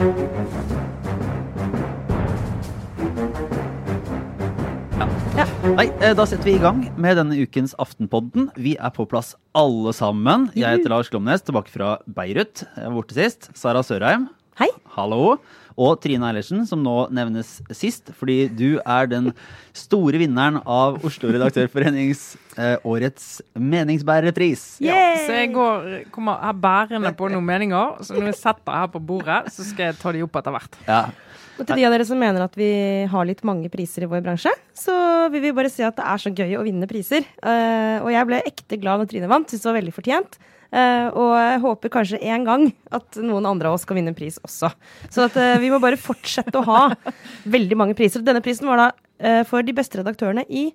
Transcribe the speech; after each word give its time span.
Nei, 0.00 0.08
eh, 6.00 6.14
Da 6.16 6.24
setter 6.24 6.46
vi 6.46 6.54
i 6.54 6.62
gang 6.62 6.78
med 6.96 7.18
denne 7.20 7.36
ukens 7.36 7.74
Aftenpodden. 7.76 8.48
Vi 8.56 8.78
er 8.80 8.88
på 8.96 9.04
plass 9.04 9.34
alle 9.52 9.92
sammen. 9.92 10.48
Jeg 10.56 10.78
heter 10.78 10.88
Lars 10.88 11.12
Glomnes, 11.12 11.44
tilbake 11.44 11.68
fra 11.68 11.98
Beirut. 12.08 12.64
Jeg 12.64 12.86
var 12.86 12.96
borte 12.96 13.12
sist. 13.12 13.50
Sara 13.52 13.82
Sørheim. 13.84 14.30
Hei. 14.56 14.70
Hallo. 14.96 15.36
Og 15.76 16.00
Trine 16.00 16.32
Eilertsen, 16.32 16.64
som 16.66 16.80
nå 16.82 17.10
nevnes 17.12 17.60
sist, 17.76 18.08
fordi 18.16 18.48
du 18.48 18.80
er 18.80 19.06
den 19.06 19.34
store 19.76 20.16
vinneren 20.16 20.62
av 20.64 21.04
Oslo 21.04 21.28
Redaktørforenings 21.28 22.38
årets 22.86 23.26
meningsbærerpris. 23.54 24.64
Ja, 24.84 24.98
så 25.24 25.38
jeg 25.38 25.52
går, 25.54 25.88
kommer 26.14 26.40
her 26.42 26.56
bærende 26.60 27.12
på 27.16 27.30
noen 27.32 27.46
meninger. 27.46 28.00
Så 28.06 28.18
når 28.18 28.32
jeg 28.32 28.38
setter 28.40 28.78
her 28.82 28.92
på 28.92 29.02
bordet, 29.02 29.42
så 29.54 29.66
skal 29.66 29.90
jeg 29.90 30.00
ta 30.00 30.14
de 30.14 30.22
opp 30.26 30.40
etter 30.40 30.56
hvert. 30.56 30.80
Ja. 30.88 31.02
Og 31.60 31.66
til 31.68 31.76
de 31.76 31.84
av 31.84 31.92
dere 31.92 32.06
som 32.08 32.20
mener 32.20 32.46
at 32.46 32.54
vi 32.56 32.70
har 33.10 33.26
litt 33.28 33.42
mange 33.44 33.68
priser 33.72 34.06
i 34.06 34.08
vår 34.08 34.22
bransje, 34.24 34.52
så 34.76 34.94
vil 35.32 35.44
vi 35.44 35.56
bare 35.56 35.72
si 35.72 35.84
at 35.84 35.98
det 35.98 36.06
er 36.08 36.22
så 36.22 36.32
gøy 36.32 36.56
å 36.56 36.64
vinne 36.64 36.88
priser. 36.88 37.26
Uh, 37.44 38.00
og 38.00 38.08
jeg 38.14 38.28
ble 38.30 38.40
ekte 38.48 38.80
glad 38.80 39.02
når 39.02 39.10
Trine 39.10 39.28
vant. 39.28 39.50
syntes 39.50 39.66
det 39.66 39.70
var 39.70 39.78
veldig 39.80 39.94
fortjent. 39.96 40.40
Uh, 40.70 41.10
og 41.18 41.32
jeg 41.34 41.60
håper 41.64 41.92
kanskje 41.92 42.22
en 42.30 42.46
gang 42.46 42.64
at 42.94 43.18
noen 43.20 43.48
andre 43.50 43.68
av 43.68 43.76
oss 43.76 43.84
skal 43.84 43.98
vinne 43.98 44.14
en 44.14 44.16
pris 44.16 44.38
også. 44.46 44.70
Så 45.10 45.26
at, 45.26 45.36
uh, 45.36 45.58
vi 45.60 45.72
må 45.72 45.82
bare 45.82 46.00
fortsette 46.00 46.62
å 46.62 46.66
ha 46.68 46.82
veldig 47.58 47.78
mange 47.78 47.98
priser. 47.98 48.24
Denne 48.24 48.42
prisen 48.44 48.70
var 48.70 48.80
da 48.80 48.90
eh, 49.20 49.42
for 49.48 49.66
de 49.66 49.74
beste 49.76 50.00
redaktørene 50.00 50.46
i 50.48 50.70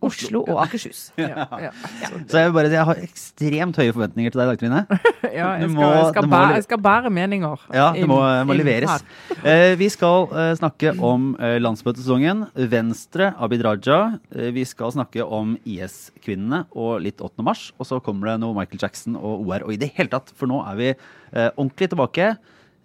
Oslo 0.00 0.40
og 0.48 0.62
Akershus. 0.64 1.10
Ja, 1.20 1.44
ja. 1.60 1.70
Så 2.30 2.38
jeg 2.40 2.48
vil 2.48 2.54
bare 2.56 2.70
si 2.72 2.76
jeg 2.78 2.86
har 2.88 3.00
ekstremt 3.04 3.76
høye 3.80 3.92
forventninger 3.92 4.32
til 4.32 4.40
deg 4.40 4.46
i 4.46 4.50
dag, 4.50 4.60
Trine. 4.62 4.80
ja 5.40 5.48
jeg, 5.60 5.68
skal, 5.68 5.74
må- 5.76 5.90
jeg, 5.92 6.06
skal 6.14 6.28
bære, 6.32 6.54
jeg 6.56 6.66
skal 6.66 6.80
bære 6.86 7.12
meninger. 7.12 7.66
Ja, 7.76 7.88
det 7.96 8.06
må, 8.10 8.20
må 8.48 8.56
leveres. 8.56 9.04
Eh, 9.50 9.72
vi 9.80 9.86
skal 9.88 10.26
eh, 10.36 10.50
snakke 10.58 10.90
om 11.00 11.30
eh, 11.40 11.54
landsmøtesesongen. 11.62 12.42
Venstre, 12.72 13.30
Abid 13.40 13.62
Raja. 13.64 14.00
Eh, 14.34 14.50
vi 14.52 14.66
skal 14.68 14.92
snakke 14.92 15.24
om 15.24 15.54
IS-kvinnene 15.64 16.64
og 16.76 17.00
litt 17.06 17.22
8. 17.24 17.40
mars. 17.46 17.70
Og 17.80 17.88
så 17.88 18.00
kommer 18.04 18.32
det 18.32 18.38
noe 18.42 18.56
Michael 18.56 18.82
Jackson 18.82 19.16
og 19.16 19.46
OR. 19.48 19.64
Og 19.64 19.72
i 19.74 19.80
det 19.80 19.92
hele 19.96 20.12
tatt, 20.12 20.32
for 20.36 20.50
nå 20.50 20.60
er 20.68 20.76
vi 20.80 20.90
eh, 20.92 21.48
ordentlig 21.54 21.88
tilbake. 21.94 22.30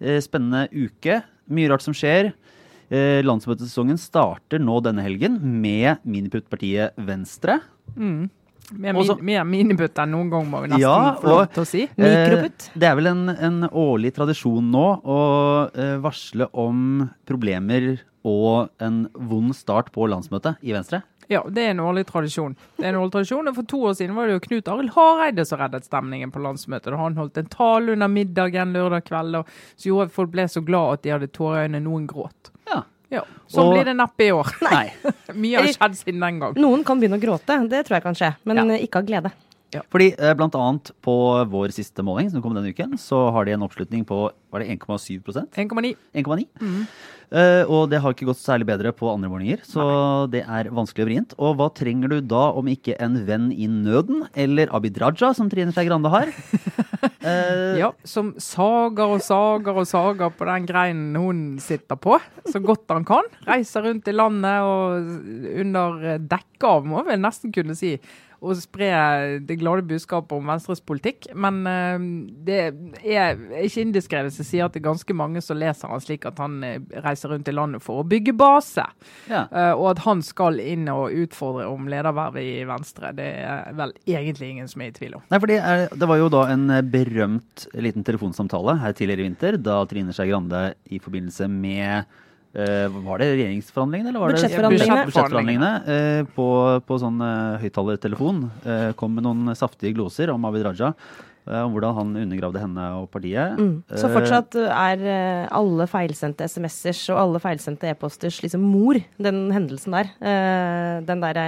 Eh, 0.00 0.18
spennende 0.24 0.64
uke. 0.72 1.20
Mye 1.52 1.68
rart 1.74 1.84
som 1.84 1.94
skjer. 1.96 2.32
Eh, 2.90 3.20
landsmøtesesongen 3.26 3.98
starter 3.98 4.60
nå 4.62 4.78
denne 4.84 5.02
helgen 5.02 5.40
med 5.42 6.02
miniputtpartiet 6.06 6.94
Venstre. 6.96 7.60
Mer, 7.96 8.96
Og 8.98 9.06
min, 9.20 9.24
mer 9.28 9.44
miniputt 9.46 9.98
enn 10.02 10.10
noen 10.10 10.30
gang, 10.30 10.46
må 10.50 10.60
vi 10.64 10.70
nesten 10.72 10.82
Ja, 10.82 11.14
få 11.20 11.30
lov 11.30 11.44
til 11.54 11.62
å 11.62 11.66
si. 11.66 11.84
Mikroputt. 11.98 12.68
Eh, 12.70 12.78
det 12.82 12.88
er 12.88 12.96
vel 12.98 13.10
en, 13.12 13.28
en 13.30 13.58
årlig 13.70 14.12
tradisjon 14.16 14.70
nå 14.74 14.86
å 15.06 15.18
eh, 15.70 15.96
varsle 16.02 16.48
om 16.52 17.08
problemer 17.26 18.00
og 18.26 18.72
en 18.82 19.04
vond 19.14 19.54
start 19.54 19.92
på 19.94 20.08
landsmøtet 20.10 20.58
i 20.66 20.74
Venstre. 20.74 21.04
Ja, 21.30 21.42
det 21.50 21.62
er 21.62 21.72
en 21.74 21.82
årlig 21.82 22.04
tradisjon. 22.06 22.54
Det 22.78 22.84
er 22.86 22.92
en 22.92 23.00
årlig 23.00 23.14
tradisjon, 23.16 23.48
og 23.50 23.54
For 23.56 23.66
to 23.70 23.80
år 23.88 23.94
siden 23.98 24.14
var 24.18 24.28
det 24.28 24.36
jo 24.36 24.42
Knut 24.44 24.68
Arild 24.70 24.92
Hareide 24.94 25.46
som 25.46 25.58
reddet 25.58 25.86
stemningen 25.86 26.30
på 26.34 26.42
landsmøtet. 26.42 26.90
da 26.90 26.98
Han 27.00 27.18
holdt 27.18 27.38
en 27.42 27.50
tale 27.50 27.94
under 27.96 28.10
middagen 28.10 28.74
lørdag 28.74 29.06
kveld 29.08 29.40
og 29.40 29.50
så 29.74 29.90
gjorde 29.90 30.10
at 30.10 30.14
folk 30.14 30.30
ble 30.34 30.46
så 30.50 30.62
glad 30.66 30.92
at 30.98 31.02
de 31.06 31.14
hadde 31.16 31.30
tårer 31.34 31.64
i 31.64 31.66
øynene. 31.66 31.82
Noen 31.86 32.06
gråt. 32.10 32.52
Ja. 33.10 33.22
så 33.46 33.60
Sånn 33.60 33.66
Og- 33.68 33.74
blir 33.76 33.84
det 33.84 33.96
neppe 33.96 34.24
i 34.26 34.32
år. 34.34 34.48
Nei. 34.66 34.92
Mye 35.34 35.56
har 35.62 35.66
skjedd 35.72 35.94
siden 36.00 36.20
den 36.20 36.38
gang. 36.40 36.54
Noen 36.58 36.84
kan 36.84 36.98
begynne 37.00 37.18
å 37.18 37.22
gråte, 37.22 37.68
det 37.70 37.84
tror 37.86 37.96
jeg 38.00 38.02
kan 38.02 38.14
skje. 38.18 38.36
Men 38.44 38.56
Ja. 38.56 38.64
eh, 38.74 38.86
ikke 38.86 38.96
av 39.02 39.06
glede. 39.06 39.32
Fordi 39.92 40.14
eh, 40.18 40.32
blant 40.34 40.54
annet 40.54 40.90
på 41.04 41.14
vår 41.50 41.68
siste 41.74 42.02
måling, 42.02 42.30
som 42.30 42.40
kom 42.40 42.54
denne 42.54 42.70
uken, 42.72 42.94
så 42.96 43.30
har 43.32 43.44
de 43.44 43.52
en 43.52 43.60
oppslutning 43.66 44.04
på 44.06 44.30
var 44.56 44.64
det 44.64 44.72
1,7% 44.78 45.60
1,9. 45.66 45.94
1,9. 46.24 46.48
Uh, 47.26 47.66
og 47.66 47.88
det 47.90 47.98
har 47.98 48.14
ikke 48.14 48.28
gått 48.28 48.38
særlig 48.38 48.68
bedre 48.68 48.92
på 48.94 49.08
andre 49.10 49.28
målinger, 49.30 49.62
så 49.66 49.82
det 50.30 50.44
er 50.46 50.70
vanskelig 50.70 51.02
og 51.02 51.08
vrient. 51.08 51.32
Og 51.42 51.56
hva 51.58 51.66
trenger 51.74 52.12
du 52.12 52.20
da 52.22 52.44
om 52.54 52.68
ikke 52.70 52.94
en 53.02 53.18
venn 53.26 53.48
i 53.50 53.66
nøden, 53.70 54.28
eller 54.38 54.70
Abid 54.76 55.00
Raja, 55.02 55.32
som 55.34 55.50
Trine 55.50 55.74
Skei 55.74 55.88
Grande 55.88 56.12
har? 56.12 56.30
uh, 56.30 57.74
Ja, 57.82 57.90
som 58.06 58.30
sager 58.42 59.16
og 59.16 59.24
sager 59.26 59.82
og 59.82 59.88
sager 59.90 60.30
på 60.38 60.46
den 60.46 60.68
greinen 60.70 61.18
hun 61.18 61.40
sitter 61.62 61.98
på, 61.98 62.20
så 62.46 62.62
godt 62.62 62.94
han 62.94 63.06
kan. 63.08 63.26
Reiser 63.48 63.88
rundt 63.88 64.06
i 64.06 64.14
landet 64.14 64.62
og 64.62 65.10
under 65.66 66.22
dekke 66.22 66.70
av, 66.76 66.86
må 66.86 67.02
vi 67.08 67.18
nesten 67.18 67.54
kunne 67.54 67.74
si, 67.78 67.96
og 68.38 68.54
spre 68.60 68.92
det 69.48 69.58
glade 69.58 69.82
budskapet 69.88 70.36
om 70.36 70.46
Venstres 70.52 70.82
politikk. 70.84 71.26
Men 71.34 71.62
uh, 71.66 72.06
det 72.46 72.62
er 73.02 73.34
ikke 73.66 73.82
indiskrevet 73.82 74.36
sier 74.46 74.66
at 74.66 74.74
det 74.74 74.80
er 74.80 74.88
ganske 74.88 75.16
mange 75.16 75.42
som 75.44 75.58
leser 75.58 75.90
han 75.92 76.02
slik 76.02 76.26
at 76.28 76.40
han 76.42 76.58
eh, 76.66 76.80
reiser 77.04 77.32
rundt 77.34 77.48
i 77.50 77.54
landet 77.54 77.84
for 77.84 78.02
å 78.02 78.06
bygge 78.06 78.34
base. 78.36 78.86
ja. 79.30 79.46
Uh, 79.50 79.72
og 79.76 79.90
at 79.92 80.02
han 80.06 80.22
skal 80.24 80.60
inn 80.62 80.86
og 80.92 81.14
utfordre 81.14 81.66
om 81.70 81.88
ledervervet 81.90 82.42
i 82.42 82.64
Venstre, 82.68 83.12
det 83.16 83.28
er 83.44 83.72
vel 83.76 83.94
egentlig 84.08 84.52
ingen 84.52 84.68
som 84.70 84.82
er 84.84 84.92
i 84.92 84.96
tvil 84.96 85.18
om. 85.18 85.24
Nei, 85.32 85.40
for 85.42 85.50
det, 85.50 85.58
er, 85.60 85.86
det 85.92 86.08
var 86.10 86.20
jo 86.20 86.30
da 86.32 86.44
en 86.52 86.68
eh, 86.72 86.84
berømt 86.86 87.66
liten 87.74 88.06
telefonsamtale 88.06 88.78
her 88.82 88.94
tidligere 88.96 89.24
i 89.24 89.28
vinter, 89.30 89.58
da 89.60 89.80
Trine 89.88 90.14
Skei 90.16 90.28
Grande 90.30 90.68
i 90.92 91.02
forbindelse 91.02 91.50
med 91.50 92.22
Uh, 92.56 92.88
Var 92.88 93.20
det 93.20 93.26
regjeringsforhandlingene, 93.34 94.08
eller 94.08 94.22
var 94.22 94.30
det 94.32 94.38
Budsjettforhandlingene. 94.38 95.00
budsjettforhandlingene 95.10 95.70
eh, 95.92 96.20
på, 96.32 96.46
på 96.88 96.96
sånn 97.02 97.18
uh, 97.20 97.58
høyttalertelefon 97.60 98.38
eh, 98.64 98.86
kom 98.96 99.12
med 99.12 99.26
noen 99.26 99.52
saftige 99.58 99.92
gloser 99.98 100.32
om 100.32 100.46
Abid 100.48 100.64
Raja. 100.64 100.94
Eh, 101.46 101.62
om 101.62 101.74
hvordan 101.74 101.96
han 101.96 102.12
undergravde 102.24 102.62
henne 102.62 102.86
og 103.00 103.08
partiet. 103.14 103.56
Mm. 103.58 103.82
Så 103.90 104.06
Eh, 104.06 104.14
fortsatt 104.14 104.56
er 104.62 105.02
eh, 105.02 105.48
alle 105.54 105.86
feilsendte 105.90 106.46
SMS-ers 106.46 107.02
og 107.14 107.20
alle 107.22 107.42
feilsendte 107.42 107.90
e-posters 107.90 108.40
liksom 108.44 108.64
mor, 108.64 108.98
den 109.18 109.46
hendelsen 109.54 109.96
der. 109.96 110.12
Den 111.06 111.22
der 111.24 111.40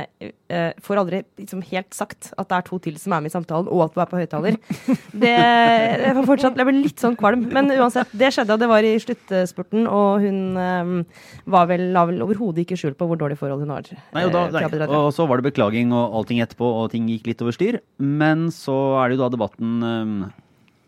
Får 0.81 0.97
aldri 0.97 1.19
liksom 1.37 1.61
helt 1.69 1.93
sagt 1.93 2.31
at 2.41 2.49
det 2.49 2.57
er 2.57 2.65
to 2.65 2.79
til 2.81 2.95
som 2.97 3.13
er 3.13 3.21
med 3.21 3.29
i 3.29 3.35
samtalen, 3.35 3.69
og 3.69 3.83
at 3.85 3.95
du 3.95 4.01
er 4.01 4.09
på 4.09 4.17
høyttaler. 4.17 4.57
Det 5.23 5.33
jeg 5.35 6.15
får 6.17 6.27
fortsatt 6.29 6.57
Jeg 6.57 6.69
blir 6.69 6.79
litt 6.79 7.03
sånn 7.03 7.17
kvalm. 7.19 7.43
Men 7.53 7.69
uansett, 7.75 8.09
det 8.17 8.31
skjedde, 8.33 8.55
og 8.55 8.63
det 8.63 8.69
var 8.71 8.87
i 8.87 8.95
sluttspurten, 9.03 9.85
og 9.85 10.25
hun 10.25 11.05
var 11.45 11.69
vel, 11.69 11.89
la 11.93 12.07
vel 12.09 12.25
overhodet 12.25 12.65
ikke 12.65 12.79
skjul 12.81 12.97
på 12.97 13.11
hvor 13.11 13.21
dårlig 13.21 13.37
forhold 13.41 13.67
hun 13.67 13.75
har. 13.75 13.91
Nei, 14.17 14.25
og, 14.29 14.33
da, 14.33 14.89
og 14.89 15.11
så 15.13 15.27
var 15.29 15.41
det 15.41 15.51
beklaging 15.51 15.93
og 15.93 16.17
allting 16.21 16.41
etterpå, 16.45 16.71
og 16.81 16.89
ting 16.95 17.11
gikk 17.13 17.29
litt 17.29 17.45
over 17.45 17.57
styr. 17.57 17.81
Men 18.01 18.49
så 18.55 18.77
er 19.03 19.11
det 19.11 19.19
jo 19.19 19.25
da 19.27 19.31
debatten 19.35 19.85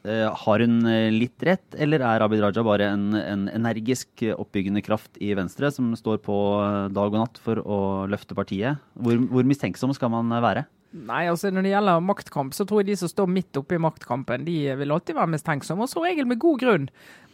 Har 0.01 0.63
hun 0.65 0.79
eh, 0.89 1.11
litt 1.13 1.43
rett, 1.45 1.75
eller 1.77 2.01
er 2.01 2.23
Abid 2.25 2.41
Raja 2.41 2.63
bare 2.65 2.87
en, 2.89 3.11
en 3.21 3.43
energisk 3.53 4.23
eh, 4.25 4.33
oppbyggende 4.33 4.81
kraft 4.81 5.19
i 5.21 5.35
Venstre 5.37 5.69
som 5.75 5.91
står 5.93 6.23
på 6.25 6.37
eh, 6.65 6.87
dag 6.89 7.13
og 7.13 7.19
natt 7.21 7.41
for 7.45 7.61
å 7.61 7.81
løfte 8.09 8.37
partiet? 8.39 8.81
Hvor, 8.97 9.21
hvor 9.29 9.45
mistenksom 9.45 9.93
skal 9.93 10.13
man 10.15 10.33
eh, 10.33 10.41
være? 10.41 10.65
Nei, 10.91 11.29
altså 11.31 11.53
Når 11.55 11.63
det 11.63 11.71
gjelder 11.71 12.01
maktkamp, 12.03 12.55
så 12.57 12.65
tror 12.67 12.81
jeg 12.81 12.89
de 12.89 12.97
som 12.99 13.11
står 13.13 13.29
midt 13.31 13.59
oppe 13.61 13.77
i 13.77 13.83
maktkampen, 13.83 14.43
de 14.43 14.57
vil 14.81 14.91
alltid 14.91 15.15
være 15.15 15.31
mistenksomme, 15.31 15.87
og 15.87 15.91
som 15.93 16.03
regel 16.03 16.27
med 16.27 16.41
god 16.43 16.59
grunn. 16.59 16.89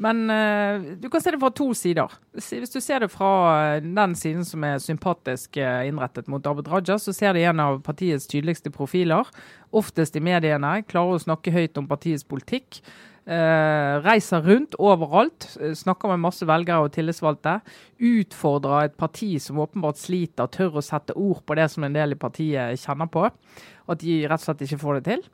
Men 0.04 0.26
uh, 0.28 0.84
du 1.00 1.08
kan 1.12 1.24
se 1.24 1.32
det 1.32 1.40
fra 1.40 1.48
to 1.56 1.70
sider. 1.72 2.12
Hvis 2.36 2.74
du 2.74 2.82
ser 2.84 3.00
det 3.00 3.08
fra 3.14 3.30
eh, 3.78 3.80
den 3.80 4.12
siden 4.18 4.44
som 4.44 4.64
er 4.68 4.76
sympatisk 4.82 5.56
eh, 5.56 5.86
innrettet 5.88 6.28
mot 6.28 6.44
Abid 6.44 6.68
Raja, 6.68 6.98
så 7.00 7.16
ser 7.16 7.32
de 7.32 7.46
en 7.48 7.64
av 7.64 7.80
partiets 7.86 8.28
tydeligste 8.28 8.68
profiler. 8.74 9.24
Oftest 9.72 10.20
i 10.20 10.24
mediene. 10.24 10.82
Klarer 10.84 11.16
å 11.16 11.24
snakke 11.24 11.54
høyt 11.54 11.80
om 11.80 11.88
partiets 11.88 12.28
politikk. 12.28 12.82
Eh, 13.26 13.94
reiser 14.04 14.44
rundt 14.46 14.76
overalt, 14.78 15.56
eh, 15.60 15.72
snakker 15.74 16.12
med 16.12 16.22
masse 16.22 16.46
velgere 16.46 16.84
og 16.84 16.92
tillitsvalgte. 16.94 17.56
Utfordrer 17.98 18.84
et 18.84 18.96
parti 18.96 19.40
som 19.42 19.58
åpenbart 19.58 19.98
sliter, 19.98 20.46
tør 20.46 20.78
å 20.78 20.84
sette 20.84 21.16
ord 21.16 21.42
på 21.44 21.56
det 21.56 21.68
som 21.72 21.82
en 21.82 21.92
del 21.92 22.12
i 22.12 22.14
partiet 22.14 22.78
kjenner 22.78 23.10
på. 23.10 23.24
At 23.88 23.98
de 23.98 24.28
rett 24.28 24.38
og 24.38 24.46
slett 24.46 24.62
ikke 24.62 24.78
får 24.78 25.00
det 25.00 25.04
til. 25.04 25.24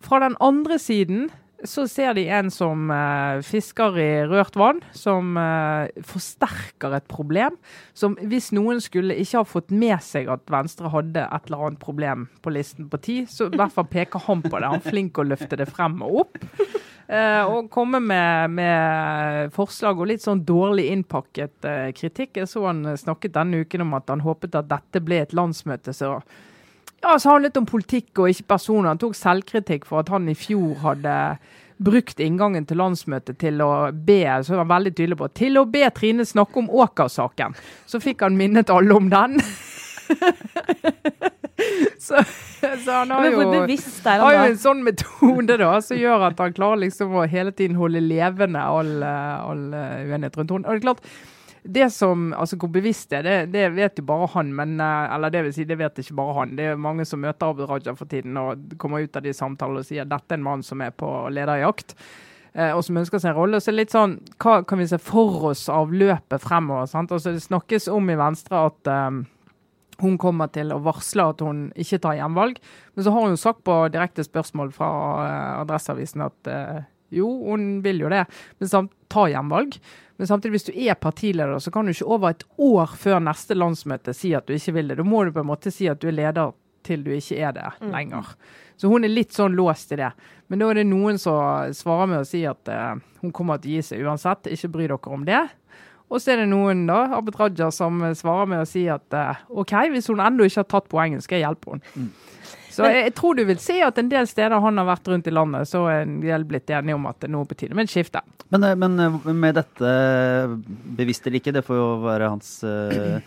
Fra 0.00 0.20
den 0.20 0.36
andre 0.40 0.78
siden 0.78 1.30
så 1.64 1.86
ser 1.88 2.14
de 2.16 2.26
en 2.28 2.50
som 2.52 2.90
eh, 2.92 3.40
fisker 3.44 3.98
i 4.00 4.08
rørt 4.28 4.56
vann, 4.58 4.82
som 4.96 5.36
eh, 5.40 6.02
forsterker 6.04 6.96
et 6.98 7.06
problem. 7.10 7.56
Som 7.96 8.16
hvis 8.20 8.50
noen 8.56 8.82
skulle 8.84 9.16
ikke 9.20 9.42
ha 9.42 9.48
fått 9.48 9.72
med 9.74 9.96
seg 10.04 10.30
at 10.32 10.44
Venstre 10.52 10.92
hadde 10.92 11.24
et 11.24 11.48
eller 11.48 11.68
annet 11.68 11.82
problem 11.82 12.28
på 12.44 12.52
listen 12.54 12.88
på 12.92 13.00
ti, 13.04 13.18
så 13.30 13.48
i 13.48 13.56
hvert 13.56 13.74
fall 13.74 13.88
peker 13.90 14.26
han 14.26 14.44
på 14.44 14.54
det. 14.54 14.68
Han 14.68 14.82
er 14.82 14.90
flink 14.90 15.20
å 15.20 15.26
løfte 15.26 15.58
det 15.60 15.70
frem 15.72 16.00
og 16.04 16.24
opp. 16.24 16.40
Eh, 17.04 17.44
og 17.44 17.68
komme 17.72 18.00
med, 18.00 18.54
med 18.56 19.52
forslag 19.52 19.98
og 20.00 20.08
litt 20.08 20.24
sånn 20.24 20.40
dårlig 20.48 20.86
innpakket 20.94 21.68
eh, 21.68 21.90
kritikk. 21.96 22.38
Jeg 22.40 22.48
så 22.48 22.64
han 22.68 22.86
snakket 22.96 23.36
denne 23.36 23.64
uken 23.64 23.84
om 23.84 23.96
at 23.98 24.08
han 24.12 24.24
håpet 24.24 24.56
at 24.56 24.70
dette 24.70 25.04
ble 25.04 25.20
et 25.24 25.36
landsmøte. 25.36 25.92
Så 25.96 26.16
ja, 27.04 27.18
så 27.20 27.34
handlet 27.34 27.58
om 27.60 27.68
politikk 27.68 28.22
og 28.22 28.32
ikke 28.32 28.48
personer. 28.54 28.90
Han 28.94 29.02
tok 29.02 29.16
selvkritikk 29.18 29.84
for 29.88 30.00
at 30.02 30.10
han 30.12 30.28
i 30.32 30.36
fjor 30.38 30.80
hadde 30.84 31.14
brukt 31.84 32.20
inngangen 32.22 32.66
til 32.68 32.78
landsmøtet 32.78 33.38
til 33.42 33.60
å 33.64 33.70
be 33.92 34.22
så 34.46 34.54
var 34.54 34.62
han 34.62 34.72
veldig 34.76 34.92
tydelig 34.94 35.18
på, 35.18 35.28
til 35.34 35.58
å 35.58 35.64
be 35.68 35.82
Trine 35.94 36.24
snakke 36.26 36.62
om 36.62 36.70
Åker-saken. 36.70 37.56
Så 37.90 38.00
fikk 38.02 38.22
han 38.24 38.38
minnet 38.38 38.72
alle 38.72 38.94
om 38.94 39.10
den. 39.12 39.40
Så, 42.04 42.18
så 42.84 42.92
han 42.92 43.10
har 43.14 43.24
jo, 43.30 43.44
er 43.46 44.20
har 44.20 44.34
jo 44.34 44.40
en 44.50 44.58
sånn 44.60 44.82
metode 44.84 45.56
da, 45.60 45.70
som 45.84 45.96
gjør 45.96 46.26
at 46.26 46.40
han 46.42 46.52
klarer 46.56 46.82
liksom 46.82 47.14
å 47.16 47.22
hele 47.30 47.54
tiden 47.56 47.78
holde 47.78 48.02
levende 48.04 48.60
all, 48.60 48.90
eh, 49.06 49.46
all 49.48 49.62
eh, 49.72 50.02
uenighet 50.10 50.36
rundt 50.36 50.52
henne. 50.52 50.66
Og 50.66 50.74
det 50.74 50.82
er 50.82 50.84
klart, 50.84 51.08
det 51.64 51.86
som, 51.92 52.34
altså 52.36 52.56
Hvor 52.60 52.68
bevisst 52.68 53.08
det 53.10 53.22
er, 53.22 53.22
det, 53.24 53.52
det 53.54 53.68
vet 53.72 53.98
jo 53.98 54.04
bare 54.04 54.26
han. 54.34 54.50
men, 54.54 54.74
eh, 54.80 55.14
Eller 55.14 55.30
det 55.32 55.42
vil 55.46 55.54
si, 55.56 55.64
det 55.64 55.78
vet 55.80 55.98
ikke 55.98 56.14
bare 56.18 56.34
han. 56.34 56.56
Det 56.56 56.64
er 56.64 56.76
mange 56.76 57.06
som 57.08 57.20
møter 57.24 57.46
Abid 57.48 57.68
Raja 57.70 57.94
for 57.96 58.04
tiden 58.10 58.36
og 58.36 58.76
kommer 58.78 59.00
ut 59.04 59.16
av 59.16 59.22
de 59.24 59.32
samtalene 59.32 59.80
og 59.80 59.88
sier 59.88 60.04
dette 60.04 60.34
er 60.34 60.38
en 60.38 60.44
mann 60.44 60.62
som 60.62 60.82
er 60.84 60.90
på 60.92 61.08
lederjakt. 61.32 61.94
eh, 62.54 62.70
Og 62.76 62.84
som 62.84 62.96
ønsker 63.00 63.18
seg 63.18 63.32
en 63.32 63.36
rolle. 63.40 63.60
Så 63.60 63.72
litt 63.72 63.90
sånn, 63.90 64.18
Hva 64.38 64.62
kan 64.66 64.78
vi 64.78 64.86
se 64.86 64.98
for 64.98 65.50
oss 65.52 65.68
av 65.68 65.90
løpet 65.90 66.40
fremover? 66.44 66.86
sant? 66.86 67.10
Altså 67.10 67.32
Det 67.32 67.42
snakkes 67.42 67.88
om 67.88 68.10
i 68.10 68.16
Venstre 68.20 68.66
at 68.66 68.86
um, 68.86 69.26
hun 70.00 70.18
kommer 70.18 70.48
til 70.52 70.72
å 70.74 70.82
varsle 70.82 71.30
at 71.30 71.40
hun 71.40 71.72
ikke 71.76 72.00
tar 72.02 72.16
gjenvalg. 72.18 72.58
Men 72.94 73.04
så 73.04 73.10
har 73.14 73.22
hun 73.22 73.30
jo 73.30 73.40
sagt 73.40 73.64
på 73.64 73.88
direkte 73.94 74.24
spørsmål 74.26 74.72
fra 74.74 74.88
uh, 74.90 75.60
Adresseavisen 75.62 76.20
at 76.26 76.46
eh, 76.50 76.82
jo, 77.12 77.28
hun 77.50 77.78
vil 77.84 78.04
jo 78.04 78.10
det, 78.12 78.24
men 78.58 78.70
samt, 78.70 78.92
ta 79.12 79.26
gjenvalg. 79.30 79.76
Men 80.16 80.30
samtidig, 80.30 80.54
hvis 80.54 80.68
du 80.68 80.74
er 80.74 80.98
partileder, 80.98 81.58
så 81.58 81.70
kan 81.74 81.86
du 81.86 81.92
ikke 81.92 82.10
over 82.16 82.34
et 82.34 82.44
år 82.62 82.94
før 82.98 83.22
neste 83.22 83.56
landsmøte 83.58 84.14
si 84.14 84.32
at 84.34 84.46
du 84.46 84.54
ikke 84.54 84.76
vil 84.76 84.90
det. 84.90 84.98
Da 85.00 85.06
må 85.06 85.24
du 85.24 85.32
på 85.34 85.42
en 85.42 85.50
måte 85.50 85.72
si 85.74 85.88
at 85.90 86.00
du 86.02 86.08
er 86.10 86.16
leder 86.16 86.54
til 86.84 87.04
du 87.04 87.10
ikke 87.14 87.38
er 87.40 87.54
det 87.56 87.70
lenger. 87.80 88.34
Så 88.76 88.90
hun 88.90 89.06
er 89.06 89.12
litt 89.12 89.34
sånn 89.34 89.56
låst 89.56 89.94
i 89.94 89.98
det. 90.00 90.10
Men 90.50 90.60
da 90.60 90.70
er 90.70 90.80
det 90.80 90.88
noen 90.90 91.18
som 91.20 91.72
svarer 91.74 92.10
med 92.10 92.22
å 92.22 92.28
si 92.28 92.42
at 92.48 92.70
uh, 92.70 92.94
hun 93.22 93.32
kommer 93.34 93.60
til 93.62 93.72
å 93.72 93.76
gi 93.78 93.86
seg 93.88 94.04
uansett, 94.04 94.50
ikke 94.50 94.72
bry 94.74 94.88
dere 94.90 95.14
om 95.16 95.24
det. 95.26 95.42
Og 96.12 96.20
så 96.20 96.34
er 96.34 96.42
det 96.42 96.50
noen, 96.50 96.84
da, 96.86 97.06
Abid 97.16 97.38
Raja, 97.40 97.70
som 97.72 98.02
svarer 98.18 98.50
med 98.50 98.62
å 98.62 98.68
si 98.68 98.84
at 98.92 99.16
uh, 99.16 99.40
OK, 99.50 99.72
hvis 99.94 100.10
hun 100.12 100.22
ennå 100.22 100.46
ikke 100.46 100.62
har 100.62 100.70
tatt 100.74 100.90
poenget, 100.92 101.24
skal 101.24 101.40
jeg 101.40 101.46
hjelpe 101.48 101.74
henne. 101.74 102.10
Så 102.74 102.88
jeg, 102.88 103.06
jeg 103.08 103.14
tror 103.18 103.38
du 103.38 103.44
vil 103.46 103.60
se 103.62 103.78
at 103.86 103.98
en 104.00 104.10
del 104.10 104.28
steder 104.30 104.62
han 104.64 104.80
har 104.80 104.88
vært 104.88 105.10
rundt 105.12 105.30
i 105.30 105.34
landet, 105.34 105.70
så 105.70 105.84
er 105.90 106.04
en 106.04 106.18
del 106.24 106.46
blitt 106.48 106.70
enige 106.74 106.98
om 106.98 107.08
at 107.10 107.20
det 107.22 107.30
er 107.30 107.34
noe 107.36 107.48
på 107.48 107.56
tide 107.58 107.76
med 107.78 107.86
et 107.86 107.94
skifte. 107.94 108.22
Men, 108.50 108.66
eh, 108.66 108.76
men 108.78 109.00
eh, 109.00 109.32
med 109.32 109.58
dette, 109.60 109.94
bevisst 110.98 111.26
eller 111.26 111.40
ikke, 111.40 111.54
det 111.54 111.64
får 111.66 111.78
jo 111.78 111.88
være 112.04 112.32
hans, 112.34 112.50
eh, 112.66 113.18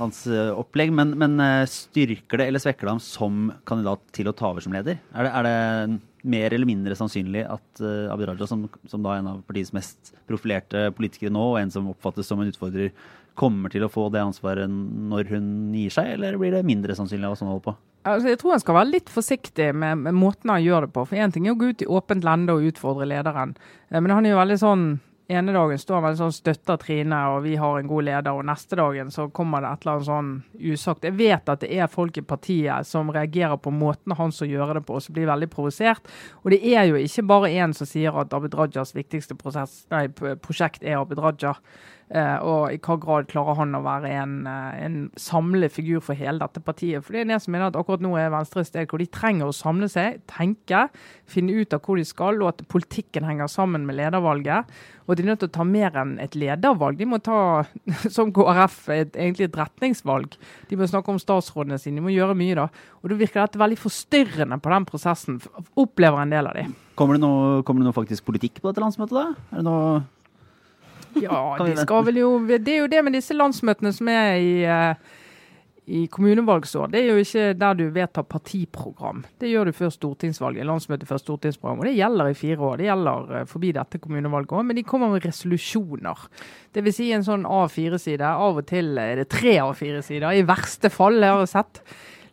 hans 0.00 0.24
eh, 0.30 0.50
opplegg, 0.50 0.92
men, 0.94 1.14
men 1.20 1.38
eh, 1.44 1.64
styrker 1.70 2.42
det 2.42 2.50
eller 2.50 2.62
svekker 2.62 2.88
det 2.88 2.96
ham 2.96 3.02
som 3.04 3.48
kandidat 3.68 4.02
til 4.16 4.30
å 4.30 4.36
ta 4.36 4.50
over 4.50 4.64
som 4.64 4.74
leder? 4.74 4.98
Er 5.14 5.28
det, 5.28 5.34
er 5.34 5.48
det 5.48 6.02
mer 6.28 6.54
eller 6.54 6.68
mindre 6.68 6.96
sannsynlig 6.98 7.44
at 7.46 7.82
uh, 7.82 8.10
Abid 8.12 8.28
Raja, 8.28 8.48
som, 8.50 8.66
som 8.90 9.04
da 9.04 9.14
er 9.14 9.22
en 9.22 9.30
av 9.30 9.42
partiets 9.46 9.70
mest 9.76 10.12
profilerte 10.28 10.88
politikere 10.96 11.32
nå, 11.34 11.44
og 11.52 11.60
en 11.60 11.72
som 11.72 11.86
oppfattes 11.92 12.28
som 12.28 12.42
en 12.42 12.50
utfordrer, 12.50 12.90
kommer 13.38 13.70
til 13.70 13.84
å 13.86 13.90
få 13.92 14.08
det 14.10 14.24
ansvaret 14.24 14.66
når 14.68 15.30
hun 15.30 15.46
gir 15.76 15.94
seg, 15.94 16.16
eller 16.16 16.38
blir 16.40 16.56
det 16.56 16.66
mindre 16.66 16.96
sannsynlig 16.98 17.28
av 17.28 17.36
å 17.36 17.38
sånn 17.38 17.52
holder 17.52 17.68
på? 17.68 17.76
Altså, 18.06 18.30
jeg 18.30 18.38
tror 18.40 18.54
han 18.54 18.62
skal 18.62 18.76
være 18.78 18.92
litt 18.92 19.10
forsiktig 19.12 19.72
med, 19.74 20.04
med 20.06 20.16
måten 20.16 20.52
han 20.52 20.62
gjør 20.62 20.86
det 20.86 20.94
på. 20.94 21.04
For 21.08 21.18
én 21.18 21.34
ting 21.34 21.48
er 21.48 21.56
å 21.56 21.58
gå 21.58 21.72
ut 21.72 21.82
i 21.84 21.90
åpent 21.90 22.24
lende 22.24 22.54
og 22.54 22.70
utfordre 22.70 23.08
lederen, 23.08 23.56
Eh, 23.88 24.00
men 24.00 24.12
han 24.12 24.26
er 24.26 24.34
jo 24.34 24.40
veldig 24.42 24.58
sånn 24.60 24.88
ene 25.28 25.52
dagen 25.52 25.78
står 25.78 25.98
han 25.98 26.04
veldig 26.06 26.20
sånn 26.22 26.32
støtter 26.32 26.78
Trine 26.80 27.18
og 27.34 27.42
vi 27.44 27.54
har 27.60 27.76
en 27.76 27.88
god 27.88 28.06
leder, 28.06 28.32
og 28.32 28.46
neste 28.48 28.78
dagen 28.80 29.10
så 29.12 29.26
kommer 29.34 29.60
det 29.60 29.72
et 29.74 29.84
eller 29.84 29.98
annet 29.98 30.08
sånn 30.08 30.30
usagt. 30.72 31.04
Jeg 31.04 31.16
vet 31.18 31.52
at 31.52 31.60
det 31.64 31.70
er 31.76 31.90
folk 31.92 32.16
i 32.16 32.24
partiet 32.24 32.88
som 32.88 33.12
reagerer 33.12 33.60
på 33.60 33.72
måten 33.74 34.16
han 34.16 34.32
som 34.32 34.48
gjør 34.48 34.78
det 34.78 34.86
på, 34.88 34.96
og 34.96 35.04
som 35.04 35.16
blir 35.16 35.28
veldig 35.28 35.50
provosert. 35.52 36.08
Og 36.44 36.52
det 36.54 36.62
er 36.72 36.88
jo 36.88 36.96
ikke 37.02 37.26
bare 37.28 37.52
én 37.52 37.76
som 37.76 37.88
sier 37.88 38.16
at 38.16 38.32
Abid 38.32 38.56
Rajas 38.56 38.96
viktigste 38.96 39.36
prosess, 39.36 39.82
nei, 39.92 40.06
prosjekt 40.08 40.84
er 40.84 41.02
Abid 41.02 41.20
Raja. 41.20 41.58
Eh, 42.08 42.36
og 42.40 42.72
i 42.72 42.78
hva 42.80 42.94
grad 43.00 43.26
klarer 43.28 43.58
han 43.58 43.76
å 43.76 43.82
være 43.84 44.10
en, 44.22 44.46
eh, 44.48 44.84
en 44.86 44.96
samlende 45.20 45.68
for 46.00 46.16
hele 46.16 46.40
dette 46.40 46.62
partiet. 46.64 47.04
For 47.04 47.12
det 47.12 47.20
er 47.20 47.34
det 47.34 47.42
som 47.42 47.52
mener 47.52 47.68
at 47.68 47.76
akkurat 47.76 48.00
nå 48.00 48.16
er 48.16 48.30
Venstre 48.32 48.60
et 48.60 48.70
sted 48.70 48.88
hvor 48.88 48.98
de 48.98 49.06
trenger 49.06 49.44
å 49.44 49.52
samle 49.52 49.90
seg, 49.92 50.22
tenke, 50.26 50.88
finne 51.26 51.52
ut 51.52 51.74
av 51.74 51.82
hvor 51.84 52.00
de 52.00 52.04
skal, 52.08 52.40
og 52.40 52.48
at 52.48 52.68
politikken 52.68 53.28
henger 53.28 53.46
sammen 53.52 53.84
med 53.84 53.96
ledervalget. 53.96 54.64
Og 55.06 55.16
de 55.16 55.22
er 55.22 55.26
nødt 55.28 55.40
til 55.40 55.48
å 55.48 55.56
ta 55.58 55.64
mer 55.64 55.92
enn 56.00 56.18
et 56.18 56.34
ledervalg. 56.34 56.96
De 56.96 57.04
må 57.04 57.20
ta, 57.20 57.64
som 58.16 58.32
KrF, 58.32 58.88
et, 58.88 59.12
egentlig 59.12 59.50
et 59.50 59.60
retningsvalg. 59.60 60.36
De 60.68 60.76
må 60.76 60.88
snakke 60.88 61.12
om 61.12 61.20
statsrådene 61.20 61.78
sine. 61.78 62.00
De 62.00 62.08
må 62.08 62.12
gjøre 62.16 62.36
mye 62.36 62.56
da. 62.56 62.68
Og 63.02 63.12
da 63.12 63.20
virker 63.20 63.44
dette 63.44 63.60
veldig 63.60 63.80
forstyrrende 63.84 64.60
på 64.64 64.72
den 64.72 64.88
prosessen, 64.88 65.42
opplever 65.76 66.24
en 66.24 66.32
del 66.32 66.48
av 66.48 66.56
de. 66.56 66.68
Kommer 66.98 67.16
det 67.16 67.22
noe, 67.22 67.60
kommer 67.62 67.84
det 67.84 67.92
noe 67.92 67.96
faktisk 67.96 68.24
politikk 68.26 68.62
på 68.62 68.72
dette 68.72 68.82
landsmøtet, 68.82 69.12
da? 69.12 69.50
Er 69.52 69.60
det 69.60 69.68
noe 69.68 69.98
Ja, 71.26 71.56
de 71.60 71.76
skal 71.78 72.04
vel 72.08 72.20
jo 72.22 72.34
Det 72.48 72.74
er 72.74 72.84
jo 72.84 72.90
det 72.90 73.04
med 73.06 73.16
disse 73.16 73.36
landsmøtene 73.36 73.92
som 73.94 74.10
er 74.12 74.36
i, 74.38 74.52
eh, 74.64 75.16
i 75.88 76.02
kommunevalgsår. 76.12 76.90
Det 76.92 77.00
er 77.00 77.06
jo 77.12 77.22
ikke 77.22 77.46
der 77.58 77.78
du 77.78 77.86
vedtar 77.94 78.26
partiprogram. 78.28 79.24
Det 79.40 79.48
gjør 79.50 79.70
du 79.70 79.76
før 79.76 79.94
stortingsvalget. 79.94 80.66
Landsmøte 80.68 81.08
før 81.08 81.22
stortingsprogram. 81.22 81.80
Og 81.80 81.88
det 81.88 81.96
gjelder 81.96 82.28
i 82.28 82.36
fire 82.36 82.58
år. 82.58 82.76
Det 82.80 82.90
gjelder 82.90 83.32
eh, 83.38 83.48
forbi 83.48 83.72
dette 83.76 84.02
kommunevalget 84.02 84.52
òg. 84.52 84.68
Men 84.68 84.76
de 84.76 84.84
kommer 84.88 85.14
med 85.14 85.24
resolusjoner. 85.24 86.28
Det 86.76 86.84
vil 86.84 86.96
si 86.96 87.08
en 87.16 87.26
sånn 87.26 87.48
A4-side. 87.48 88.36
Av 88.48 88.60
og 88.60 88.68
til 88.68 88.94
er 89.00 89.22
det 89.22 89.30
tre 89.32 89.58
A4-sider. 89.64 90.28
I 90.36 90.46
verste 90.48 90.92
fall, 90.92 91.20
jeg 91.24 91.40
har 91.40 91.50
sett. 91.50 91.82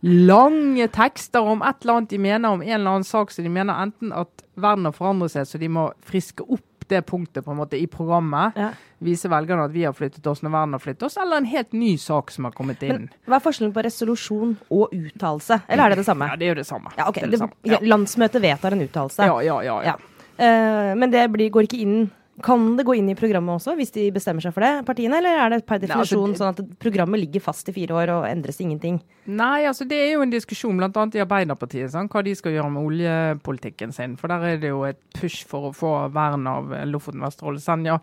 Lange 0.05 0.85
tekster 0.93 1.41
om 1.41 1.63
et 1.65 1.81
eller 1.81 1.95
annet 1.95 2.11
de 2.11 2.17
mener 2.21 2.51
om 2.53 2.61
en 2.61 2.75
eller 2.75 2.91
annen 2.91 3.07
sak 3.07 3.31
så 3.33 3.41
de 3.41 3.49
mener 3.49 3.73
enten 3.87 4.11
at 4.13 4.43
verden 4.59 4.85
har 4.85 4.93
forandret 4.93 5.33
seg, 5.33 5.47
så 5.49 5.57
de 5.57 5.69
må 5.71 5.87
friske 6.05 6.45
opp 6.45 6.74
det 6.91 7.01
punktet 7.07 7.45
på 7.45 7.51
en 7.53 7.59
måte 7.59 7.77
i 7.79 7.85
programmet. 7.91 8.57
Ja. 8.59 8.71
Vise 9.05 9.29
velgerne 9.31 9.67
at 9.67 9.73
vi 9.75 9.83
har 9.85 9.93
flyttet 9.95 10.25
oss 10.27 10.41
når 10.45 10.53
verden 10.55 10.75
har 10.77 10.83
flyttet 10.83 11.03
oss, 11.09 11.17
eller 11.21 11.41
en 11.41 11.49
helt 11.51 11.73
ny 11.75 11.93
sak 12.01 12.31
som 12.31 12.47
har 12.47 12.55
kommet 12.55 12.83
inn. 12.85 13.07
Men 13.09 13.31
hva 13.31 13.39
er 13.39 13.45
forskjellen 13.45 13.73
på 13.75 13.83
resolusjon 13.85 14.57
og 14.71 14.93
uttalelse? 14.95 15.61
Eller 15.67 15.85
er 15.85 15.95
det 15.95 16.03
det 16.03 16.09
samme? 16.09 16.29
Ja, 16.31 16.39
det 16.39 16.47
er 16.47 16.53
jo 16.55 16.59
det 16.61 16.67
samme. 16.69 16.93
Ja, 16.97 17.09
okay. 17.09 17.25
Det 17.25 17.35
Det, 17.35 17.49
det 17.61 17.73
samme. 17.77 17.87
Landsmøtet 17.93 18.41
vedtar 18.41 18.77
en 18.77 18.85
uttalelse. 18.85 19.25
Ja, 19.27 19.41
ja, 19.41 19.81
ja. 19.91 19.95
Eh, 20.37 20.95
men 20.95 21.11
det 21.11 21.27
blir, 21.31 21.49
går 21.49 21.67
ikke 21.69 21.81
inn 21.83 21.99
Kan 22.43 22.73
det 22.75 22.83
gå 22.83 22.97
inn 22.99 23.07
i 23.07 23.15
programmet 23.15 23.55
også, 23.55 23.77
hvis 23.79 23.93
de 23.95 24.09
bestemmer 24.11 24.43
seg 24.43 24.51
for 24.55 24.65
det, 24.65 24.83
partiene? 24.87 25.21
Eller 25.21 25.37
er 25.39 25.53
det 25.53 25.59
per 25.63 25.79
Nei, 25.79 25.87
altså, 25.87 26.17
definisjon 26.17 26.35
sånn 26.35 26.51
at 26.51 26.73
programmet 26.83 27.21
ligger 27.21 27.43
fast 27.45 27.69
i 27.71 27.75
fire 27.75 27.95
år 27.95 28.11
og 28.17 28.27
endres 28.27 28.59
ingenting? 28.59 28.97
Nei, 29.31 29.63
altså 29.69 29.87
det 29.87 30.01
er 30.01 30.11
jo 30.17 30.25
en 30.25 30.33
diskusjon 30.33 30.83
annet 30.83 31.15
i 31.15 31.23
Arbeiderpartiet, 31.23 31.93
sånn, 31.93 32.09
hva 32.11 32.25
de 32.25 32.33
skal 32.35 32.57
gjøre 32.57 32.73
med 32.75 32.89
oljepolitikken 32.89 33.95
sin. 33.95 34.17
For 34.19 34.31
der 34.31 34.49
er 34.49 34.59
det 34.59 34.73
jo 34.73 34.83
et 34.89 34.99
push 35.15 35.47
for 35.47 35.69
å 35.69 35.75
få 35.75 35.93
vern 36.15 36.43
av 36.51 36.75
Lofoten, 36.91 37.23
Vesterålen, 37.23 37.63
Senja. 37.63 38.01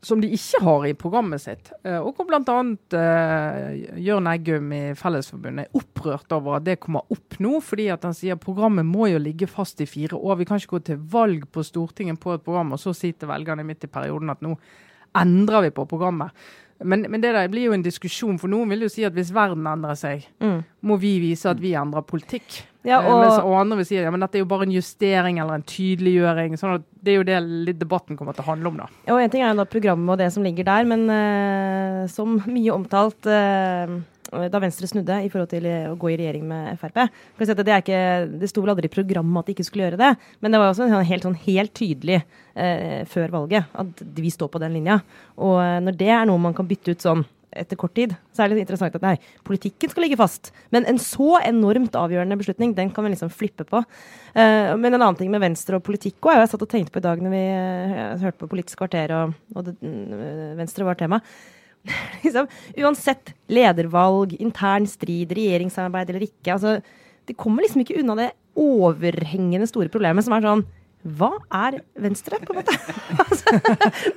Som 0.00 0.20
de 0.22 0.28
ikke 0.30 0.60
har 0.62 0.84
i 0.86 0.94
programmet 0.94 1.42
sitt. 1.42 1.72
Eh, 1.82 1.98
Og 1.98 2.14
hvor 2.14 2.28
bl.a. 2.28 2.58
Uh, 2.94 3.98
Jørn 3.98 4.28
Eggum 4.30 4.70
i 4.76 4.82
Fellesforbundet 4.98 5.66
er 5.66 5.80
opprørt 5.80 6.30
over 6.36 6.60
at 6.60 6.68
det 6.68 6.78
kommer 6.84 7.02
opp 7.10 7.38
nå. 7.42 7.58
Fordi 7.64 7.88
at 7.90 8.06
han 8.06 8.14
sier 8.14 8.38
at 8.38 8.44
programmet 8.44 8.86
må 8.86 9.08
jo 9.10 9.18
ligge 9.22 9.50
fast 9.50 9.82
i 9.82 9.88
fire 9.90 10.14
år. 10.14 10.38
Vi 10.38 10.46
kan 10.46 10.62
ikke 10.62 10.76
gå 10.76 10.84
til 10.92 11.02
valg 11.14 11.48
på 11.50 11.66
Stortinget 11.66 12.20
på 12.22 12.36
et 12.36 12.46
program 12.46 12.76
og 12.76 12.82
så 12.82 12.94
si 12.94 13.10
til 13.12 13.30
velgerne 13.30 13.66
midt 13.66 13.88
i 13.88 13.90
perioden 13.90 14.30
at 14.30 14.44
nå 14.44 14.54
endrer 15.18 15.66
vi 15.66 15.74
på 15.74 15.88
programmet. 15.88 16.30
Men, 16.84 17.06
men 17.10 17.20
det 17.20 17.32
der 17.34 17.48
blir 17.50 17.64
jo 17.66 17.72
en 17.74 17.82
diskusjon, 17.82 18.36
for 18.38 18.46
noen 18.52 18.68
vil 18.70 18.84
jo 18.86 18.88
si 18.92 19.02
at 19.04 19.12
hvis 19.16 19.32
verden 19.34 19.66
endrer 19.66 19.96
seg, 19.98 20.26
Mm. 20.40 20.60
må 20.86 20.96
vi 21.02 21.18
vise 21.18 21.50
at 21.50 21.58
vi 21.58 21.72
endrer 21.74 22.04
politikk. 22.06 22.60
Ja, 22.86 23.00
og, 23.02 23.18
mens, 23.20 23.34
og, 23.40 23.48
og 23.50 23.56
andre 23.60 23.76
vil 23.80 23.86
si 23.88 23.96
ja, 23.98 24.10
men 24.14 24.20
dette 24.22 24.38
er 24.38 24.44
jo 24.44 24.48
bare 24.48 24.62
en 24.64 24.70
justering 24.72 25.40
eller 25.42 25.58
en 25.58 25.64
tydeliggjøring. 25.66 26.54
sånn 26.56 26.76
at 26.78 26.84
Det 27.02 27.12
er 27.12 27.16
jo 27.18 27.24
det 27.66 27.74
debatten 27.80 28.16
kommer 28.16 28.32
til 28.32 28.44
å 28.46 28.50
handle 28.52 28.68
om. 28.70 28.76
da. 28.78 28.86
og 29.12 29.20
en 29.20 29.30
ting 29.30 29.42
er 29.42 29.50
jo 29.50 29.58
da 29.58 29.64
programmet 29.64 30.12
og 30.14 30.18
det 30.22 30.30
som 30.32 30.42
ligger 30.46 30.64
der, 30.64 30.84
men 30.86 31.02
uh, 31.10 32.06
som 32.06 32.38
mye 32.46 32.70
omtalt 32.72 33.26
eh, 33.26 33.98
da 34.28 34.60
Venstre 34.60 34.88
snudde 34.90 35.20
i 35.24 35.30
forhold 35.32 35.50
til 35.52 35.64
å 35.68 35.94
gå 36.00 36.10
i 36.12 36.18
regjering 36.20 36.44
med 36.48 36.80
Frp. 36.80 36.98
si 37.40 37.54
Det, 37.54 37.78
ikke, 37.80 38.02
det 38.40 38.50
sto 38.50 38.64
vel 38.64 38.74
aldri 38.74 38.90
i 38.90 38.92
programmet 38.92 39.40
at 39.40 39.48
de 39.48 39.56
ikke 39.56 39.66
skulle 39.68 39.88
gjøre 39.88 40.00
det, 40.00 40.12
men 40.40 40.52
det 40.52 40.60
var 40.60 40.72
også 40.72 40.88
sånn 40.90 41.08
helt, 41.08 41.24
sånn, 41.24 41.40
helt 41.46 41.74
tydelig 41.76 42.20
eh, 42.20 43.04
før 43.08 43.32
valget 43.38 43.72
at 43.72 44.04
vi 44.18 44.30
står 44.34 44.52
på 44.52 44.60
den 44.62 44.76
linja. 44.76 45.00
Og 45.40 45.58
eh, 45.62 45.80
når 45.84 45.98
det 45.98 46.12
er 46.12 46.28
noe 46.28 46.42
man 46.42 46.56
kan 46.56 46.68
bytte 46.68 46.92
ut 46.92 47.04
sånn 47.08 47.24
etter 47.56 47.78
kort 47.80 47.94
tid, 47.96 48.14
så 48.34 48.44
er 48.44 48.52
det 48.52 48.62
interessant 48.62 48.96
at 48.98 49.04
nei, 49.04 49.14
politikken 49.46 49.90
skal 49.90 50.04
ligge 50.04 50.18
fast. 50.20 50.50
Men 50.74 50.86
en 50.90 51.00
så 51.02 51.38
enormt 51.40 51.96
avgjørende 51.98 52.38
beslutning, 52.40 52.74
den 52.76 52.92
kan 52.94 53.06
vi 53.06 53.14
liksom 53.14 53.32
flippe 53.32 53.66
på. 53.68 53.82
Eh, 54.34 54.74
men 54.76 54.92
en 54.92 55.00
annen 55.00 55.18
ting 55.18 55.32
med 55.32 55.42
Venstre 55.42 55.78
og 55.78 55.86
politikk 55.86 56.28
òg, 56.28 56.42
jeg 56.42 56.52
satt 56.52 56.66
og 56.66 56.72
tenkte 56.72 56.94
på 56.94 57.02
i 57.02 57.06
dag 57.08 57.22
når 57.24 57.34
vi 57.34 57.44
eh, 57.44 58.24
hørte 58.24 58.42
på 58.42 58.50
Politisk 58.52 58.82
kvarter 58.82 59.14
og, 59.16 59.38
og 59.56 59.68
det, 59.68 59.78
mm, 59.80 60.58
Venstre 60.60 60.88
var 60.88 61.00
tema. 61.00 61.22
liksom, 62.24 62.48
uansett 62.78 63.34
ledervalg, 63.52 64.34
intern 64.40 64.88
strid, 64.90 65.32
regjeringssamarbeid 65.36 66.12
eller 66.12 66.26
ikke, 66.28 66.56
altså, 66.56 66.78
de 67.28 67.36
kommer 67.36 67.64
liksom 67.64 67.84
ikke 67.84 67.98
unna 68.00 68.16
det 68.18 68.30
overhengende 68.58 69.68
store 69.70 69.90
problemet 69.92 70.26
som 70.26 70.34
er 70.34 70.46
sånn 70.46 70.64
hva 71.06 71.30
er 71.54 71.76
Venstre, 72.02 72.40
på 72.42 72.52
en 72.52 72.58
måte? 72.58 72.74
altså, 73.22 73.52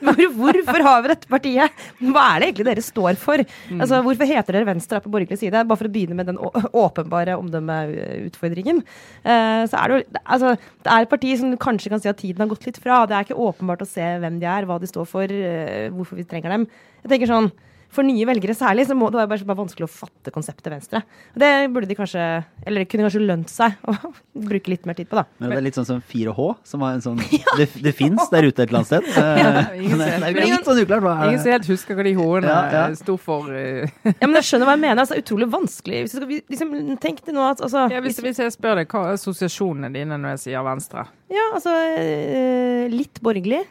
hvor, 0.01 0.21
hvorfor 0.39 0.85
har 0.87 1.03
vi 1.03 1.11
dette 1.11 1.29
partiet? 1.29 1.83
Hva 2.01 2.23
er 2.31 2.41
det 2.41 2.47
egentlig 2.49 2.67
dere 2.71 2.83
står 2.85 3.19
for? 3.21 3.43
Altså, 3.77 3.99
hvorfor 4.05 4.29
heter 4.31 4.57
dere 4.57 4.69
Venstre 4.71 5.01
på 5.03 5.11
borgerlig 5.13 5.37
side? 5.39 5.61
Bare 5.69 5.77
for 5.77 5.89
å 5.89 5.93
begynne 5.93 6.17
med 6.17 6.31
den 6.31 6.39
åpenbare 6.41 7.37
omdømmeutfordringen. 7.37 8.81
Uh, 9.21 9.63
så 9.69 9.77
er 9.77 9.93
det 9.93 9.99
jo 9.99 10.21
altså, 10.23 10.55
det 10.81 10.93
er 10.95 11.05
et 11.05 11.13
parti 11.13 11.35
som 11.37 11.53
du 11.53 11.59
kanskje 11.61 11.93
kan 11.93 12.01
si 12.01 12.09
at 12.09 12.21
tiden 12.21 12.41
har 12.43 12.49
gått 12.51 12.65
litt 12.65 12.81
fra. 12.81 13.03
Det 13.05 13.17
er 13.17 13.29
ikke 13.29 13.41
åpenbart 13.45 13.85
å 13.85 13.91
se 13.91 14.07
hvem 14.23 14.41
de 14.41 14.49
er, 14.49 14.65
hva 14.69 14.79
de 14.81 14.89
står 14.89 15.09
for, 15.09 15.29
uh, 15.29 15.91
hvorfor 15.93 16.17
vi 16.17 16.25
trenger 16.25 16.57
dem. 16.57 16.65
Jeg 17.05 17.13
tenker 17.13 17.29
sånn, 17.29 17.51
for 17.91 18.07
nye 18.07 18.23
velgere 18.29 18.53
særlig, 18.55 18.85
så 18.87 18.95
må 18.95 19.09
det 19.11 19.19
være 19.19 19.27
bare, 19.33 19.45
bare 19.49 19.59
vanskelig 19.59 19.83
å 19.83 19.91
fatte 19.91 20.31
konseptet 20.31 20.69
Venstre. 20.71 21.01
Det 21.35 21.49
burde 21.73 21.89
de 21.89 21.97
kanskje, 21.99 22.23
eller 22.65 22.85
kunne 22.87 23.03
kanskje 23.07 23.21
lønt 23.27 23.51
seg 23.51 23.73
å 23.83 23.95
bruke 24.51 24.71
litt 24.71 24.85
mer 24.87 24.95
tid 24.95 25.09
på, 25.11 25.17
da. 25.19 25.25
Men 25.41 25.51
det 25.51 25.57
er 25.59 25.65
litt 25.65 25.79
sånn 25.79 25.87
som 25.89 25.99
4H, 26.11 26.45
som 26.71 26.85
var 26.85 26.95
en 26.95 27.03
sånn 27.03 27.19
Det, 27.59 27.67
det 27.83 27.91
fins 27.97 28.29
der 28.31 28.47
ute 28.47 28.63
et 28.63 28.71
eller 28.71 28.79
annet 28.81 28.91
sted. 28.93 29.09
ja, 29.41 29.65
ingen 29.75 29.99
ser- 29.99 30.23
det 30.23 30.29
er 30.31 30.49
litt 30.53 30.69
sånn 30.69 30.79
uklart. 30.85 31.03
Hva 31.05 31.15
Ingen 31.27 31.43
som 31.43 31.51
helt 31.51 31.67
husker 31.73 31.99
hva 31.99 32.05
de 32.07 32.13
H-ene 32.19 32.47
Ja, 32.53 32.61
ja. 32.77 32.85
sto 33.01 33.17
for. 33.19 33.51
eh. 33.51 33.91
Ja, 34.07 34.27
men 34.29 34.37
jeg 34.39 34.47
skjønner 34.53 34.69
hva 34.71 34.77
jeg 34.77 34.83
mener. 34.85 35.01
Altså, 35.03 35.19
utrolig 35.19 35.49
vanskelig. 35.51 35.99
Hvis 36.05 36.15
skal, 36.15 36.31
liksom, 36.55 36.71
tenk 37.03 37.19
deg 37.27 37.35
nå 37.35 37.43
at 37.49 37.61
altså, 37.67 37.85
Ja, 37.91 37.99
hvis, 38.05 38.21
hvis 38.23 38.39
jeg 38.45 38.55
spør 38.55 38.79
deg, 38.81 38.87
hva 38.95 39.03
er 39.11 39.17
assosiasjonene 39.19 39.91
dine 39.93 40.15
når 40.21 40.37
jeg 40.37 40.43
sier 40.47 40.63
Venstre? 40.65 41.03
Ja, 41.31 41.49
altså 41.57 41.75
eh, 41.99 42.87
litt 42.91 43.19
borgerlig. 43.23 43.61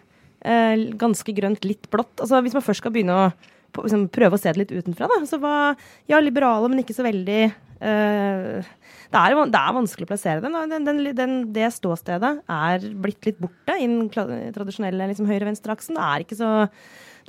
eh, 0.44 0.84
ganske 1.00 1.34
grønt, 1.36 1.64
litt 1.68 1.88
blått. 1.92 2.14
Altså 2.20 2.40
Hvis 2.44 2.54
man 2.56 2.64
først 2.64 2.80
skal 2.84 2.92
begynne 2.94 3.16
å 3.16 3.30
liksom, 3.76 4.06
prøve 4.12 4.36
å 4.36 4.40
se 4.40 4.52
det 4.52 4.64
litt 4.64 4.74
utenfra, 4.74 5.08
da. 5.10 5.20
Så 5.28 5.40
hva, 5.42 5.74
ja, 6.10 6.20
liberale, 6.22 6.70
men 6.70 6.82
ikke 6.82 6.96
så 6.96 7.06
veldig 7.06 7.42
uh, 7.50 8.70
det, 9.10 9.20
er, 9.20 9.36
det 9.50 9.60
er 9.60 9.76
vanskelig 9.76 10.08
å 10.08 10.12
plassere 10.12 10.44
dem. 10.44 10.58
den, 10.70 10.88
den, 10.88 11.04
den. 11.18 11.36
Det 11.54 11.70
ståstedet 11.74 12.36
er 12.46 12.90
blitt 13.02 13.26
litt 13.26 13.40
borte 13.42 13.78
i 13.78 13.86
den 13.88 14.10
tradisjonelle 14.10 15.10
liksom, 15.12 15.30
høyre-venstre-aksen. 15.30 15.98
Det 15.98 16.10
er 16.10 16.26
ikke 16.26 16.40
så 16.40 16.50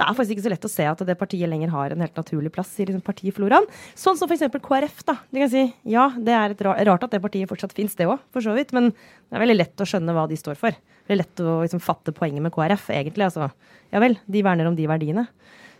det 0.01 0.05
er 0.07 0.15
faktisk 0.17 0.33
ikke 0.33 0.45
så 0.45 0.51
lett 0.53 0.65
å 0.65 0.71
se 0.71 0.85
at 0.87 1.01
det 1.05 1.15
partiet 1.19 1.49
lenger 1.51 1.71
har 1.73 1.93
en 1.93 2.01
helt 2.01 2.15
naturlig 2.17 2.51
plass 2.55 2.71
i 2.79 2.87
liksom, 2.87 3.03
partifloraen. 3.05 3.67
Sånn 3.97 4.17
som 4.17 4.29
f.eks. 4.31 4.47
KrF. 4.63 5.03
da. 5.05 5.17
De 5.29 5.43
kan 5.43 5.51
si, 5.51 5.65
ja, 5.93 6.07
det 6.17 6.33
er 6.33 6.55
rart 6.87 7.05
at 7.05 7.13
det 7.13 7.21
partiet 7.23 7.49
fortsatt 7.51 7.75
fins, 7.77 7.93
det 7.99 8.07
òg, 8.09 8.21
for 8.33 8.45
så 8.45 8.55
vidt. 8.57 8.73
Men 8.77 8.89
det 8.93 9.37
er 9.37 9.43
veldig 9.43 9.59
lett 9.59 9.83
å 9.83 9.87
skjønne 9.87 10.15
hva 10.15 10.27
de 10.31 10.39
står 10.39 10.57
for. 10.59 10.73
Det 10.73 11.13
er 11.13 11.21
lett 11.21 11.43
å 11.43 11.59
liksom, 11.65 11.83
fatte 11.83 12.15
poenget 12.17 12.41
med 12.45 12.53
KrF, 12.55 12.87
egentlig. 12.95 13.27
Altså, 13.27 13.51
ja 13.93 14.01
vel, 14.01 14.17
de 14.25 14.45
verner 14.47 14.69
om 14.69 14.77
de 14.79 14.87
verdiene. 14.89 15.27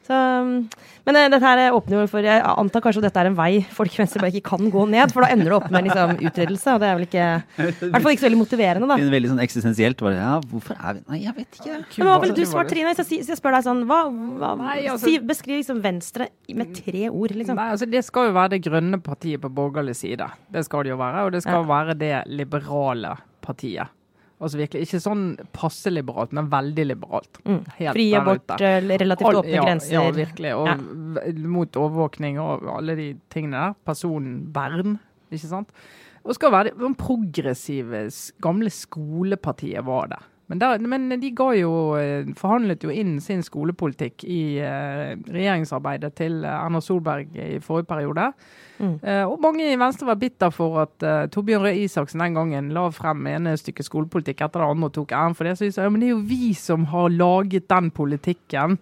Så, 0.01 0.15
men 1.05 1.15
eh, 1.19 1.27
dette 1.29 1.45
her 1.45 1.75
åpner 1.77 2.01
jo 2.01 2.07
for 2.09 2.25
Jeg 2.25 2.41
antar 2.41 2.81
kanskje 2.81 3.03
at 3.03 3.05
dette 3.05 3.21
er 3.21 3.27
en 3.29 3.35
vei 3.37 3.61
folk 3.69 3.93
i 3.93 3.99
Venstre 4.01 4.19
bare 4.23 4.31
ikke 4.33 4.49
kan 4.49 4.71
gå 4.73 4.85
ned, 4.89 5.11
for 5.13 5.21
da 5.21 5.29
ender 5.35 5.51
det 5.51 5.57
opp 5.59 5.67
med 5.71 5.85
liksom, 5.87 6.15
utryddelse. 6.25 6.73
Og 6.73 6.81
det 6.81 6.87
er 6.89 6.97
vel 6.97 7.05
ikke 7.05 7.27
I 7.29 7.67
hvert 7.93 8.01
fall 8.01 8.15
ikke 8.15 8.23
så 8.23 8.27
veldig 8.27 8.39
motiverende, 8.41 8.89
da. 8.89 8.97
Veldig 9.13 9.31
sånn 9.33 9.43
eksistensielt. 9.45 10.01
Bare, 10.01 10.17
ja, 10.17 10.33
hvorfor 10.51 10.75
er 10.81 10.97
vi 10.97 11.03
Nei, 11.13 11.19
jeg 11.27 11.35
vet 11.37 11.59
ikke. 11.61 11.77
Men 12.01 12.09
hva 12.09 12.17
ville 12.25 12.37
du 12.39 12.43
svart, 12.49 12.71
Trine? 12.73 12.89
Hvis 12.91 13.03
jeg, 13.03 13.09
si- 13.11 13.21
jeg 13.31 13.39
spør 13.39 13.57
deg 13.59 13.67
sånn, 13.69 13.85
hva, 13.89 14.01
hva 14.41 14.51
Nei, 14.63 14.77
altså- 14.87 15.05
si, 15.05 15.15
Beskriv 15.31 15.61
liksom 15.61 15.81
Venstre 15.85 16.27
med 16.49 16.73
tre 16.81 17.05
ord, 17.09 17.31
liksom. 17.37 17.55
Nei, 17.61 17.69
altså 17.77 17.89
Det 17.89 18.03
skal 18.09 18.31
jo 18.31 18.35
være 18.39 18.55
det 18.57 18.63
grønne 18.65 19.01
partiet 19.05 19.41
på 19.45 19.53
borgerlig 19.53 19.95
side. 20.01 20.27
Det 20.51 20.65
skal 20.65 20.83
det 20.83 20.95
jo 20.95 20.97
være. 20.97 21.25
Og 21.27 21.31
det 21.37 21.43
skal 21.45 21.61
Ja. 21.61 21.67
være 21.69 21.97
det 21.97 22.15
liberale 22.27 23.15
partiet. 23.41 23.87
Altså 24.41 24.57
virkelig 24.57 24.87
Ikke 24.87 24.99
sånn 25.03 25.23
passe 25.53 25.91
liberalt, 25.93 26.31
men 26.33 26.47
veldig 26.49 26.85
liberalt. 26.89 27.37
Mm. 27.45 27.59
Fri 27.93 28.07
abort, 28.17 28.51
eh, 28.59 28.79
relativt 28.81 29.27
All- 29.29 29.41
åpne 29.43 29.53
ja, 29.53 29.63
grenser. 29.67 29.91
Ja, 29.93 30.11
virkelig. 30.11 30.53
Og 30.57 30.67
Ja. 30.67 31.47
mot 31.47 31.71
overvåkning 31.71 32.39
og 32.41 32.65
alle 32.77 32.95
de 32.95 33.07
tingene 33.29 33.51
der. 33.51 33.75
Personvern, 33.85 34.99
ikke 35.31 35.47
sant. 35.47 35.69
Og 36.25 36.33
skal 36.35 36.51
være 36.51 36.63
det 36.77 36.97
progressive, 36.97 38.09
gamle 38.41 38.69
skolepartiet 38.69 39.83
var 39.85 40.07
det. 40.07 40.19
Men, 40.51 40.59
der, 40.59 40.81
men 40.83 41.07
de 41.21 41.29
jo, 41.61 41.71
eh, 41.95 42.27
forhandlet 42.35 42.83
jo 42.83 42.91
inn 42.91 43.21
sin 43.23 43.39
skolepolitikk 43.45 44.25
i 44.27 44.59
uh, 44.59 45.13
regjeringsarbeidet 45.31 46.09
til 46.19 46.41
eh, 46.43 46.57
Erna 46.57 46.81
Solberg 46.83 47.37
i 47.39 47.61
forrige 47.63 47.87
periode. 47.87 48.25
Mm. 48.81 48.97
Uh, 48.99 49.23
og 49.29 49.37
mange 49.45 49.69
i 49.71 49.77
Venstre 49.79 50.09
var 50.09 50.19
bitter 50.19 50.51
for 50.51 50.81
at 50.83 51.05
uh, 51.07 51.29
Torbjørn 51.31 51.63
Røe 51.63 51.85
Isaksen 51.85 52.19
den 52.19 52.35
gangen 52.35 52.73
la 52.75 52.83
frem 52.91 53.29
ene 53.31 53.53
stykket 53.55 53.87
skolepolitikk 53.87 54.43
etter 54.43 54.59
det 54.59 54.67
andre 54.73 54.89
og 54.89 54.95
tok 54.97 55.13
æren 55.15 55.37
for 55.37 55.47
det. 55.47 55.53
Så 55.55 55.69
de 55.69 55.75
sa 55.77 55.85
ja, 55.87 55.93
men 55.93 56.03
det 56.03 56.09
er 56.09 56.17
jo 56.17 56.25
vi 56.33 56.51
som 56.57 56.89
har 56.91 57.13
laget 57.15 57.69
den 57.71 57.87
politikken. 57.95 58.75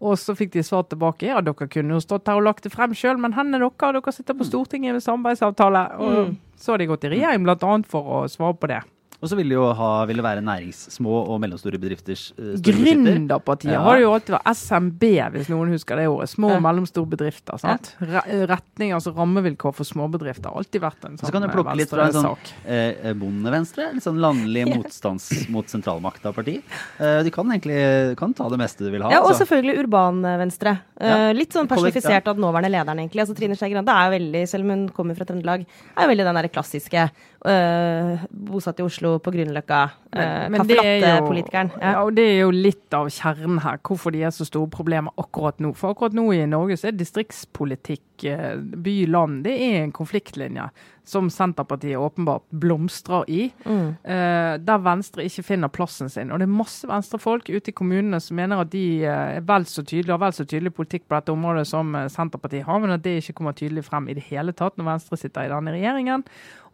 Og 0.00 0.16
så 0.16 0.32
fikk 0.38 0.54
de 0.54 0.62
svar 0.64 0.86
tilbake 0.88 1.28
ja, 1.28 1.42
dere 1.44 1.68
kunne 1.68 1.98
jo 1.98 2.00
stått 2.00 2.30
her 2.32 2.40
og 2.40 2.46
lagt 2.46 2.64
det 2.64 2.72
frem 2.72 2.94
sjøl, 2.96 3.20
men 3.20 3.36
hvor 3.36 3.44
er 3.44 3.58
dere? 3.60 4.00
Dere 4.00 4.14
sitter 4.16 4.38
på 4.38 4.48
Stortinget 4.48 4.96
med 4.96 5.04
samarbeidsavtale. 5.04 5.84
Og 6.00 6.16
Mm. 6.30 6.38
så 6.56 6.72
har 6.72 6.80
de 6.80 6.88
gått 6.88 7.04
i 7.04 7.12
regjering 7.12 7.44
bl.a. 7.44 7.74
for 7.84 8.08
å 8.22 8.22
svare 8.32 8.56
på 8.56 8.72
det. 8.72 8.80
Og 9.20 9.28
så 9.28 9.36
vil 9.36 9.50
det 9.52 9.56
jo 9.58 9.66
ha, 9.76 9.88
vil 10.08 10.16
det 10.16 10.24
være 10.24 10.42
næringssmå 10.44 11.16
og 11.28 11.40
mellomstore 11.42 11.76
bedrifters 11.80 12.30
uh. 12.38 12.54
Gründerpartiet 12.64 13.74
Ja. 13.74 13.82
har 13.84 13.98
det 13.98 14.04
jo 14.06 14.12
alltid 14.14 14.34
vært 14.36 14.56
SMB, 14.56 15.04
hvis 15.34 15.50
noen 15.52 15.74
husker 15.74 16.00
det 16.00 16.06
ordet. 16.08 16.30
Små 16.32 16.54
og 16.56 16.62
mellomstore 16.64 17.10
bedrifter. 17.10 17.60
sant? 17.60 17.92
Re 18.00 18.22
retning, 18.48 18.94
altså 18.96 19.12
rammevilkår 19.16 19.74
for 19.76 19.84
småbedrifter. 19.84 20.48
har 20.48 20.64
Alltid 20.64 20.80
vært 20.80 21.04
en 21.04 21.18
sånn 21.18 21.20
Så 21.20 21.28
sånn 21.28 21.36
kan 21.36 21.44
du 21.44 21.48
eh, 21.50 21.54
plukke 21.54 21.76
litt 21.76 21.92
fra 21.92 22.06
en 22.08 22.16
sånn 22.16 22.48
eh, 22.64 23.12
bondevenstre, 23.20 23.90
litt 23.92 24.06
sånn 24.06 24.20
landlig 24.24 24.64
motstands 24.74 25.28
mot 25.52 25.68
sentralmakta-parti. 25.68 26.56
Eh, 26.98 27.20
de 27.26 27.34
kan 27.34 27.52
egentlig 27.52 28.16
kan 28.16 28.32
ta 28.36 28.48
det 28.48 28.60
meste 28.62 28.86
du 28.86 28.90
vil 28.94 29.04
ha. 29.04 29.12
Ja, 29.12 29.20
og 29.20 29.34
så. 29.34 29.42
selvfølgelig 29.44 29.84
urbanvenstre. 29.84 30.78
Eh, 30.96 31.30
litt 31.36 31.52
sånn 31.52 31.68
personifisert 31.68 32.28
av 32.28 32.38
den 32.38 32.44
nåværende 32.46 32.72
lederen, 32.72 33.04
egentlig. 33.04 33.26
Altså 33.26 33.36
Trine 33.36 33.58
Skei 33.58 33.72
Grande 33.74 33.92
er 33.92 34.08
jo 34.08 34.16
veldig, 34.16 34.44
selv 34.48 34.64
om 34.64 34.74
hun 34.74 34.88
kommer 34.96 35.18
fra 35.18 35.28
Trøndelag, 35.28 35.68
er 35.92 36.08
jo 36.08 36.12
veldig 36.14 36.28
den 36.30 36.40
der 36.40 36.50
klassiske 36.52 37.06
øh, 37.44 38.26
bosatt 38.30 38.80
i 38.80 38.86
Oslo 38.86 39.09
på 39.18 39.32
Grünerløkka, 39.34 39.80
er 40.12 40.54
kaffelatte-politikeren. 40.54 41.72
Ja. 41.76 41.90
Ja. 41.90 42.02
og 42.04 42.14
det 42.16 42.26
er 42.28 42.38
jo 42.44 42.52
litt 42.54 42.94
av 42.96 43.10
kjernen 43.10 43.60
her, 43.64 43.80
hvorfor 43.86 44.14
de 44.14 44.22
er 44.26 44.34
så 44.34 44.46
store 44.46 44.70
problemer 44.70 45.14
akkurat 45.20 45.58
nå. 45.62 45.72
For 45.78 45.94
akkurat 45.94 46.16
nå 46.16 46.28
i 46.36 46.44
Norge 46.50 46.78
så 46.78 46.90
er 46.90 46.98
distriktspolitikk, 46.98 48.24
eh, 48.30 48.56
by-land, 48.58 49.44
det 49.46 49.56
er 49.66 49.82
en 49.82 49.94
konfliktlinje 49.96 50.70
som 51.04 51.30
Senterpartiet 51.30 51.98
åpenbart 51.98 52.42
blomstrer 52.50 53.24
i. 53.30 53.50
Mm. 53.64 53.96
eh, 54.04 54.58
der 54.62 54.78
Venstre 54.84 55.24
ikke 55.24 55.42
finner 55.42 55.68
plassen 55.68 56.08
sin. 56.08 56.30
Og 56.30 56.38
det 56.38 56.46
er 56.46 56.52
masse 56.54 56.86
venstrefolk 56.88 57.48
ute 57.48 57.72
i 57.72 57.74
kommunene 57.74 58.20
som 58.20 58.36
mener 58.36 58.60
at 58.60 58.70
de 58.70 59.02
eh, 59.04 59.36
er 59.40 59.46
vel 59.48 59.64
så 59.66 59.82
tydelige, 59.82 60.12
har 60.12 60.22
vel 60.22 60.32
så 60.36 60.44
tydelig 60.44 60.74
politikk 60.76 61.08
på 61.08 61.16
dette 61.16 61.32
området 61.32 61.66
som 61.66 61.94
eh, 61.94 62.08
Senterpartiet 62.12 62.66
har, 62.68 62.78
men 62.80 62.90
at 62.96 63.02
det 63.02 63.18
ikke 63.22 63.38
kommer 63.40 63.52
tydelig 63.58 63.84
frem 63.84 64.08
i 64.08 64.14
det 64.14 64.26
hele 64.30 64.52
tatt 64.52 64.76
når 64.78 64.92
Venstre 64.92 65.16
sitter 65.20 65.48
i 65.48 65.52
denne 65.52 65.72
regjeringen. 65.76 66.24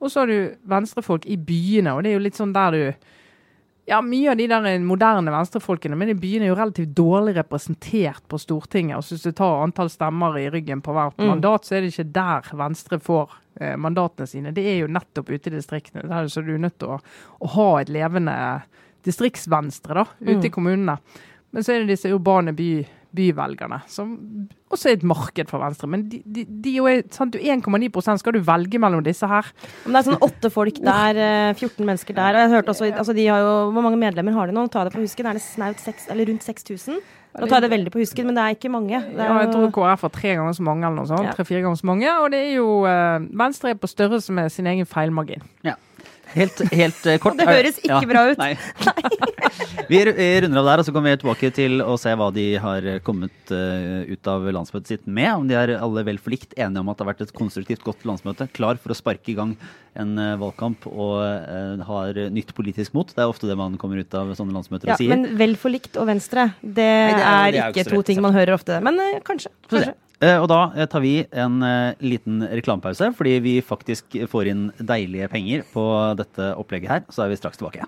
Og 0.01 0.11
så 0.11 0.25
har 0.25 0.27
du 0.33 0.57
venstrefolk 0.69 1.25
i 1.27 1.37
byene, 1.37 1.95
og 1.97 2.03
det 2.05 2.11
er 2.13 2.19
jo 2.19 2.27
litt 2.27 2.37
sånn 2.37 2.53
der 2.57 2.77
du 2.77 3.13
ja, 3.87 4.01
mye 4.03 4.33
av 4.33 4.37
de 4.41 4.49
der 4.51 4.65
moderne 4.83 5.31
venstrefolkene, 5.31 5.95
men 5.95 6.11
i 6.11 6.17
byene 6.19 6.49
er 6.49 6.51
jo 6.51 6.59
relativt 6.59 6.95
dårlig 6.99 7.37
representert 7.37 8.25
på 8.27 8.39
Stortinget. 8.43 8.99
Og 8.99 9.07
hvis 9.07 9.23
du 9.23 9.31
tar 9.31 9.63
antall 9.63 9.91
stemmer 9.93 10.35
i 10.41 10.49
ryggen 10.51 10.83
på 10.83 10.91
hvert 10.97 11.15
Mm. 11.23 11.29
mandat, 11.31 11.63
så 11.65 11.77
er 11.77 11.81
det 11.85 11.93
ikke 11.95 12.13
der 12.13 12.57
Venstre 12.59 12.99
får 12.99 13.31
mandatene 13.77 14.27
sine. 14.29 14.53
Det 14.53 14.65
er 14.67 14.79
jo 14.83 14.87
nettopp 14.93 15.31
ute 15.31 15.49
i 15.51 15.55
distriktene. 15.57 16.03
Der 16.09 16.25
er 16.25 16.29
så 16.33 16.43
du 16.45 16.55
er 16.55 16.59
nødt 16.67 16.79
til 16.79 16.89
å, 16.97 17.01
å 17.41 17.53
ha 17.55 17.69
et 17.81 17.89
levende 17.89 18.35
distriktsvenstre 19.07 19.95
da, 19.95 20.05
ute 20.21 20.47
i 20.47 20.51
Mm. 20.51 20.53
kommunene. 20.53 20.99
Men 21.53 21.63
så 21.65 21.73
er 21.73 21.85
det 21.85 21.95
disse 21.95 22.11
urbane 22.13 22.53
by, 22.53 22.85
byvelgerne, 23.17 23.79
som 23.89 24.11
også 24.69 24.91
er 24.91 24.97
et 24.99 25.05
marked 25.07 25.49
for 25.49 25.63
Venstre. 25.63 25.89
Men 25.89 26.03
de, 26.11 26.19
de, 26.27 26.43
de 26.45 26.73
er 26.77 26.83
jo 26.83 27.03
sant, 27.15 27.33
du 27.33 27.39
1,9% 27.39 28.19
skal 28.21 28.33
du 28.35 28.41
velge 28.45 28.79
mellom 28.83 29.03
disse 29.07 29.25
her. 29.31 29.47
Men 29.87 29.95
det 29.95 30.01
er 30.03 30.09
sånn 30.11 30.21
åtte 30.27 30.51
folk 30.53 30.81
der, 30.85 31.17
eh, 31.17 31.55
14 31.55 31.87
mennesker 31.87 32.15
der. 32.19 32.35
Og 32.37 32.43
jeg 32.43 32.51
hørte 32.57 32.75
også, 32.75 32.91
altså 32.93 33.15
de 33.17 33.27
har 33.31 33.41
jo, 33.41 33.55
Hvor 33.73 33.83
mange 33.87 33.97
medlemmer 34.03 34.33
har 34.37 34.47
de 34.51 34.53
nå? 34.59 34.67
Ta 34.69 34.85
det 34.85 34.93
på 34.93 35.01
husken. 35.01 35.27
Er 35.31 35.39
det 35.39 35.43
snaut 35.47 35.81
6, 35.81 36.11
eller 36.13 36.27
rundt 36.29 36.43
6000? 36.45 36.99
Nå 37.41 37.49
tar 37.49 37.61
jeg 37.61 37.67
det 37.67 37.71
veldig 37.75 37.93
på 37.93 38.01
husken, 38.01 38.27
men 38.29 38.37
det 38.39 38.43
er 38.45 38.55
ikke 38.57 38.71
mange. 38.73 39.01
Det 39.11 39.21
er 39.21 39.29
Ja, 39.29 39.39
jeg 39.45 39.51
tror 39.53 39.71
KrF 39.77 40.07
har 40.07 40.13
tre 40.15 40.35
ganger 40.39 40.53
så 40.57 40.63
mange, 40.63 40.87
eller 40.87 40.97
noe 41.03 41.11
sånt. 41.11 41.27
Ja. 41.29 41.35
Tre-fire 41.37 41.61
ganger 41.65 41.81
så 41.81 41.87
mange. 41.91 42.09
Og 42.23 42.31
det 42.33 42.41
er 42.47 42.55
jo 42.57 42.69
eh, 42.89 43.27
Venstre 43.45 43.71
er 43.75 43.81
på 43.83 43.91
størrelse 43.91 44.33
med 44.33 44.53
sin 44.55 44.67
egen 44.67 44.87
feilmargin. 44.89 45.43
Helt, 46.37 46.59
helt 46.73 47.07
eh, 47.09 47.17
kort. 47.23 47.37
Det 47.41 47.47
høres 47.49 47.79
ikke 47.81 47.89
Ja, 48.05 48.11
bra 48.11 48.23
ut. 48.31 48.39
Nei. 48.45 48.53
vi 49.91 50.01
ru- 50.05 50.15
vi 50.17 50.27
runder 50.45 50.61
av 50.63 50.69
der, 50.69 50.83
og 50.83 50.87
så 50.89 50.93
kommer 50.95 51.15
vi 51.15 51.21
tilbake 51.23 51.51
til 51.57 51.81
å 51.85 51.95
se 52.01 52.13
hva 52.19 52.29
de 52.35 52.45
har 52.63 52.87
kommet 53.07 53.53
eh, 53.55 54.05
ut 54.13 54.31
av 54.31 54.45
landsmøtet 54.59 54.93
sitt 54.95 55.07
med. 55.09 55.31
Om 55.41 55.49
de 55.51 55.57
er 55.59 55.75
alle 55.79 56.05
vel 56.07 56.21
forlikt 56.23 56.55
enige 56.59 56.83
om 56.85 56.93
at 56.93 56.99
det 57.01 57.07
har 57.07 57.13
vært 57.15 57.25
et 57.27 57.35
konstruktivt, 57.37 57.85
godt 57.87 58.05
landsmøte. 58.09 58.49
Klar 58.57 58.79
for 58.83 58.93
å 58.95 58.99
sparke 58.99 59.33
i 59.33 59.37
gang 59.39 59.57
en 59.97 60.13
eh, 60.21 60.35
valgkamp 60.41 60.87
og 60.93 61.15
eh, 61.25 61.85
har 61.89 62.21
nytt 62.37 62.53
politisk 62.57 62.97
mot. 62.97 63.09
Det 63.17 63.23
er 63.25 63.33
ofte 63.33 63.49
det 63.49 63.57
man 63.59 63.79
kommer 63.81 64.03
ut 64.05 64.17
av 64.19 64.35
sånne 64.37 64.53
landsmøter 64.57 64.93
Ja, 64.93 64.99
og 64.99 65.03
sier. 65.03 65.15
men 65.15 65.39
vel 65.41 65.57
forlikt 65.61 65.97
og 66.01 66.11
Venstre, 66.11 66.51
det, 66.63 66.75
det 66.77 66.91
er- 66.91 67.17
det 67.17 67.23
er 67.27 67.47
jo 67.47 67.63
ikke 67.63 67.71
ikke 67.81 67.87
så 67.89 67.95
to 67.95 68.01
lett, 68.03 68.11
ting 68.13 68.21
man 68.25 68.37
hører 68.37 68.57
ofte. 68.59 68.81
Men 68.85 69.01
eh, 69.01 69.21
kanskje. 69.25 69.53
Kanskje. 69.73 69.95
Eh, 70.25 70.39
Og 70.41 70.49
da 70.49 70.61
eh, 70.77 70.87
tar 70.89 71.03
vi 71.05 71.15
en 71.37 71.61
eh, 71.67 71.95
liten 72.01 72.41
reklamepause, 72.49 73.11
fordi 73.19 73.35
vi 73.45 73.55
faktisk 73.65 74.17
får 74.33 74.49
inn 74.53 74.67
deilige 74.81 75.29
penger 75.33 75.67
på 75.75 75.85
dette 76.17 76.53
opplegget 76.57 76.93
her. 76.93 77.05
Så 77.13 77.27
er 77.27 77.33
vi 77.33 77.37
straks 77.41 77.61
tilbake. 77.61 77.85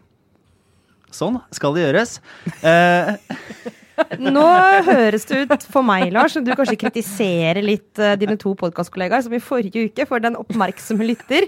Sånn 1.15 1.39
skal 1.57 1.73
det 1.77 1.87
gjøres. 1.87 2.19
Nå 4.19 4.45
høres 4.87 5.25
det 5.29 5.41
ut 5.51 5.65
for 5.73 5.83
meg, 5.87 6.09
Lars, 6.15 6.35
som 6.37 6.45
du 6.47 6.51
kanskje 6.57 6.77
kritiserer 6.81 7.61
litt 7.65 7.99
uh, 8.03 8.13
dine 8.21 8.37
to 8.41 8.53
podkastkollegaer, 8.59 9.25
som 9.27 9.35
i 9.37 9.41
forrige 9.43 9.87
uke, 9.89 10.07
for 10.09 10.23
den 10.25 10.37
oppmerksomme 10.39 11.07
lytter, 11.09 11.47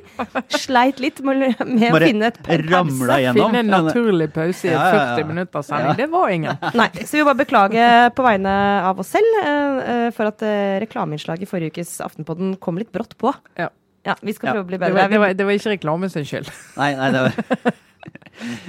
sleit 0.57 1.01
litt 1.03 1.21
med, 1.27 1.45
med 1.67 1.89
å 1.97 2.01
finne 2.03 2.31
et 2.33 2.41
pa- 2.43 2.59
pause. 2.61 3.35
Finne 3.37 3.63
en 3.65 3.73
naturlig 3.75 4.31
pause 4.35 4.69
i 4.69 4.73
Ja, 4.73 4.85
ja, 4.91 4.95
ja. 4.95 5.17
40 5.19 5.29
minutter 5.31 5.67
sending. 5.67 5.91
Ja. 5.93 5.99
Det 6.01 6.09
var 6.13 6.35
ingen. 6.35 6.59
Nei, 6.79 6.89
så 7.01 7.11
vi 7.17 7.21
vil 7.23 7.29
bare 7.31 7.41
beklage 7.43 7.89
på 8.17 8.27
vegne 8.27 8.55
av 8.91 9.01
oss 9.05 9.13
selv 9.17 9.43
eh, 9.45 10.09
for 10.17 10.31
at 10.33 10.43
uh, 10.47 10.79
reklameinnslaget 10.83 11.47
i 11.47 11.51
forrige 11.51 11.75
ukes 11.77 11.97
Aftenpodden 12.05 12.57
kom 12.63 12.79
litt 12.81 12.91
brått 12.95 13.17
på. 13.21 13.33
Ja. 13.61 13.69
Ja, 14.07 14.15
vi 14.25 14.33
skal 14.33 14.49
Ja, 14.49 14.53
prøve 14.57 14.65
å 14.65 14.69
bli 14.71 14.79
Det 14.79 14.87
bedre. 14.87 14.97
var, 15.03 15.11
det 15.13 15.19
var, 15.21 15.35
det 15.37 15.45
var 15.45 15.57
ikke 15.59 15.75
reklame 15.75 16.09
sin 16.09 16.25
skyld. 16.25 16.49
nei, 16.81 16.95
nei, 16.97 17.11
det 17.13 17.21
var 17.27 17.75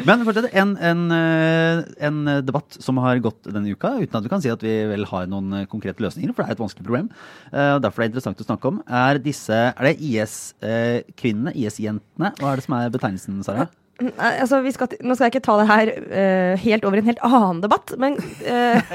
Men 0.08 0.24
fortsett, 0.28 0.50
en, 0.58 0.74
en, 0.78 1.04
eh, 1.16 1.82
en 2.08 2.22
debatt 2.46 2.78
som 2.84 3.00
har 3.04 3.22
gått 3.24 3.50
denne 3.50 3.72
uka, 3.72 3.96
uten 4.02 4.20
at 4.20 4.26
vi 4.26 4.32
kan 4.32 4.44
si 4.44 4.52
at 4.52 4.64
vi 4.66 4.74
vel 4.92 5.06
har 5.10 5.30
noen 5.32 5.62
eh, 5.62 5.68
konkrete 5.72 6.04
løsninger, 6.04 6.34
for 6.36 6.44
det 6.44 6.52
er 6.52 6.60
et 6.60 6.64
vanskelig 6.64 6.88
problem. 6.88 7.12
eh, 7.52 7.74
og 7.76 7.84
Derfor 7.86 8.04
er 8.04 8.10
det 8.10 8.16
interessant 8.16 8.44
å 8.44 8.48
snakke 8.48 8.72
om. 8.72 8.82
Er 8.88 9.22
disse, 9.24 9.62
er 9.72 9.90
det 9.90 9.98
IS-kvinnene, 10.00 11.56
IS-jentene? 11.56 12.34
Hva 12.40 12.52
er 12.54 12.62
det 12.62 12.68
som 12.68 12.78
er 12.80 12.92
betegnelsen, 12.94 13.44
Sara? 13.48 13.70
Altså, 14.18 14.60
vi 14.66 14.72
skal, 14.76 14.90
til- 14.92 15.02
nå 15.06 15.16
skal 15.16 15.28
jeg 15.28 15.34
ikke 15.36 15.44
ta 15.46 15.56
det 15.62 15.68
her 15.70 15.92
uh, 16.02 16.54
helt 16.64 16.86
over 16.88 17.00
i 17.00 17.04
en 17.04 17.10
helt 17.12 17.24
annen 17.28 17.62
debatt, 17.64 17.94
men, 18.02 18.18
uh, 18.52 18.94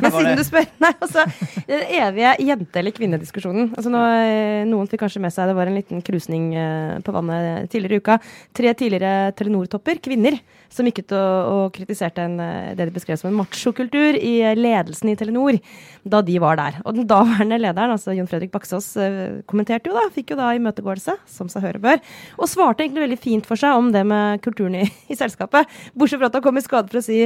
men 0.00 0.10
siden 0.14 0.38
du 0.38 0.44
spør 0.46 0.66
Nei, 0.82 0.92
altså, 1.04 1.24
Den 1.68 1.84
evige 2.00 2.34
jente- 2.46 2.80
eller 2.82 2.94
kvinnediskusjonen. 2.96 3.72
Altså, 3.76 3.92
nå, 3.92 4.02
eh, 4.26 4.62
noen 4.68 4.88
fikk 4.90 5.04
kanskje 5.04 5.22
med 5.24 5.34
seg 5.34 5.50
det 5.50 5.56
var 5.58 5.70
en 5.70 5.78
liten 5.78 6.02
krusning 6.06 6.50
uh, 6.56 6.96
på 7.04 7.14
vannet 7.16 7.70
tidligere 7.72 7.98
i 8.00 8.04
uka. 8.04 8.18
Tre 8.56 8.72
tidligere 8.78 9.32
Telenor-topper, 9.38 10.00
kvinner, 10.04 10.38
som 10.72 10.86
gikk 10.88 11.02
ut 11.04 11.14
og, 11.16 11.50
og 11.52 11.74
kritiserte 11.76 12.24
en, 12.24 12.38
eh, 12.42 12.74
det 12.76 12.88
de 12.88 12.94
beskrev 12.94 13.18
som 13.20 13.30
en 13.30 13.38
machokultur 13.38 14.18
i 14.18 14.34
eh, 14.42 14.56
ledelsen 14.58 15.12
i 15.12 15.16
Telenor 15.18 15.58
da 16.04 16.22
de 16.24 16.38
var 16.42 16.58
der. 16.60 16.80
Og 16.84 16.96
den 16.98 17.08
daværende 17.10 17.58
lederen, 17.60 17.94
altså 17.94 18.14
Jon 18.16 18.28
Fredrik 18.30 18.52
Baksås, 18.54 18.88
eh, 19.00 19.42
kommenterte 19.50 19.90
jo 19.90 19.96
da, 19.96 20.06
fikk 20.14 20.34
jo 20.34 20.40
da 20.40 20.52
imøtegåelse, 20.56 21.16
som 21.30 21.50
seg 21.52 21.66
høre 21.66 21.82
bør, 21.82 22.02
og 22.38 22.50
svarte 22.50 22.84
egentlig 22.84 23.06
veldig 23.06 23.20
fint 23.22 23.48
for 23.48 23.60
seg 23.60 23.76
om 23.78 23.92
det 23.94 24.04
med 24.06 24.42
kulturen 24.46 24.80
i, 24.82 24.86
i 25.12 25.18
selskapet. 25.18 25.70
Bortsett 25.94 26.22
fra 26.22 26.30
at 26.30 26.40
han 26.40 26.46
kom 26.46 26.60
i 26.60 26.64
skade 26.64 26.92
for 26.92 27.02
å 27.02 27.06
si 27.06 27.24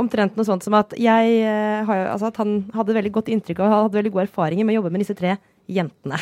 omtrent 0.00 0.38
noe 0.38 0.48
sånt 0.48 0.64
som 0.64 0.72
at 0.78 0.94
jeg 0.96 1.42
altså 1.84 2.30
at 2.30 2.38
han 2.40 2.62
hadde 2.72 2.94
veldig 2.96 3.10
godt 3.12 3.28
inntrykk 3.28 3.58
og 3.60 3.74
hadde 3.74 3.98
veldig 3.98 4.12
gode 4.14 4.24
erfaringer 4.24 4.64
med 4.64 4.72
å 4.72 4.78
jobbe 4.78 4.92
med 4.94 5.02
disse 5.04 5.16
tre 5.18 5.34
jentene. 5.74 6.18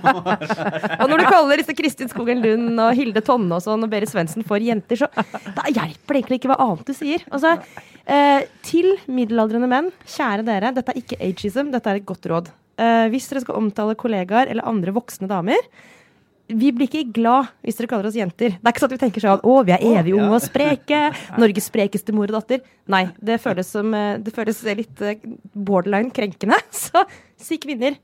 og 1.00 1.06
når 1.10 1.22
du 1.22 1.26
kaller 1.26 1.60
disse 1.60 1.76
Kristin 1.76 2.10
Skogen 2.12 2.42
Lund 2.44 2.80
og 2.80 2.94
Hilde 2.98 3.22
Tonne 3.26 3.58
og 3.58 3.64
sånn 3.64 3.86
og 3.86 3.92
Berit 3.92 4.12
Svendsen 4.12 4.46
for 4.46 4.62
jenter, 4.62 5.02
så 5.02 5.10
da 5.56 5.66
hjelper 5.68 6.16
det 6.16 6.22
egentlig 6.22 6.40
ikke 6.40 6.52
hva 6.52 6.60
annet 6.66 6.88
du 6.88 6.96
sier. 6.96 7.26
Altså, 7.30 7.56
eh, 8.06 8.48
til 8.66 8.92
middelaldrende 9.10 9.70
menn, 9.70 9.92
kjære 10.16 10.46
dere, 10.48 10.74
dette 10.76 10.94
er 10.94 11.02
ikke 11.02 11.20
ageism, 11.30 11.72
dette 11.74 11.92
er 11.92 12.00
et 12.00 12.08
godt 12.08 12.30
råd. 12.30 12.50
Eh, 12.80 13.06
hvis 13.12 13.28
dere 13.30 13.44
skal 13.44 13.60
omtale 13.60 13.98
kollegaer 13.98 14.50
eller 14.50 14.68
andre 14.68 14.94
voksne 14.96 15.28
damer, 15.30 15.70
vi 16.50 16.70
blir 16.74 16.88
ikke 16.88 17.14
glad 17.14 17.50
hvis 17.64 17.78
dere 17.78 17.90
kaller 17.90 18.08
oss 18.10 18.18
jenter. 18.18 18.56
Det 18.56 18.64
er 18.66 18.72
ikke 18.72 18.82
sånn 18.82 18.90
at 18.90 18.96
vi 18.96 19.02
tenker 19.04 19.24
sånn 19.24 19.44
å, 19.46 19.56
vi 19.66 19.74
er 19.74 19.84
evig 20.00 20.14
unge 20.16 20.30
og 20.34 20.44
spreke. 20.44 21.00
Norges 21.38 21.68
sprekeste 21.70 22.14
mor 22.16 22.30
og 22.30 22.40
datter. 22.40 22.62
Nei, 22.90 23.04
det 23.22 23.40
føles 23.42 23.70
som 23.70 23.94
eh, 23.94 24.18
Det 24.22 24.34
føles 24.34 24.62
litt 24.80 25.04
eh, 25.06 25.20
borderline 25.54 26.12
krenkende. 26.14 26.58
Så 26.84 27.04
si 27.40 27.60
kvinner. 27.62 27.98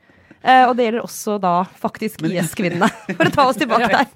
Eh, 0.47 0.63
og 0.69 0.77
det 0.79 0.87
gjelder 0.87 1.03
også 1.03 1.37
da 1.43 1.53
faktisk 1.81 2.23
IS-kvinnene. 2.27 2.87
For 3.19 3.29
å 3.29 3.33
ta 3.35 3.47
oss 3.51 3.59
tilbake 3.59 3.89
der. 3.93 4.07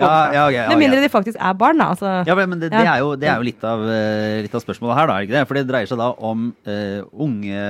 Ja, 0.00 0.14
ja, 0.32 0.44
ok, 0.48 0.54
ja, 0.56 0.64
Med 0.72 0.80
mindre 0.80 1.02
de 1.04 1.10
faktisk 1.12 1.38
er 1.38 1.56
barn, 1.58 1.78
da. 1.78 1.90
Altså. 1.94 2.12
Ja, 2.26 2.36
men 2.38 2.58
det, 2.62 2.70
det, 2.72 2.82
er 2.82 3.02
jo, 3.04 3.12
det 3.20 3.28
er 3.30 3.38
jo 3.38 3.46
litt, 3.46 3.66
av, 3.66 3.84
eh, 3.92 4.40
litt 4.46 4.56
av 4.56 4.64
spørsmålet 4.64 4.98
her, 4.98 5.10
da. 5.10 5.18
ikke 5.22 5.36
det? 5.36 5.44
For 5.50 5.58
det 5.58 5.64
dreier 5.68 5.90
seg 5.90 6.00
da 6.00 6.08
om 6.26 6.48
uh, 6.66 7.00
unge 7.26 7.66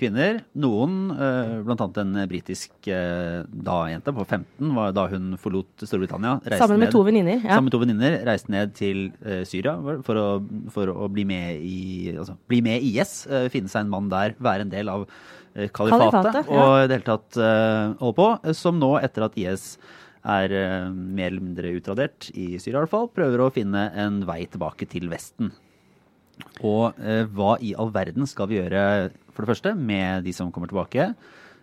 kvinner. 0.00 0.42
Noen, 0.60 0.98
uh, 1.14 1.54
bl.a. 1.64 1.88
en 2.02 2.18
britisk 2.30 2.90
uh, 2.90 3.44
da-jente 3.48 4.14
på 4.14 4.26
15, 4.26 4.74
var 4.76 4.92
da 4.96 5.06
hun 5.12 5.34
forlot 5.40 5.86
Storbritannia. 5.86 6.36
reiste 6.44 6.60
Sammen 6.66 6.82
med 6.82 6.90
ned- 6.90 6.96
to 6.96 7.04
venninner. 7.06 7.38
Ja. 7.40 7.54
Sammen 7.56 7.70
med 7.70 7.76
to 7.76 7.82
venninner 7.84 8.18
reiste 8.28 8.52
ned 8.52 8.74
til 8.76 9.06
uh, 9.24 9.40
Syria 9.48 9.76
for 10.04 10.20
å, 10.20 10.26
for 10.74 10.92
å 10.92 11.08
bli, 11.12 11.24
med 11.28 11.64
i, 11.64 12.12
altså, 12.12 12.36
bli 12.50 12.60
med 12.64 12.84
IS. 12.84 13.22
finne 13.54 13.70
seg 13.72 13.86
en 13.86 13.92
mann 13.92 14.12
der, 14.12 14.36
være 14.42 14.66
en 14.66 14.72
del 14.72 14.92
av 14.92 15.08
kalifatet. 15.54 16.22
Kalifatet, 16.34 16.48
ja. 16.50 16.62
Og 16.64 16.72
i 16.84 16.86
det 16.90 16.96
hele 16.98 17.08
tatt 17.10 17.38
holder 18.00 18.16
på. 18.18 18.28
eh, 18.44 18.52
Som 18.58 18.80
nå, 18.82 18.92
etter 19.02 19.26
at 19.28 19.36
IS 19.38 19.66
er 20.24 20.52
eh, 20.56 20.88
mer 20.90 21.30
eller 21.30 21.44
mindre 21.44 21.74
utradert, 21.78 22.30
i 22.34 22.56
Syria 22.58 22.78
i 22.80 22.84
hvert 22.84 22.94
fall, 22.94 23.08
prøver 23.12 23.44
å 23.44 23.52
finne 23.52 23.86
en 23.94 24.22
vei 24.26 24.44
tilbake 24.50 24.88
til 24.88 25.08
Vesten. 25.12 25.52
Og 26.66 26.96
eh, 26.98 27.24
hva 27.30 27.54
i 27.62 27.74
all 27.78 27.92
verden 27.94 28.26
skal 28.26 28.48
vi 28.50 28.58
gjøre, 28.58 29.12
for 29.34 29.44
det 29.44 29.52
første, 29.54 29.74
med 29.78 30.24
de 30.26 30.32
som 30.34 30.50
kommer 30.54 30.70
tilbake? 30.72 31.14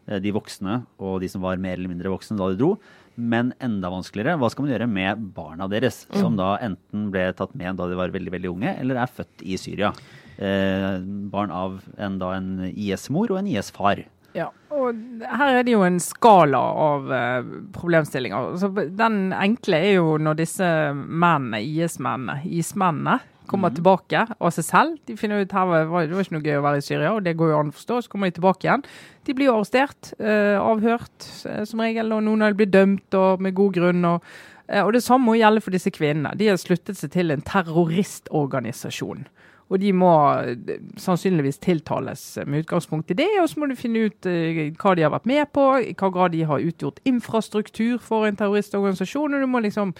eh, 0.07 0.19
De 0.23 0.31
voksne 0.31 0.85
og 0.99 1.19
de 1.21 1.27
som 1.31 1.41
var 1.43 1.57
mer 1.59 1.75
eller 1.79 1.91
mindre 1.91 2.13
voksne 2.13 2.37
da 2.39 2.47
de 2.53 2.59
dro. 2.61 2.75
Men 3.19 3.51
enda 3.59 3.89
vanskeligere, 3.91 4.37
hva 4.39 4.47
skal 4.49 4.63
man 4.63 4.71
gjøre 4.71 4.87
med 4.87 5.25
barna 5.35 5.67
deres? 5.67 6.05
Som 6.15 6.37
da 6.39 6.53
enten 6.63 7.09
ble 7.11 7.25
tatt 7.35 7.51
med 7.59 7.75
da 7.75 7.89
de 7.91 7.97
var 7.99 8.13
veldig 8.13 8.31
veldig 8.31 8.51
unge, 8.53 8.71
eller 8.79 9.01
er 9.03 9.11
født 9.11 9.43
i 9.43 9.57
Syria. 9.59 9.91
Eh, 10.37 11.01
barn 11.31 11.51
av 11.53 11.81
en, 11.97 12.17
da 12.21 12.33
en 12.37 12.71
IS-mor 12.71 13.33
og 13.33 13.41
en 13.41 13.49
IS-far. 13.51 14.05
Ja, 14.33 14.47
og 14.71 14.95
her 15.27 15.57
er 15.57 15.65
det 15.67 15.73
jo 15.73 15.83
en 15.83 15.99
skala 16.01 16.59
av 16.59 17.11
eh, 17.13 17.49
problemstillinger. 17.75 18.55
Så 18.61 18.71
den 18.71 19.33
enkle 19.35 19.81
er 19.81 19.97
jo 19.97 20.15
når 20.21 20.39
disse 20.39 20.69
mennene, 20.95 21.59
IS-mennene, 21.61 22.39
ismennene, 22.47 23.19
kommer 23.51 23.73
tilbake 23.75 24.21
av 24.31 24.53
seg 24.55 24.63
selv. 24.63 24.99
De 25.09 25.17
finner 25.19 25.41
ut 25.43 25.53
her 25.57 25.67
var, 25.67 26.05
det 26.07 26.15
var 26.15 26.23
ikke 26.23 26.37
noe 26.37 26.45
gøy 26.45 26.59
å 26.61 26.63
være 26.63 26.79
i 26.79 26.85
Syria, 26.85 27.09
og 27.11 27.25
det 27.25 27.35
går 27.35 27.51
jo 27.51 27.57
an 27.57 27.73
å 27.73 27.75
forstå. 27.75 27.97
Så 28.05 28.13
kommer 28.13 28.31
de 28.31 28.37
tilbake 28.37 28.63
igjen. 28.63 28.85
De 29.27 29.35
blir 29.35 29.49
jo 29.49 29.57
arrestert, 29.57 30.13
eh, 30.23 30.55
avhørt 30.55 31.27
som 31.67 31.83
regel, 31.83 32.15
og 32.15 32.23
noen 32.23 32.45
av 32.45 32.53
dem 32.53 32.61
blir 32.61 32.71
dømt 32.71 33.19
og 33.19 33.43
med 33.43 33.57
god 33.57 33.75
grunn. 33.75 34.07
og 34.13 34.31
og 34.71 34.93
Det 34.93 35.03
samme 35.03 35.27
må 35.27 35.33
gjelde 35.35 35.59
for 35.59 35.75
disse 35.75 35.91
kvinnene. 35.91 36.31
De 36.39 36.47
har 36.47 36.55
sluttet 36.55 36.95
seg 36.95 37.11
til 37.11 37.33
en 37.33 37.41
terroristorganisasjon. 37.43 39.25
Og 39.71 39.79
de 39.79 39.93
må 39.95 40.11
eh, 40.43 40.77
sannsynligvis 40.99 41.61
tiltales 41.63 42.25
med 42.45 42.65
utgangspunkt 42.65 43.13
i 43.13 43.19
det. 43.21 43.29
Og 43.41 43.49
så 43.49 43.61
må 43.61 43.71
du 43.71 43.77
finne 43.79 44.07
ut 44.09 44.29
eh, 44.29 44.63
hva 44.75 44.95
de 44.97 45.05
har 45.07 45.13
vært 45.15 45.29
med 45.31 45.51
på, 45.55 45.67
i 45.79 45.95
hva 45.95 46.11
grad 46.13 46.35
de 46.35 46.43
har 46.49 46.65
utgjort 46.71 46.99
infrastruktur 47.07 48.01
for 48.03 48.27
en 48.27 48.39
terroristorganisasjon. 48.39 49.37
Og 49.37 49.45
du 49.45 49.49
må 49.51 49.63
liksom 49.63 49.95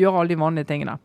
gjøre 0.00 0.20
alle 0.20 0.34
de 0.34 0.42
vanlige 0.44 0.70
tingene. 0.70 0.98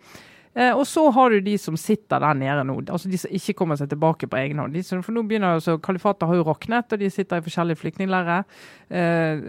Eh, 0.59 0.73
og 0.73 0.83
så 0.89 1.05
har 1.15 1.31
du 1.31 1.39
de 1.45 1.55
som 1.61 1.77
sitter 1.77 2.19
der 2.23 2.37
nede 2.37 2.63
nå, 2.67 2.79
altså 2.89 3.09
de 3.09 3.19
som 3.21 3.31
ikke 3.31 3.55
kommer 3.61 3.77
seg 3.79 3.91
tilbake 3.91 4.27
på 4.27 4.39
egen 4.41 4.59
hånd. 4.59 4.73
De 4.75 4.83
som, 4.83 5.03
for 5.05 5.15
nå 5.15 5.23
begynner 5.29 5.59
altså, 5.59 5.77
Kalifatet 5.79 6.27
har 6.27 6.39
jo 6.39 6.47
raknet, 6.47 6.89
og 6.91 6.99
de 6.99 7.11
sitter 7.13 7.39
i 7.39 7.45
forskjellige 7.45 7.79
flyktningleirer. 7.83 8.47
Eh, 8.89 9.43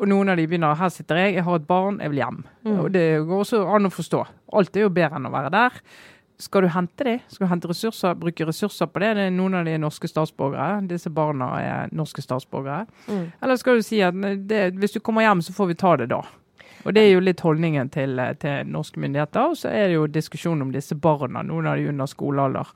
og 0.00 0.08
noen 0.08 0.32
av 0.32 0.40
de 0.40 0.46
begynner 0.48 0.78
her 0.80 0.92
sitter 0.92 1.18
jeg, 1.20 1.34
jeg 1.36 1.44
har 1.46 1.60
et 1.60 1.68
barn, 1.68 2.00
jeg 2.00 2.12
vil 2.12 2.22
hjem. 2.22 2.40
Og 2.72 2.88
Det 2.92 3.04
går 3.28 3.44
også 3.44 3.60
an 3.68 3.88
å 3.88 3.92
forstå. 3.92 4.22
Alt 4.56 4.76
er 4.76 4.86
jo 4.86 4.94
bedre 4.96 5.20
enn 5.20 5.28
å 5.28 5.32
være 5.34 5.52
der. 5.52 5.76
Skal 6.40 6.64
du 6.64 6.70
hente 6.72 7.04
dem? 7.04 7.20
Skal 7.28 7.46
du 7.46 7.50
hente 7.50 7.68
ressurser, 7.68 8.14
bruke 8.16 8.46
ressurser 8.48 8.88
på 8.88 9.02
det? 9.02 9.12
det 9.18 9.26
er 9.28 9.34
noen 9.34 9.58
av 9.58 9.66
de 9.68 9.74
er 9.76 9.82
norske 9.82 10.08
statsborgere. 10.08 10.80
Disse 10.88 11.12
barna 11.12 11.50
er 11.60 11.92
norske 11.92 12.24
statsborgere. 12.24 12.86
Mm. 13.10 13.26
Eller 13.42 13.60
skal 13.60 13.76
du 13.76 13.84
si 13.84 14.00
at 14.04 14.16
det, 14.48 14.62
hvis 14.80 14.96
du 14.96 15.02
kommer 15.04 15.26
hjem, 15.26 15.42
så 15.44 15.52
får 15.52 15.72
vi 15.72 15.78
ta 15.82 15.96
det 16.00 16.08
da? 16.14 16.22
Og 16.84 16.94
Det 16.96 17.02
er 17.02 17.10
jo 17.12 17.20
litt 17.20 17.42
holdningen 17.44 17.90
til, 17.92 18.16
til 18.40 18.72
norske 18.72 19.00
myndigheter. 19.00 19.52
Og 19.52 19.60
så 19.60 19.68
er 19.68 19.90
det 19.90 19.98
jo 19.98 20.08
diskusjon 20.08 20.64
om 20.64 20.72
disse 20.72 20.96
barna, 20.96 21.44
noen 21.44 21.68
av 21.68 21.76
de 21.76 21.88
under 21.92 22.08
skolealder. 22.08 22.72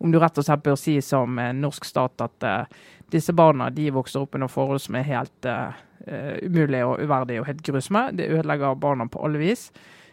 Om 0.00 0.14
du 0.14 0.20
rett 0.22 0.38
og 0.38 0.46
slett 0.46 0.62
bør 0.64 0.78
si 0.80 1.00
som 1.04 1.38
eh, 1.38 1.52
norsk 1.52 1.84
stat 1.84 2.22
at 2.24 2.46
uh, 2.46 2.84
disse 3.12 3.34
barna 3.36 3.68
de 3.74 3.90
vokser 3.92 4.22
opp 4.22 4.38
under 4.38 4.48
forhold 4.48 4.80
som 4.80 4.96
er 4.96 5.08
helt 5.10 5.48
uh, 5.50 5.74
umulige 6.40 6.86
og 6.86 7.02
uverdige 7.02 7.42
og 7.42 7.50
helt 7.50 7.64
grusomme. 7.66 8.06
Det 8.16 8.30
ødelegger 8.30 8.78
barna 8.80 9.10
på 9.10 9.20
alle 9.26 9.42
vis. 9.42 9.68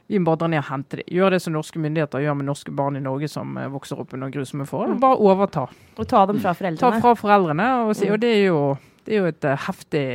Vi 0.07 0.19
må 0.19 0.29
bare 0.29 0.39
dra 0.43 0.47
ned 0.51 0.61
og 0.61 0.69
hente 0.69 1.01
dem. 1.01 1.09
Gjør 1.17 1.35
det 1.35 1.41
som 1.43 1.55
norske 1.55 1.81
myndigheter 1.83 2.23
gjør 2.23 2.37
med 2.39 2.47
norske 2.47 2.71
barn 2.75 2.95
i 2.95 3.03
Norge 3.03 3.27
som 3.31 3.57
eh, 3.59 3.67
vokser 3.71 3.99
opp 3.99 4.15
under 4.15 4.31
grusomme 4.31 4.67
forhold. 4.69 4.95
Bare 5.03 5.19
overta. 5.19 5.65
Og 5.97 6.07
ta 6.07 6.23
dem 6.29 6.39
fra 6.43 6.53
foreldrene. 6.55 6.79
Ta 6.79 7.03
fra 7.03 7.13
foreldrene. 7.19 7.67
Og, 7.83 7.93
si, 7.99 8.07
og 8.11 8.21
det 8.23 8.31
er 8.37 8.43
jo, 8.47 8.61
det 9.03 9.15
er 9.15 9.23
jo 9.25 9.31
et 9.33 9.47
eh, 9.47 9.65
heftig 9.67 10.05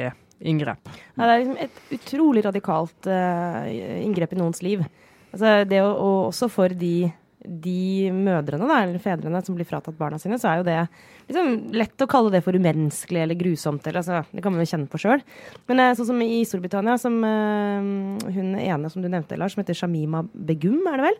inngrep. 0.42 0.92
Ja, 1.14 1.26
det 1.26 1.30
er 1.30 1.42
liksom 1.42 1.58
et 1.62 1.96
utrolig 1.98 2.42
radikalt 2.46 3.06
uh, 3.06 3.68
inngrep 4.02 4.32
i 4.34 4.40
noens 4.40 4.62
liv. 4.64 4.80
Altså 5.32 5.60
det 5.68 5.78
å, 5.84 5.92
og 5.92 6.16
også 6.32 6.48
for 6.50 6.72
de, 6.76 7.12
de 7.44 8.10
mødrene 8.14 8.68
da, 8.68 8.78
eller 8.84 9.02
fedrene 9.02 9.40
som 9.44 9.56
blir 9.56 9.66
fratatt 9.68 9.98
barna 9.98 10.18
sine, 10.20 10.38
så 10.40 10.50
er 10.50 10.60
jo 10.60 10.66
det 10.68 10.76
liksom 11.28 11.54
lett 11.74 12.04
å 12.04 12.08
kalle 12.10 12.32
det 12.34 12.42
for 12.44 12.56
umenneskelig 12.58 13.24
eller 13.24 13.38
grusomt. 13.38 13.86
Eller, 13.86 14.02
altså, 14.02 14.22
det 14.30 14.44
kan 14.44 14.54
man 14.54 14.62
jo 14.62 14.70
kjenne 14.70 14.90
på 14.90 15.00
sjøl. 15.02 15.24
Men 15.70 15.82
eh, 15.82 15.94
sånn 15.98 16.10
som 16.12 16.22
i 16.24 16.42
Storbritannia, 16.48 16.98
som 17.02 17.18
uh, 17.24 18.30
hun 18.36 18.54
ene 18.60 18.92
som 18.92 19.02
du 19.02 19.10
nevnte, 19.10 19.38
Lars, 19.40 19.56
som 19.56 19.64
heter 19.64 19.78
Shamima 19.78 20.24
Begum, 20.32 20.80
er 20.90 21.00
det 21.00 21.08
vel? 21.08 21.18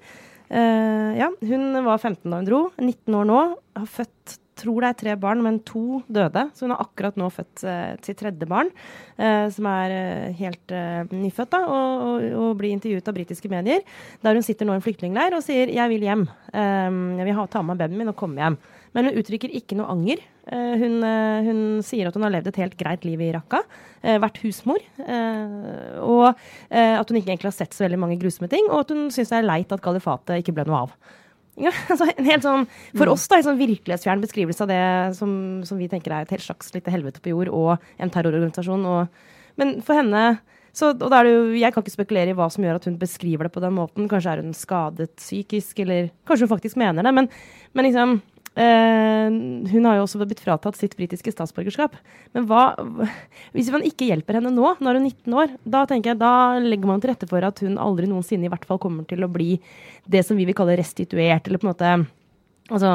Uh, 0.53 1.11
ja, 1.17 1.31
hun 1.49 1.83
var 1.87 1.99
15 1.99 2.29
da 2.29 2.39
hun 2.39 2.49
dro. 2.49 2.63
19 2.79 3.19
år 3.19 3.29
nå. 3.31 3.43
Har 3.81 3.91
født 3.91 4.39
tror 4.63 4.85
det 4.85 4.91
er 4.91 4.99
tre 5.01 5.15
barn, 5.21 5.43
men 5.45 5.61
to 5.67 6.01
døde. 6.13 6.47
Så 6.55 6.67
hun 6.67 6.75
har 6.75 6.83
akkurat 6.85 7.19
nå 7.21 7.29
født 7.33 7.65
eh, 7.69 7.95
sitt 8.05 8.21
tredje 8.23 8.49
barn, 8.49 8.71
eh, 9.19 9.47
som 9.55 9.69
er 9.71 9.95
eh, 9.97 10.37
helt 10.39 10.75
eh, 10.75 11.03
nyfødt, 11.11 11.53
da, 11.55 11.63
og, 11.67 12.05
og, 12.09 12.27
og 12.43 12.53
blir 12.61 12.75
intervjuet 12.77 13.09
av 13.11 13.17
britiske 13.17 13.51
medier, 13.53 13.83
der 14.23 14.39
hun 14.39 14.47
sitter 14.47 14.69
nå 14.69 14.77
i 14.77 14.81
en 14.81 14.85
flyktningleir 14.85 15.37
og 15.37 15.45
sier 15.45 15.73
'jeg 15.73 15.95
vil 15.95 16.07
hjem'. 16.09 16.29
Eh, 16.53 16.91
jeg 17.21 17.27
vil 17.29 17.39
ha, 17.39 17.47
ta 17.47 17.63
med 17.63 17.81
babyen 17.81 17.99
min 17.99 18.13
og 18.13 18.17
komme 18.17 18.43
hjem. 18.43 18.59
Men 18.93 19.09
hun 19.09 19.17
uttrykker 19.17 19.49
ikke 19.57 19.77
noe 19.79 19.89
anger. 19.89 20.21
Eh, 20.53 20.75
hun, 20.77 21.01
hun 21.47 21.61
sier 21.81 22.09
at 22.09 22.15
hun 22.15 22.27
har 22.27 22.35
levd 22.35 22.51
et 22.51 22.61
helt 22.61 22.77
greit 22.77 23.07
liv 23.09 23.21
i 23.21 23.33
Raqqa. 23.33 23.63
vært 24.03 24.43
husmor. 24.43 24.83
og 26.03 26.35
at 26.69 27.09
hun 27.09 27.17
ikke 27.17 27.31
egentlig 27.31 27.53
har 27.53 27.55
sett 27.55 27.73
så 27.73 27.87
veldig 27.87 28.01
mange 28.03 28.19
grusomme 28.19 28.51
ting. 28.51 28.67
Og 28.69 28.81
at 28.81 28.91
hun 28.91 29.11
syns 29.11 29.31
det 29.31 29.39
er 29.39 29.49
leit 29.49 29.73
at 29.73 29.81
kalifatet 29.81 30.43
ikke 30.43 30.53
ble 30.53 30.67
noe 30.67 30.83
av. 30.85 30.93
Ja, 31.61 31.73
altså 31.93 32.09
en 32.09 32.29
helt 32.29 32.47
sånn, 32.47 32.65
For 32.97 33.13
oss 33.13 33.27
da, 33.29 33.39
en 33.39 33.49
sånn 33.51 33.61
virkelighetsfjern 33.61 34.23
beskrivelse 34.25 34.65
av 34.65 34.71
det 34.73 34.85
som, 35.19 35.35
som 35.69 35.81
vi 35.81 35.91
tenker 35.93 36.15
er 36.15 36.25
et 36.25 36.33
helt 36.33 36.47
slags 36.47 36.73
lite 36.77 36.93
helvete 36.95 37.21
på 37.21 37.35
jord, 37.35 37.53
og 37.53 37.77
en 38.01 38.13
terrororganisasjon. 38.13 38.89
Og, 38.89 39.23
men 39.61 39.79
for 39.85 40.01
henne 40.01 40.41
Så, 40.73 40.95
og 40.95 41.11
da 41.13 41.19
er 41.19 41.27
det 41.29 41.33
jo, 41.35 41.41
Jeg 41.61 41.75
kan 41.75 41.85
ikke 41.85 41.93
spekulere 41.93 42.33
i 42.33 42.37
hva 42.37 42.47
som 42.49 42.65
gjør 42.65 42.79
at 42.79 42.87
hun 42.89 42.97
beskriver 42.97 43.45
det 43.45 43.53
på 43.53 43.61
den 43.61 43.75
måten. 43.77 44.09
Kanskje 44.09 44.33
er 44.33 44.41
hun 44.41 44.55
skadet 44.57 45.11
psykisk, 45.21 45.83
eller 45.85 46.09
kanskje 46.25 46.47
hun 46.49 46.55
faktisk 46.55 46.79
mener 46.81 47.05
det. 47.05 47.13
Men, 47.13 47.29
men 47.77 47.85
liksom 47.85 48.15
Hun 48.53 49.87
har 49.89 49.97
jo 49.97 50.03
også 50.05 50.19
blitt 50.21 50.43
fratatt 50.45 50.77
sitt 50.77 50.93
britiske 50.99 51.33
statsborgerskap. 51.33 51.95
Men 52.37 52.45
hva 52.51 52.75
Hvis 53.55 53.71
man 53.73 53.85
ikke 53.87 54.11
hjelper 54.11 54.39
henne 54.39 54.53
nå, 54.53 54.75
når 54.77 54.99
hun 54.99 55.07
er 55.07 55.09
19 55.09 55.39
år, 55.41 55.55
da 55.65 55.85
tenker 55.89 56.13
jeg, 56.13 56.21
da 56.21 56.61
legger 56.61 56.91
man 56.91 57.01
til 57.01 57.15
rette 57.15 57.29
for 57.31 57.45
at 57.49 57.63
hun 57.65 57.81
aldri 57.81 58.11
noensinne 58.11 58.49
i 58.49 58.53
hvert 58.53 58.67
fall 58.69 58.81
kommer 58.83 59.09
til 59.09 59.25
å 59.25 59.31
bli 59.33 59.55
det 60.05 60.25
som 60.27 60.37
vi 60.37 60.45
vil 60.49 60.57
kalle 60.59 60.77
restituert, 60.77 61.49
eller 61.49 61.63
på 61.63 61.69
en 61.69 61.73
måte 61.73 61.95
Altså 62.73 62.93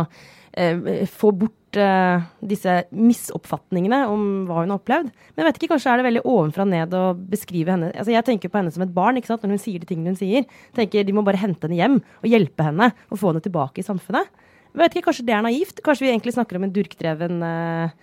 eh, 0.58 1.06
få 1.12 1.32
bort 1.36 1.78
eh, 1.78 2.24
disse 2.50 2.78
misoppfatningene 2.96 4.00
om 4.10 4.24
hva 4.48 4.64
hun 4.64 4.72
har 4.72 4.80
opplevd. 4.80 5.12
Men 5.12 5.44
jeg 5.44 5.48
vet 5.50 5.60
ikke, 5.60 5.70
kanskje 5.74 5.92
er 5.92 6.02
det 6.02 6.08
veldig 6.08 6.24
ovenfra 6.24 6.66
og 6.66 6.72
ned 6.72 6.96
å 6.98 7.04
beskrive 7.34 7.76
henne 7.76 7.92
altså 7.92 8.16
Jeg 8.16 8.26
tenker 8.30 8.54
på 8.54 8.62
henne 8.62 8.74
som 8.74 8.86
et 8.86 8.96
barn 8.96 9.20
ikke 9.20 9.30
sant? 9.30 9.44
når 9.44 9.58
hun 9.58 9.64
sier 9.64 9.84
de 9.84 9.90
tingene 9.90 10.16
hun 10.16 10.20
sier. 10.20 10.48
tenker 10.78 11.06
De 11.06 11.16
må 11.16 11.26
bare 11.28 11.42
hente 11.42 11.68
henne 11.68 11.80
hjem 11.82 12.00
og 12.00 12.30
hjelpe 12.32 12.70
henne 12.70 12.92
og 13.12 13.20
få 13.22 13.34
henne 13.34 13.44
tilbake 13.46 13.84
i 13.84 13.88
samfunnet. 13.88 14.32
Vet 14.78 14.94
ikke, 14.96 15.08
Kanskje 15.10 15.26
det 15.28 15.34
er 15.38 15.46
naivt? 15.46 15.82
Kanskje 15.86 16.06
vi 16.06 16.12
egentlig 16.12 16.36
snakker 16.36 16.60
om 16.60 16.68
en 16.68 16.74
durkdreven 16.76 17.42
eh, 17.48 17.96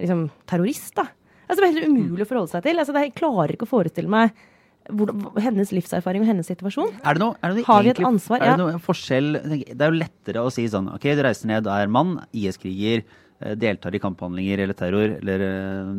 liksom, 0.00 0.24
terrorist? 0.48 0.94
da? 0.96 1.08
Altså, 1.48 1.60
det 1.60 1.66
er 1.68 1.74
helt 1.76 1.90
umulig 1.92 2.24
å 2.24 2.30
forholde 2.30 2.52
seg 2.54 2.64
til. 2.64 2.80
Altså, 2.80 2.94
det, 2.96 3.04
jeg 3.08 3.14
klarer 3.18 3.52
ikke 3.52 3.68
å 3.68 3.72
forestille 3.72 4.12
meg 4.12 4.32
hvor, 4.90 5.12
hennes 5.38 5.70
livserfaring 5.74 6.24
og 6.24 6.30
hennes 6.32 6.48
situasjon. 6.48 6.90
Er 7.04 7.18
det 7.18 7.22
noe, 7.22 7.36
er 7.38 7.52
det 7.52 7.60
noe 7.60 7.68
Har 7.68 7.84
vi 7.84 7.92
et 7.92 8.02
ansvar? 8.08 8.40
Er 8.40 8.48
det 8.48 8.54
Ja. 8.54 8.56
noe 8.58 8.80
forskjell 8.82 9.28
Det 9.42 9.76
er 9.78 9.92
jo 9.92 9.98
lettere 10.00 10.42
å 10.42 10.50
si 10.50 10.64
sånn 10.70 10.88
OK, 10.94 11.06
du 11.14 11.22
reiser 11.22 11.50
ned, 11.52 11.68
er 11.70 11.92
mann, 11.92 12.16
IS-kriger, 12.32 13.04
eh, 13.42 13.54
deltar 13.54 13.94
i 13.94 14.00
kamphandlinger 14.02 14.64
eller 14.64 14.74
terror 14.74 15.18
eller 15.20 15.46
eh, 15.46 15.92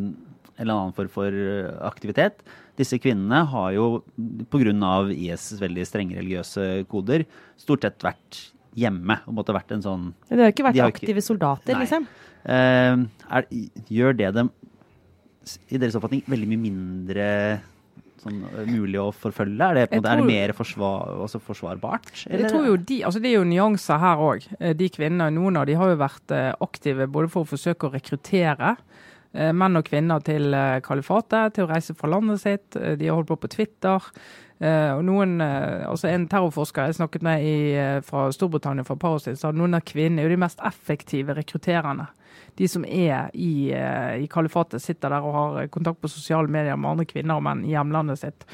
en 0.54 0.60
eller 0.60 0.74
annen 0.74 0.94
form 0.98 1.10
for 1.10 1.28
eh, 1.32 1.70
aktivitet. 1.88 2.44
Disse 2.78 2.98
kvinnene 3.02 3.44
har 3.50 3.72
jo 3.74 4.04
pga. 4.52 4.74
IS' 5.14 5.60
veldig 5.62 5.86
strenge 5.88 6.18
religiøse 6.18 6.86
koder 6.90 7.26
stort 7.58 7.86
sett 7.86 8.04
vært 8.04 8.42
hjemme 8.76 9.20
og 9.28 9.34
måtte 9.38 9.54
vært 9.56 9.72
en 9.76 9.82
sånn 9.86 10.08
Det 10.30 10.40
har 10.40 10.52
ikke 10.52 10.66
vært 10.70 10.80
har 10.82 10.92
aktive 10.92 11.18
ikke- 11.20 11.28
soldater, 11.28 11.74
Nei. 11.74 11.84
liksom. 11.86 12.08
Uh, 12.44 13.06
er, 13.32 13.46
gjør 13.90 14.18
det 14.18 14.34
dem 14.36 14.50
i 15.72 15.78
deres 15.78 15.96
oppfatning 15.96 16.24
veldig 16.28 16.48
mye 16.52 16.62
mindre 16.64 17.28
sånn, 18.24 18.42
eh, 18.56 18.66
mulig 18.72 19.00
å 19.00 19.10
forfølge? 19.12 19.60
Er 19.70 19.74
det, 19.76 19.90
på 19.92 19.98
en 19.98 20.04
Jeg 20.04 20.12
er 20.12 20.22
det 20.22 20.28
mer 20.28 20.54
forsvar, 20.56 21.28
forsvarbart? 21.44 22.12
Jeg 22.32 22.50
tror 22.50 22.66
jo 22.66 22.78
de, 22.78 23.02
altså 23.04 23.20
Det 23.22 23.32
er 23.32 23.38
jo 23.40 23.44
nyanser 23.48 24.00
her 24.00 24.18
òg. 24.24 24.48
De 24.78 24.90
kvinnene, 24.90 25.28
Noen 25.36 25.58
av 25.60 25.66
de 25.68 25.74
har 25.76 25.90
jo 25.92 25.98
vært 26.00 26.32
eh, 26.32 26.54
aktive 26.64 27.08
både 27.12 27.30
for 27.30 27.44
å 27.44 27.50
forsøke 27.52 27.90
å 27.90 27.94
rekruttere 27.94 28.78
eh, 29.34 29.52
menn 29.52 29.76
og 29.76 29.84
kvinner 29.90 30.24
til 30.24 30.54
eh, 30.54 30.80
kalifatet, 30.86 31.54
til 31.56 31.66
å 31.68 31.72
reise 31.74 31.96
fra 32.00 32.08
landet 32.16 32.40
sitt. 32.44 32.76
Eh, 32.80 32.96
De 32.96 33.08
har 33.08 33.16
holdt 33.20 33.28
på 33.28 33.40
på 33.44 33.50
Twitter. 33.52 34.00
Eh, 34.60 34.92
og 34.94 35.02
noen, 35.08 35.40
eh, 35.42 35.84
altså 35.90 36.08
En 36.12 36.28
terrorforsker 36.30 36.86
jeg 36.88 37.00
snakket 37.00 37.24
med 37.26 37.44
i, 37.44 37.56
eh, 37.76 38.02
fra 38.06 38.30
Storbritannia 38.32 38.84
fra 38.84 38.94
et 38.96 39.02
par 39.02 39.16
år 39.16 39.24
siden, 39.24 39.38
sa 39.38 39.50
at 39.50 39.56
noen 39.56 39.74
av 39.74 39.82
kvinnene 39.82 40.22
er 40.22 40.30
jo 40.30 40.36
de 40.36 40.44
mest 40.46 40.60
effektive 40.64 41.36
rekrutterende. 41.36 42.08
De 42.56 42.68
som 42.68 42.86
er 42.86 43.32
i, 43.34 43.74
i 43.74 44.28
kalifatet, 44.30 44.82
sitter 44.82 45.10
der 45.10 45.26
og 45.26 45.34
har 45.34 45.68
kontakt 45.68 46.02
på 46.02 46.10
sosiale 46.10 46.48
medier 46.48 46.78
med 46.78 46.92
andre 46.92 47.06
kvinner 47.06 47.36
og 47.36 47.44
menn 47.44 47.66
i 47.66 47.74
hjemlandet 47.74 48.20
sitt. 48.20 48.46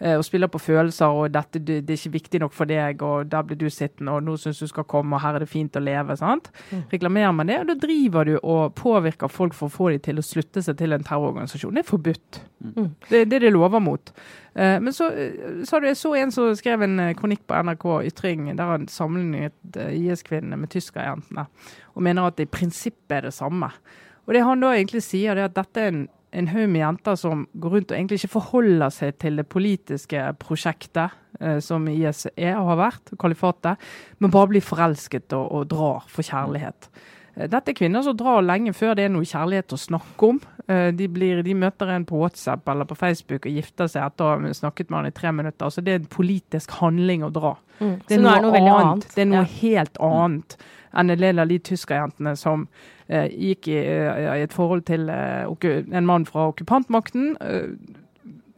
Eh, 0.00 0.16
Og 0.16 0.24
spiller 0.24 0.50
på 0.50 0.58
følelser 0.58 1.06
og 1.06 1.30
dette, 1.34 1.60
det, 1.60 1.78
er 1.84 1.98
ikke 1.98 2.12
viktig 2.16 2.40
nok 2.40 2.54
for 2.56 2.70
deg, 2.70 3.02
og 3.02 3.30
der 3.30 3.44
blir 3.46 3.58
du 3.60 3.68
sittende, 3.70 4.12
og 4.12 4.24
nå 4.26 4.36
syns 4.40 4.58
du 4.58 4.66
skal 4.70 4.84
komme, 4.84 5.16
og 5.16 5.22
her 5.22 5.38
er 5.38 5.44
det 5.44 5.50
fint 5.50 5.76
å 5.76 5.82
leve. 5.84 6.16
sant? 6.16 6.50
Reklamerer 6.92 7.32
man 7.36 7.50
det, 7.50 7.60
og 7.60 7.70
da 7.70 7.78
driver 7.86 8.24
du 8.24 8.34
og 8.38 8.74
påvirker 8.74 9.28
folk 9.28 9.54
for 9.54 9.68
å 9.68 9.76
få 9.76 9.90
dem 9.94 10.04
til 10.04 10.20
å 10.20 10.26
slutte 10.26 10.62
seg 10.62 10.78
til 10.80 10.96
en 10.96 11.06
terrororganisasjon. 11.06 11.74
Det 11.74 11.84
er 11.84 11.90
forbudt. 11.90 12.42
Mm. 12.60 12.90
Det 13.08 13.22
er 13.22 13.30
det 13.30 13.42
de 13.46 13.54
lover 13.54 13.80
mot. 13.80 14.12
Eh, 14.54 14.76
Men 14.80 14.92
så 14.92 15.10
eh, 15.12 15.64
sa 15.64 15.80
du, 15.80 15.88
jeg 15.88 16.00
så 16.00 16.14
en 16.18 16.34
som 16.34 16.52
skrev 16.56 16.82
en 16.86 17.00
kronikk 17.16 17.46
på 17.46 17.62
NRK 17.62 17.88
Ytring 18.10 18.50
der 18.56 18.74
han 18.74 18.88
sammenlignet 18.88 19.82
IS-kvinnene 19.94 20.58
med 20.60 20.72
tyskerjentene, 20.72 21.46
og 21.94 22.02
mener 22.02 22.28
at 22.28 22.38
det 22.38 22.48
i 22.48 22.54
prinsippet 22.58 23.20
er 23.20 23.28
det 23.28 23.34
samme. 23.36 23.70
Og 24.26 24.34
det 24.34 24.44
han 24.46 24.60
da 24.62 24.72
egentlig 24.76 25.02
sier, 25.02 25.34
det 25.34 25.42
er 25.42 25.50
at 25.50 25.56
dette 25.56 25.82
er 25.82 25.90
en, 25.90 26.02
en 26.32 26.48
haug 26.52 26.68
med 26.70 26.80
jenter 26.84 27.16
som 27.18 27.46
går 27.58 27.70
rundt 27.74 27.90
og 27.92 27.96
egentlig 27.98 28.20
ikke 28.20 28.34
forholder 28.36 28.90
seg 28.94 29.16
til 29.18 29.36
det 29.40 29.48
politiske 29.50 30.24
prosjektet 30.38 31.10
eh, 31.40 31.58
som 31.64 31.88
IS 31.90 32.26
er 32.36 32.56
og 32.60 32.68
har 32.74 32.76
vært, 32.86 33.14
kalifatet, 33.18 33.76
men 34.20 34.30
bare 34.34 34.48
blir 34.52 34.62
forelsket 34.62 35.32
og, 35.38 35.48
og 35.52 35.68
drar 35.72 36.04
for 36.08 36.22
kjærlighet. 36.22 36.88
Eh, 37.36 37.48
Dette 37.50 37.70
er 37.72 37.78
kvinner 37.78 38.02
som 38.06 38.16
drar 38.18 38.42
lenge 38.46 38.72
før 38.76 38.94
det 38.98 39.04
er 39.08 39.12
noe 39.14 39.26
kjærlighet 39.26 39.74
å 39.74 39.80
snakke 39.80 40.30
om. 40.34 40.40
Eh, 40.68 40.90
De, 40.94 41.08
blir, 41.08 41.42
de 41.46 41.54
møter 41.54 41.90
en 41.94 42.04
på 42.06 42.18
WhatsApp 42.22 42.68
eller 42.68 42.84
på 42.90 42.98
Facebook 42.98 43.46
og 43.46 43.52
gifter 43.58 43.90
seg 43.90 44.06
etter 44.06 44.24
å 44.26 44.34
ha 44.46 44.52
snakket 44.54 44.90
med 44.90 44.98
han 45.02 45.10
i 45.10 45.16
tre 45.16 45.32
minutter. 45.32 45.66
Altså 45.66 45.82
Det 45.82 45.94
er 45.96 46.02
en 46.04 46.10
politisk 46.10 46.70
handling 46.80 47.24
å 47.26 47.32
dra. 47.34 47.56
Mm. 47.80 47.96
Det 48.06 48.18
Så 48.18 48.20
nå 48.22 48.28
er 48.36 48.42
det 48.42 48.50
noe 48.50 48.60
annet. 48.60 48.84
annet. 48.84 49.14
Det 49.16 49.22
er 49.26 49.30
noe 49.34 49.42
Ja. 49.46 49.56
helt 49.62 49.98
annet 49.98 50.56
enn 50.60 50.68
en 50.92 51.12
del 51.12 51.38
av 51.38 51.48
de 51.50 51.58
tyskerjentene 51.58 52.34
som 52.38 52.66
eh, 53.08 53.28
gikk 53.30 53.68
i, 53.70 53.78
eh, 53.78 54.26
i 54.38 54.44
et 54.44 54.54
forhold 54.54 54.86
til 54.90 55.08
eh, 55.12 55.70
en 55.92 56.06
mann 56.06 56.26
fra 56.28 56.48
okkupantmakten. 56.50 57.36
Eh, 57.40 57.98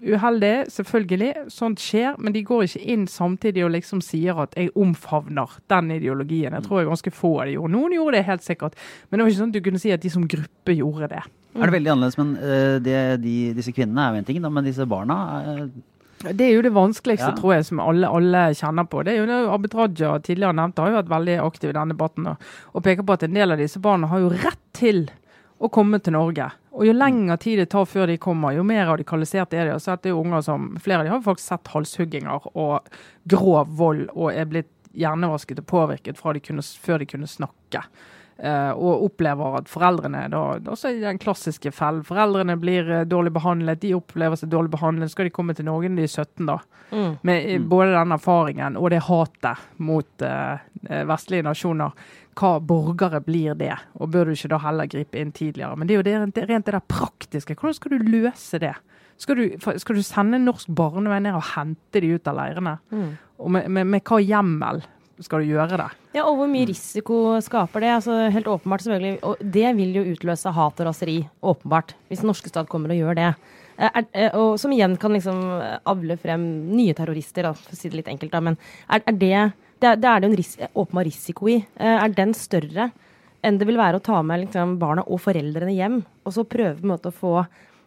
uheldig, 0.02 0.54
selvfølgelig. 0.72 1.50
Sånt 1.52 1.82
skjer. 1.82 2.16
Men 2.18 2.34
de 2.34 2.44
går 2.46 2.66
ikke 2.66 2.86
inn 2.94 3.06
samtidig 3.10 3.64
og 3.66 3.74
liksom 3.76 4.02
sier 4.04 4.40
at 4.42 4.56
jeg 4.58 4.72
omfavner 4.78 5.58
den 5.70 5.92
ideologien. 5.98 6.56
Jeg 6.56 6.66
tror 6.66 6.82
jeg 6.82 6.90
ganske 6.90 7.14
få 7.14 7.36
av 7.40 7.46
de 7.46 7.58
gjorde. 7.58 7.74
Noen 7.76 7.96
gjorde 7.98 8.18
det 8.18 8.26
helt 8.30 8.46
sikkert. 8.46 8.80
Men 9.08 9.18
det 9.18 9.24
var 9.24 9.32
ikke 9.32 9.42
sånn 9.42 9.54
at 9.54 9.60
du 9.60 9.64
kunne 9.68 9.82
si 9.82 9.94
at 9.94 10.02
de 10.02 10.12
som 10.12 10.26
gruppe 10.28 10.76
gjorde 10.78 11.12
det. 11.14 11.22
Er 11.52 11.68
det 11.68 11.74
veldig 11.74 11.90
annerledes, 11.92 12.16
men 12.16 12.30
uh, 12.40 12.78
det, 12.80 12.98
de, 13.20 13.36
disse 13.52 13.74
kvinnene 13.76 14.00
er 14.00 14.14
jo 14.14 14.22
en 14.22 14.28
ting, 14.28 14.38
da, 14.40 14.48
men 14.48 14.64
disse 14.64 14.86
barna 14.88 15.16
eh, 15.44 15.66
Det 16.22 16.46
er 16.46 16.52
jo 16.54 16.62
det 16.62 16.72
vanskeligste, 16.72 17.32
Ja. 17.32 17.36
tror 17.36 17.54
jeg, 17.56 17.64
som 17.66 17.80
alle, 17.82 18.08
alle 18.08 18.42
kjenner 18.54 18.86
på. 18.88 19.02
Det 19.04 19.14
er 19.14 19.18
jo 19.22 19.26
det 19.26 19.38
Abid 19.54 19.74
Raja 19.74 20.18
tidligere 20.22 20.54
nevnte, 20.54 20.82
har 20.82 20.90
jo 20.92 21.00
vært 21.02 21.10
veldig 21.12 21.36
aktiv 21.42 21.70
i 21.70 21.72
denne 21.72 21.94
debatten 21.96 22.26
og, 22.30 22.36
og 22.74 22.82
peker 22.86 23.02
på 23.02 23.12
at 23.16 23.22
en 23.26 23.34
del 23.34 23.52
av 23.52 23.58
disse 23.58 23.80
barna 23.82 24.06
har 24.12 24.22
jo 24.22 24.30
rett 24.30 24.60
til 24.72 25.08
å 25.62 25.70
komme 25.70 25.98
til 26.02 26.14
Norge. 26.14 26.50
Og 26.72 26.86
jo 26.86 26.92
lengre 26.96 27.36
tid 27.38 27.58
det 27.58 27.68
tar 27.70 27.84
før 27.86 28.06
de 28.06 28.16
kommer, 28.18 28.54
jo 28.56 28.62
mer 28.66 28.86
radikalisert 28.88 29.52
er 29.54 29.66
de. 29.68 29.74
Og 29.74 29.82
så 29.84 29.92
er 29.92 30.00
det 30.02 30.10
jo 30.14 30.22
unger 30.22 30.40
som, 30.42 30.70
Flere 30.82 31.02
av 31.02 31.04
de 31.04 31.12
har 31.12 31.20
faktisk 31.26 31.48
sett 31.52 31.72
halshugginger 31.74 32.48
og 32.54 32.88
grov 33.28 33.68
vold 33.78 34.08
og 34.14 34.32
er 34.32 34.48
blitt 34.48 34.70
hjernevasket 34.94 35.60
og 35.62 35.66
påvirket 35.66 36.18
de 36.18 36.40
kunne, 36.40 36.62
før 36.62 36.98
de 36.98 37.06
kunne 37.06 37.28
snakke. 37.30 37.84
Eh, 38.38 38.70
og 38.72 39.04
opplever 39.06 39.58
at 39.60 39.68
foreldrene 39.70 40.24
da, 40.32 40.40
også 40.72 40.94
i 40.94 41.02
den 41.02 41.20
klassiske 41.22 41.70
fellen. 41.74 42.02
Foreldrene 42.06 42.56
blir 42.58 42.88
eh, 42.90 43.04
dårlig 43.06 43.34
behandlet, 43.36 43.82
de 43.84 43.92
opplever 43.94 44.40
seg 44.40 44.50
dårlig 44.50 44.72
behandlet. 44.72 45.12
Skal 45.12 45.28
de 45.28 45.34
komme 45.34 45.54
til 45.54 45.68
Norge 45.68 45.90
når 45.92 46.00
de 46.00 46.06
er 46.08 46.14
17, 46.24 46.48
da? 46.48 46.56
Mm. 46.90 47.12
Med 47.28 47.50
eh, 47.52 47.66
både 47.74 47.92
den 47.92 48.16
erfaringen 48.16 48.78
og 48.80 48.90
det 48.90 49.02
hatet 49.06 49.66
mot 49.84 50.24
eh, 50.26 51.04
vestlige 51.08 51.46
nasjoner. 51.46 51.92
Hva 52.40 52.54
borgere 52.64 53.20
blir 53.22 53.58
det? 53.60 53.74
Og 54.00 54.10
bør 54.14 54.30
du 54.30 54.34
ikke 54.34 54.50
da 54.54 54.62
heller 54.64 54.88
gripe 54.90 55.20
inn 55.20 55.34
tidligere? 55.36 55.76
Men 55.76 55.86
det 55.86 55.94
er 55.94 56.00
jo 56.00 56.06
det, 56.08 56.46
rent 56.48 56.66
det 56.66 56.74
der 56.74 56.88
praktiske. 56.88 57.54
Hvordan 57.58 57.76
skal 57.76 57.94
du 57.94 58.08
løse 58.08 58.62
det? 58.62 58.72
Skal 59.20 59.38
du, 59.38 59.44
skal 59.78 60.00
du 60.00 60.02
sende 60.02 60.40
norsk 60.40 60.72
barnevern 60.72 61.28
ned 61.28 61.36
og 61.36 61.44
hente 61.52 62.00
de 62.02 62.16
ut 62.16 62.32
av 62.32 62.40
leirene? 62.40 62.78
Mm. 62.90 63.12
Og 63.44 63.54
med, 63.54 63.68
med, 63.70 63.92
med 63.92 64.04
hva 64.08 64.18
hjemmel 64.24 64.82
skal 65.24 65.42
du 65.42 65.50
gjøre 65.52 65.78
det? 65.80 65.88
Ja, 66.16 66.24
og 66.26 66.36
hvor 66.40 66.50
mye 66.50 66.68
risiko 66.68 67.40
skaper 67.44 67.80
det? 67.84 67.90
Altså, 67.96 68.18
helt 68.34 68.50
åpenbart, 68.50 68.84
selvfølgelig. 68.84 69.18
Og 69.28 69.42
det 69.56 69.72
vil 69.78 69.94
jo 69.96 70.04
utløse 70.12 70.52
hat 70.52 70.80
og 70.82 70.88
raseri, 70.90 71.18
åpenbart, 71.42 71.94
hvis 72.08 72.22
den 72.22 72.30
norske 72.32 72.52
stat 72.52 72.68
kommer 72.68 72.92
og 72.94 73.00
gjør 73.00 73.18
det. 73.18 73.30
Eh, 73.78 73.90
Er, 73.94 74.06
eh, 74.12 74.34
og 74.36 74.58
som 74.60 74.72
igjen 74.72 74.98
kan 75.00 75.12
liksom 75.12 75.40
avle 75.86 76.16
frem 76.20 76.44
nye 76.76 76.94
terrorister, 76.94 77.48
for 77.54 77.72
å 77.72 77.78
si 77.78 77.88
det 77.88 78.02
litt 78.02 78.08
enkelt. 78.12 78.32
Da. 78.32 78.40
Men 78.40 78.58
er, 78.88 79.02
er 79.06 79.12
det 79.12 79.52
Det 79.82 79.96
det 79.98 80.06
er 80.06 80.20
det 80.20 80.28
en 80.30 80.36
ris 80.38 80.56
åpenbar 80.78 81.04
risiko 81.04 81.48
i. 81.48 81.56
Eh, 81.76 82.04
Er 82.04 82.08
den 82.08 82.34
større 82.34 82.92
enn 83.42 83.58
det 83.58 83.66
vil 83.66 83.76
være 83.76 83.98
å 83.98 84.02
ta 84.02 84.22
med 84.22 84.44
liksom, 84.44 84.78
barna 84.78 85.02
og 85.02 85.18
foreldrene 85.18 85.74
hjem, 85.74 86.04
og 86.24 86.32
så 86.32 86.44
prøve 86.46 86.78
på 86.78 86.84
en 86.86 86.92
måte 86.92 87.10
å 87.10 87.16
få 87.16 87.46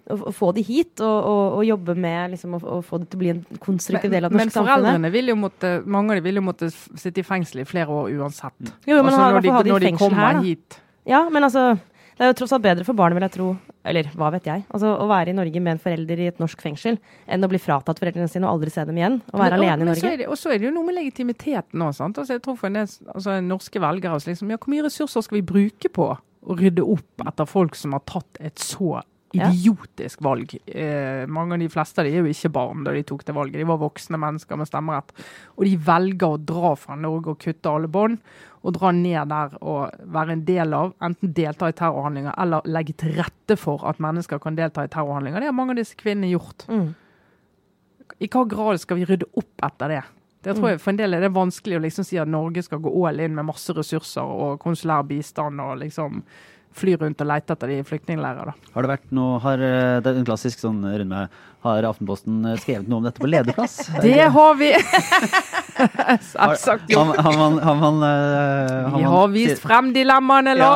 å 0.09 0.15
å 0.29 0.31
få 0.35 0.51
de 0.53 0.61
hit 0.61 1.01
og, 1.01 1.17
og, 1.25 1.55
og 1.57 1.65
jobbe 1.65 1.95
med 1.97 2.35
liksom, 2.35 2.53
å, 2.59 2.59
å 2.77 2.81
få 2.85 2.99
det 3.01 3.09
til 3.09 3.17
å 3.17 3.23
bli 3.23 3.29
en 3.33 3.43
konstruktiv 3.63 4.11
del 4.11 4.25
av 4.27 4.31
det 4.31 4.37
men 4.37 4.45
norske 4.47 4.59
samfunnet. 4.59 4.85
foreldrene 4.85 5.11
vil 5.15 5.31
jo 5.31 5.35
måtte, 5.35 5.71
mange 5.85 6.11
av 6.13 6.19
dem 6.19 6.23
vil 6.27 6.35
jo 6.35 6.45
måtte 6.45 6.69
sitte 6.71 7.23
i 7.23 7.25
fengsel 7.25 7.63
i 7.63 7.65
flere 7.65 7.89
år 7.89 8.13
uansett. 8.19 8.73
Jo, 8.85 8.99
men 9.01 9.09
Altså, 9.13 9.21
ha, 9.21 9.31
når 9.31 9.41
de, 9.41 9.49
de 9.65 9.71
når 9.73 9.79
de 9.87 9.91
kommer 9.97 10.25
her, 10.29 10.41
hit. 10.45 10.79
Ja, 11.05 11.23
men 11.29 11.43
altså 11.43 11.75
Det 12.15 12.23
er 12.23 12.29
jo 12.31 12.35
tross 12.39 12.53
alt 12.55 12.63
bedre 12.63 12.85
for 12.87 12.95
barnet, 12.95 13.17
vil 13.17 13.25
jeg 13.27 13.33
tro. 13.33 13.47
Eller 13.85 14.07
hva 14.15 14.29
vet 14.31 14.45
jeg. 14.47 14.61
Altså 14.71 14.93
Å 15.03 15.07
være 15.09 15.33
i 15.33 15.35
Norge 15.35 15.59
med 15.61 15.73
en 15.75 15.81
forelder 15.83 16.21
i 16.23 16.27
et 16.31 16.37
norsk 16.39 16.61
fengsel 16.63 16.95
enn 17.27 17.43
å 17.43 17.49
bli 17.51 17.59
fratatt 17.59 17.99
foreldrene 17.99 18.29
sine 18.31 18.47
og 18.47 18.55
aldri 18.55 18.71
se 18.71 18.85
dem 18.87 18.95
igjen. 19.01 19.17
Og 19.33 19.41
være 19.41 19.57
Men- 19.59 19.65
alene 19.65 19.83
i 19.83 19.89
Norge. 19.89 20.01
så 20.05 20.17
det- 20.17 20.29
Og 20.29 20.37
så 20.39 20.53
er 20.53 20.57
det 20.59 20.69
jo 20.69 20.71
noe 20.77 20.85
med 20.85 20.95
legitimiteten 20.95 21.83
òg. 21.83 21.91
Altså, 21.99 22.27
jeg 22.37 22.41
tror 22.41 22.55
for 22.57 22.67
en 22.67 22.73
del 22.79 22.87
altså, 22.87 23.35
norske 23.43 23.81
velgere 23.83 24.15
liksom, 24.15 24.49
ja, 24.49 24.57
Hvor 24.57 24.71
mye 24.71 24.85
ressurser 24.87 25.23
skal 25.27 25.41
vi 25.41 25.45
bruke 25.53 25.91
på 25.91 26.07
å 26.45 26.55
rydde 26.57 26.87
opp 26.87 27.27
etter 27.27 27.45
folk 27.45 27.75
som 27.75 27.91
har 27.91 28.01
tatt 28.07 28.37
et 28.39 28.55
så. 28.55 29.01
Idiotisk 29.35 30.23
valg? 30.25 30.55
Eh, 30.65 31.25
mange 31.27 31.55
av 31.55 31.61
de 31.61 31.69
fleste 31.71 32.01
av 32.01 32.07
de 32.07 32.15
er 32.15 32.23
jo 32.23 32.31
ikke 32.31 32.51
barn 32.55 32.83
da 32.85 32.93
de 32.95 33.03
tok 33.07 33.25
det 33.27 33.35
valget. 33.35 33.59
De 33.61 33.67
var 33.69 33.81
voksne 33.81 34.19
mennesker 34.21 34.59
med 34.59 34.69
stemmerett. 34.69 35.13
Og 35.55 35.67
de 35.67 35.75
velger 35.87 36.35
å 36.35 36.41
dra 36.41 36.73
fra 36.79 36.97
Norge 36.99 37.35
og 37.35 37.39
kutte 37.43 37.71
alle 37.71 37.91
bånd. 37.91 38.19
Og 38.65 38.75
dra 38.77 38.91
ned 38.95 39.29
der 39.29 39.55
og 39.61 39.93
være 40.15 40.35
en 40.35 40.43
del 40.47 40.73
av, 40.73 40.95
enten 41.05 41.33
delta 41.37 41.69
i 41.69 41.77
terrorhandlinger 41.77 42.33
eller 42.41 42.65
legge 42.65 42.95
til 42.97 43.13
rette 43.19 43.59
for 43.61 43.85
at 43.85 44.01
mennesker 44.01 44.41
kan 44.41 44.57
delta 44.57 44.85
i 44.85 44.91
terrorhandlinger. 44.91 45.43
Det 45.43 45.51
har 45.51 45.57
mange 45.57 45.75
av 45.75 45.81
disse 45.83 45.97
kvinnene 45.99 46.33
gjort. 46.33 46.67
Mm. 46.69 46.93
i 48.21 48.27
hva 48.31 48.45
grad 48.47 48.79
skal 48.79 48.97
vi 48.97 49.05
rydde 49.05 49.27
opp 49.35 49.65
etter 49.65 49.91
det? 49.91 50.03
Det 50.45 50.53
tror 50.53 50.69
jeg 50.69 50.81
For 50.81 50.93
en 50.93 50.99
del 50.99 51.17
er 51.17 51.23
det 51.25 51.33
vanskelig 51.33 51.79
å 51.79 51.83
liksom 51.85 52.05
si 52.05 52.19
at 52.21 52.29
Norge 52.29 52.61
skal 52.65 52.81
gå 52.83 52.91
all 53.07 53.21
in 53.23 53.33
med 53.37 53.47
masse 53.47 53.73
ressurser 53.73 54.21
og 54.25 54.59
konsulær 54.61 55.05
bistand 55.09 55.61
og 55.61 55.79
liksom 55.81 56.21
fly 56.75 56.95
rundt 56.99 57.21
og 57.23 57.27
lete 57.29 57.55
etter 57.55 57.71
de 57.71 57.77
i 57.79 57.85
flyktningleirer. 57.87 58.49
Har 58.75 58.83
det 58.85 58.89
vært 58.91 59.11
noe 59.15 59.39
har, 59.43 59.61
eh, 59.63 59.99
Det 60.03 60.11
er 60.11 60.19
en 60.19 60.25
klassisk 60.27 60.59
sånn 60.59 60.81
runde 60.83 61.07
med 61.07 61.29
Har 61.65 61.87
Aftenposten 61.87 62.41
eh, 62.51 62.57
skrevet 62.59 62.87
noe 62.91 62.99
om 62.99 63.05
dette 63.07 63.21
på 63.23 63.29
lederplass? 63.31 63.77
Det 64.03 64.19
har 64.35 64.55
vi! 64.59 64.73
Selvsagt. 66.35 66.93
Har, 66.95 67.05
har, 67.05 67.21
har 67.23 67.37
man, 67.39 67.57
har 67.59 67.75
man, 67.79 68.03
eh, 68.03 68.85
Vi 68.85 69.01
man- 69.01 69.11
har 69.15 69.27
vist 69.33 69.61
frem 69.63 69.93
dilemmaene, 69.95 70.57
Ja. 70.57 70.75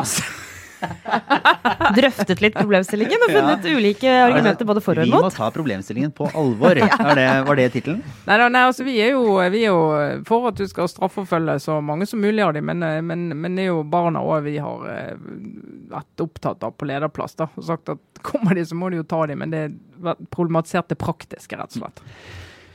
Drøftet 1.98 2.42
litt 2.42 2.56
problemstillingen 2.56 3.24
og 3.26 3.32
funnet 3.34 3.66
ulike 3.66 4.10
argumenter 4.10 4.68
både 4.68 4.82
for 4.84 5.00
og 5.00 5.08
Vi 5.08 5.22
må 5.26 5.30
ta 5.34 5.50
problemstillingen 5.54 6.12
på 6.16 6.28
alvor. 6.38 6.78
er 7.10 7.18
det, 7.18 7.26
var 7.48 7.60
det 7.60 7.68
tittelen? 7.76 8.02
Nei, 8.26 8.38
da, 8.42 8.48
nei 8.52 8.64
altså, 8.68 8.86
vi, 8.86 8.96
er 9.02 9.14
jo, 9.14 9.38
vi 9.52 9.64
er 9.64 9.72
jo 9.72 10.24
for 10.28 10.50
at 10.50 10.60
du 10.60 10.66
skal 10.70 10.90
straffeforfølge 10.90 11.58
så 11.62 11.80
mange 11.84 12.08
som 12.08 12.22
mulig 12.22 12.44
av 12.46 12.54
dem, 12.56 12.68
men, 12.70 12.84
eh, 12.86 13.00
men, 13.04 13.28
men 13.40 13.58
det 13.58 13.66
er 13.66 13.72
jo 13.72 13.82
barna 13.90 14.22
òg 14.24 14.44
vi 14.46 14.58
har 14.62 14.86
eh, 14.92 15.14
vært 15.90 16.26
opptatt 16.26 16.66
av 16.66 16.76
på 16.78 16.88
lederplass. 16.90 17.36
da, 17.40 17.50
og 17.54 17.66
sagt 17.66 17.92
at 17.96 18.06
Kommer 18.20 18.52
de, 18.52 18.66
så 18.68 18.76
må 18.76 18.90
du 18.92 18.98
jo 18.98 19.06
ta 19.08 19.22
dem, 19.30 19.40
men 19.40 19.52
det 19.52 19.60
er 19.64 20.18
problematisert 20.28 20.90
det 20.92 20.98
praktiske, 21.00 21.56
rett 21.56 21.72
og 21.72 21.86
slett. 21.86 22.02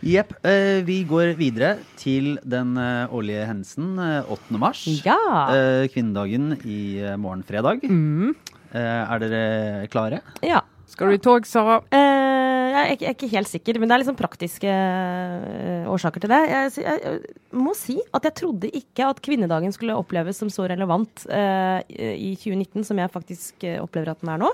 Jepp. 0.03 0.33
Eh, 0.45 0.83
vi 0.85 0.99
går 1.07 1.33
videre 1.39 1.75
til 1.97 2.35
den 2.43 2.75
eh, 2.77 3.13
årlige 3.13 3.45
hendelsen 3.47 3.95
eh, 4.01 4.31
8. 4.35 4.59
mars. 4.61 4.83
Ja. 5.05 5.17
Eh, 5.55 5.87
kvinnedagen 5.93 6.57
i 6.63 6.99
eh, 7.01 7.15
morgen 7.17 7.43
fredag. 7.47 7.85
Mm. 7.87 8.35
Eh, 8.75 8.79
er 8.81 9.23
dere 9.23 9.91
klare? 9.93 10.23
ja. 10.45 10.61
Skal 10.85 11.09
du 11.09 11.15
i 11.15 11.19
tog, 11.19 11.47
Sara? 11.49 11.79
Eh, 11.89 12.67
jeg, 12.69 12.75
er 12.77 12.91
ikke, 12.93 13.03
jeg 13.05 13.09
er 13.09 13.15
ikke 13.15 13.29
helt 13.31 13.49
sikker, 13.49 13.77
men 13.81 13.89
det 13.89 13.95
er 13.95 14.01
liksom 14.03 14.17
praktiske 14.19 14.69
eh, 14.69 15.87
årsaker 15.89 16.21
til 16.21 16.29
det. 16.29 16.37
Jeg, 16.51 16.73
jeg, 16.83 16.99
jeg 17.01 17.63
må 17.65 17.73
si 17.75 17.95
at 18.13 18.27
jeg 18.29 18.35
trodde 18.37 18.69
ikke 18.69 19.07
at 19.09 19.21
kvinnedagen 19.25 19.73
skulle 19.73 19.97
oppleves 19.97 20.37
som 20.39 20.51
så 20.53 20.67
relevant 20.69 21.25
eh, 21.25 21.81
i 21.89 22.35
2019 22.37 22.85
som 22.85 23.01
jeg 23.01 23.11
faktisk 23.11 23.65
eh, 23.65 23.79
opplever 23.81 24.13
at 24.13 24.21
den 24.21 24.35
er 24.35 24.43
nå. 24.45 24.51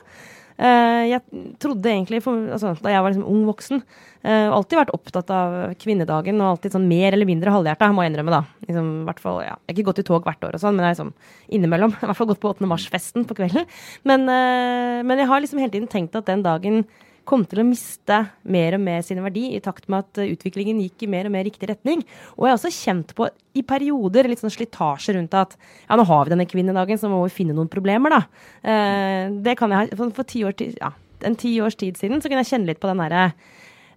Eh, 0.62 1.04
jeg 1.10 1.48
trodde 1.62 1.90
egentlig, 1.90 2.22
for, 2.22 2.38
altså, 2.54 2.76
Da 2.78 2.94
jeg 2.94 3.02
var 3.02 3.14
liksom 3.14 3.28
ung 3.28 3.46
voksen, 3.50 3.82
uh, 4.22 4.50
alltid 4.54 4.78
vært 4.78 4.94
opptatt 4.94 5.32
av 5.34 5.74
kvinnedagen 5.82 6.38
og 6.38 6.52
alltid 6.52 6.76
sånn 6.76 6.86
mer 6.86 7.16
eller 7.16 7.26
mindre 7.26 7.54
halvhjerta, 7.54 7.90
må 7.90 8.06
jeg 8.06 8.14
innrømme. 8.14 8.36
da. 8.36 8.44
Liksom, 8.68 8.92
hvert 9.08 9.22
fall, 9.24 9.42
ja. 9.42 9.56
Jeg 9.66 9.74
har 9.74 9.78
ikke 9.80 9.88
gått 9.90 10.04
i 10.04 10.08
tog 10.12 10.28
hvert 10.28 10.46
år, 10.46 10.54
og 10.54 10.62
sånn, 10.62 10.78
men 10.78 10.86
jeg 10.86 10.92
er 10.92 10.98
liksom 11.00 11.14
innimellom. 11.50 11.96
I 12.02 12.06
hvert 12.06 12.20
fall 12.20 12.30
gått 12.30 12.44
på 12.44 12.54
8. 12.54 12.70
mars-festen 12.70 13.26
på 13.26 13.38
kvelden. 13.42 13.66
Men, 14.06 14.28
uh, 14.30 15.02
men 15.02 15.18
jeg 15.18 15.32
har 15.32 15.42
liksom 15.42 15.64
hele 15.64 15.74
tiden 15.74 15.90
tenkt 15.90 16.16
at 16.20 16.30
den 16.30 16.46
dagen 16.46 16.86
kom 17.28 17.44
til 17.48 17.62
å 17.62 17.68
miste 17.68 18.18
mer 18.44 18.78
og 18.78 18.84
mer 18.84 19.04
sin 19.06 19.22
verdi 19.24 19.48
i 19.56 19.62
takt 19.64 19.88
med 19.92 20.06
at 20.06 20.22
eh, 20.24 20.32
utviklingen 20.34 20.82
gikk 20.84 21.06
i 21.06 21.12
mer 21.12 21.30
og 21.30 21.36
mer 21.36 21.46
riktig 21.48 21.70
retning. 21.72 22.04
Og 22.38 22.48
jeg 22.48 22.54
har 22.54 22.60
også 22.60 22.74
kjent 22.76 23.16
på 23.18 23.30
i 23.58 23.64
perioder 23.68 24.30
litt 24.32 24.42
sånn 24.44 24.54
slitasje 24.54 25.16
rundt 25.18 25.38
at 25.38 25.56
ja, 25.58 25.98
nå 26.00 26.06
har 26.08 26.26
vi 26.26 26.36
denne 26.36 26.50
kvinnedagen, 26.50 27.00
så 27.00 27.12
må 27.12 27.22
vi 27.26 27.36
finne 27.36 27.56
noen 27.58 27.72
problemer, 27.72 28.18
da. 28.18 28.22
Eh, 28.64 29.32
det 29.44 29.58
kan 29.60 29.74
jeg 29.74 29.92
ha 29.92 29.98
For, 30.00 30.14
for 30.22 30.28
ti 30.28 30.46
år 30.48 30.56
ja, 30.78 30.94
en 31.28 31.40
ti 31.40 31.56
års 31.62 31.78
tid 31.80 32.00
siden 32.00 32.22
så 32.22 32.32
kunne 32.32 32.46
jeg 32.46 32.54
kjenne 32.56 32.72
litt 32.72 32.82
på 32.82 32.90
den 32.90 33.04
derre 33.04 33.32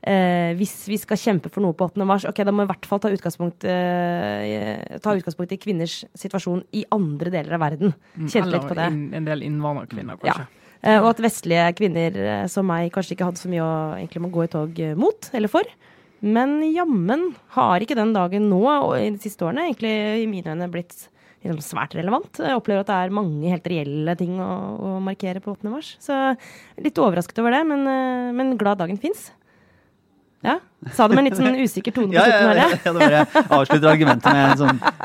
Eh, 0.05 0.53
hvis 0.59 0.83
vi 0.85 0.99
skal 1.01 1.17
kjempe 1.17 1.49
for 1.49 1.65
noe 1.65 1.73
på 1.77 1.87
8. 1.89 2.05
mars, 2.05 2.27
ok, 2.29 2.43
da 2.45 2.53
må 2.53 2.61
vi 2.65 2.69
i 2.69 2.73
hvert 2.75 2.89
fall 2.89 3.01
ta 3.01 3.09
utgangspunkt, 3.09 3.65
eh, 3.65 4.99
ta 5.01 5.15
utgangspunkt 5.17 5.55
i 5.57 5.61
kvinners 5.61 6.03
situasjon 6.21 6.61
i 6.77 6.83
andre 6.93 7.33
deler 7.33 7.57
av 7.57 7.63
verden. 7.65 7.95
Kjente 8.19 8.53
litt 8.53 8.69
på 8.69 8.77
det. 8.77 8.91
en 9.17 9.25
del 9.25 9.41
innvandrerkvinner, 9.49 10.19
Ja. 10.23 10.35
kanskje. 10.35 10.43
Eh, 10.43 10.64
og 11.01 11.11
at 11.15 11.23
vestlige 11.25 11.71
kvinner 11.79 12.17
eh, 12.21 12.45
som 12.53 12.67
meg 12.69 12.91
kanskje 12.95 13.15
ikke 13.17 13.29
hadde 13.31 13.41
så 13.41 13.51
mye 13.53 13.65
å 13.65 13.73
egentlig 13.97 14.25
må 14.25 14.31
gå 14.35 14.45
i 14.45 14.53
tog 14.53 14.81
eh, 14.85 14.95
mot 14.99 15.31
eller 15.33 15.53
for. 15.53 15.69
Men 16.25 16.59
jammen 16.73 17.31
har 17.57 17.85
ikke 17.85 17.97
den 17.99 18.15
dagen 18.17 18.49
nå 18.49 18.63
og 18.69 18.95
i 18.99 19.11
de 19.13 19.21
siste 19.21 19.45
årene 19.45 19.67
egentlig 19.69 19.93
i 20.23 20.29
mine 20.31 20.55
øyne 20.55 20.71
blitt 20.73 21.07
svært 21.61 21.93
relevant. 21.93 22.41
Jeg 22.41 22.57
opplever 22.57 22.81
at 22.81 22.89
det 22.89 22.97
er 22.97 23.13
mange 23.13 23.51
helt 23.53 23.67
reelle 23.69 24.15
ting 24.17 24.39
å, 24.41 24.51
å 24.81 24.93
markere 25.05 25.43
på 25.45 25.53
8. 25.53 25.69
mars. 25.69 25.91
Så 26.01 26.17
litt 26.81 27.01
overrasket 27.01 27.41
over 27.43 27.53
det, 27.53 27.65
men, 27.69 27.85
eh, 27.89 28.31
men 28.37 28.55
glad 28.61 28.81
dagen 28.81 29.01
fins. 29.01 29.29
Ja. 30.45 30.59
Sa 30.93 31.07
det 31.09 31.17
med 31.17 31.23
en 31.23 31.29
litt 31.31 31.39
sånn 31.41 31.57
usikker 31.57 31.95
tone 31.97 32.13
på 32.13 32.21
Ja, 32.21 32.25
ja, 32.29 32.37
slutten 32.37 32.57
ja, 32.57 32.65
her. 32.65 32.73
ja, 32.77 32.93
det 32.93 32.99
bare 33.01 33.45
avslutter 33.61 33.89
argumentet 33.89 34.29
med 34.29 34.45
en 34.51 34.59
sånn 34.61 34.81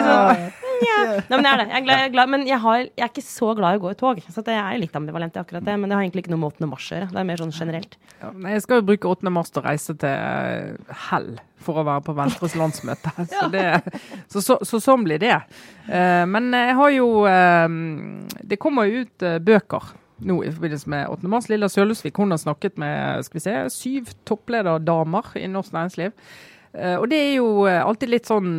Og 0.00 0.59
ja. 0.88 0.98
Nei, 1.30 1.36
men 1.36 1.46
jeg 1.46 1.52
er 1.52 1.60
det. 1.60 1.66
Jeg 1.70 1.76
er 1.78 1.84
glad, 1.84 2.00
jeg 2.00 2.08
er 2.08 2.14
glad, 2.14 2.32
men 2.32 2.46
jeg, 2.48 2.58
har, 2.64 2.78
jeg 2.84 3.04
er 3.06 3.12
ikke 3.12 3.26
så 3.26 3.52
glad 3.58 3.76
i 3.76 3.80
å 3.80 3.82
gå 3.84 3.92
i 3.92 3.98
tog. 4.00 4.22
Så 4.26 4.44
jeg 4.46 4.60
er 4.60 4.80
litt 4.80 4.96
ambivalent 4.98 5.36
i 5.36 5.42
akkurat 5.42 5.66
det. 5.66 5.76
Men 5.80 5.90
det 5.90 5.98
har 5.98 6.06
egentlig 6.06 6.24
ikke 6.24 6.34
noe 6.34 6.42
med 6.44 6.56
8. 6.56 6.70
mars 6.70 6.88
å 6.90 6.96
gjøre. 6.96 7.10
Det 7.12 7.22
er 7.22 7.28
mer 7.30 7.44
sånn 7.44 7.54
generelt. 7.56 7.96
Ja, 8.20 8.32
jeg 8.54 8.64
skal 8.64 8.80
jo 8.80 8.88
bruke 8.90 9.14
8. 9.14 9.34
mars 9.36 9.52
til 9.52 9.62
å 9.62 9.66
reise 9.66 9.96
til 10.00 10.10
eh, 10.10 10.98
Hell 11.10 11.30
for 11.60 11.80
å 11.80 11.86
være 11.86 12.04
på 12.06 12.16
Venstres 12.16 12.56
landsmøte. 12.56 13.14
Så, 13.30 13.46
det, 13.52 13.64
så, 14.32 14.40
så, 14.40 14.58
så 14.66 14.80
sånn 14.80 15.04
blir 15.04 15.20
det. 15.20 15.36
Eh, 15.86 16.24
men 16.28 16.48
jeg 16.56 16.76
har 16.78 16.92
jo 16.94 17.08
eh, 17.28 17.66
Det 18.48 18.60
kommer 18.60 18.88
jo 18.88 19.04
ut 19.04 19.26
bøker 19.44 19.90
nå 20.20 20.42
i 20.44 20.52
forbindelse 20.52 20.90
med 20.92 21.08
8. 21.08 21.28
mars. 21.32 21.48
Lilla 21.48 21.68
Sølhusvik 21.70 22.18
hun 22.20 22.32
har 22.34 22.40
snakket 22.40 22.78
med 22.80 23.24
skal 23.24 23.38
vi 23.38 23.44
se, 23.44 23.56
syv 23.72 24.14
topplederdamer 24.28 25.32
i 25.40 25.46
norsk 25.50 25.72
næringsliv. 25.76 26.16
Eh, 26.72 26.96
og 26.96 27.08
det 27.10 27.18
er 27.18 27.32
jo 27.34 27.66
eh, 27.66 27.80
alltid 27.82 28.12
litt 28.12 28.30
sånn 28.30 28.50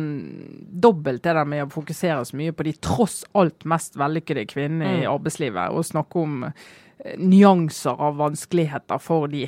dobbelt 0.84 1.22
det 1.24 1.32
der 1.32 1.48
med 1.48 1.64
å 1.64 1.72
fokusere 1.72 2.26
så 2.28 2.36
mye 2.36 2.52
på 2.52 2.66
de 2.68 2.74
tross 2.84 3.22
alt 3.38 3.64
mest 3.68 3.96
vellykkede 4.00 4.44
kvinnene 4.50 5.02
i 5.02 5.08
arbeidslivet, 5.08 5.72
og 5.72 5.86
snakke 5.88 6.20
om 6.20 6.46
eh, 6.48 7.14
nyanser 7.16 7.96
av 7.96 8.18
vanskeligheter 8.20 9.02
for 9.02 9.32
de. 9.32 9.46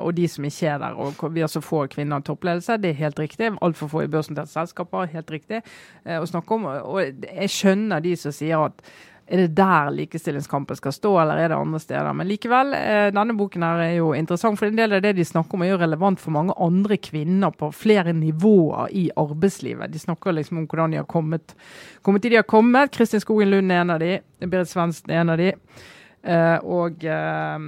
og 0.00 0.14
de 0.16 0.24
som 0.26 0.44
ikke 0.48 0.68
er 0.72 0.78
der. 0.80 0.94
og 0.96 1.34
Vi 1.34 1.42
har 1.44 1.48
så 1.52 1.60
få 1.60 1.84
kvinner 1.92 2.22
i 2.22 2.24
toppledelse, 2.24 2.78
det 2.80 2.88
er 2.90 3.02
helt 3.02 3.18
riktig. 3.20 3.50
Altfor 3.62 3.90
få 3.92 4.02
i 4.02 4.08
børsnoterte 4.10 4.50
selskaper, 4.50 5.10
helt 5.12 5.30
riktig. 5.30 5.60
å 6.08 6.24
snakke 6.26 6.54
om, 6.54 6.64
og 6.64 7.20
Jeg 7.28 7.50
skjønner 7.52 8.00
de 8.00 8.16
som 8.16 8.32
sier 8.32 8.64
at 8.64 8.80
er 9.32 9.40
det 9.40 9.54
der 9.56 9.90
likestillingskampen 9.96 10.76
skal 10.76 10.92
stå, 10.92 11.10
eller 11.22 11.38
er 11.40 11.48
det 11.48 11.56
andre 11.56 11.78
steder? 11.80 12.12
Men 12.12 12.28
likevel, 12.28 12.74
eh, 12.76 13.06
denne 13.16 13.32
boken 13.36 13.64
her 13.64 13.80
er 13.80 13.94
jo 13.96 14.10
interessant, 14.12 14.58
for 14.60 14.68
en 14.68 14.76
del 14.76 14.92
av 14.92 15.00
det 15.00 15.14
de 15.16 15.24
snakker 15.24 15.56
om 15.56 15.64
er 15.64 15.70
jo 15.72 15.78
relevant 15.80 16.20
for 16.20 16.34
mange 16.36 16.52
andre 16.60 16.98
kvinner 17.00 17.54
på 17.56 17.70
flere 17.72 18.12
nivåer 18.12 18.92
i 18.92 19.06
arbeidslivet. 19.16 19.88
De 19.92 20.02
snakker 20.02 20.36
liksom 20.36 20.60
om 20.60 20.66
hvordan 20.66 20.92
de 20.92 21.00
har 21.00 21.08
kommet, 21.08 21.56
kommet 22.02 22.22
dit 22.22 22.34
de 22.34 22.42
har 22.42 22.48
kommet. 22.48 22.92
Kristin 22.92 23.24
Skogen 23.24 23.50
Lund 23.50 23.72
er 23.72 23.80
en 23.80 23.94
av 23.96 24.04
de, 24.04 24.18
Berit 24.44 24.68
Svendsen 24.68 25.10
er 25.10 25.22
en 25.22 25.32
av 25.32 25.40
de. 25.40 25.52
Uh, 26.22 26.58
og 26.70 27.02
uh, 27.02 27.58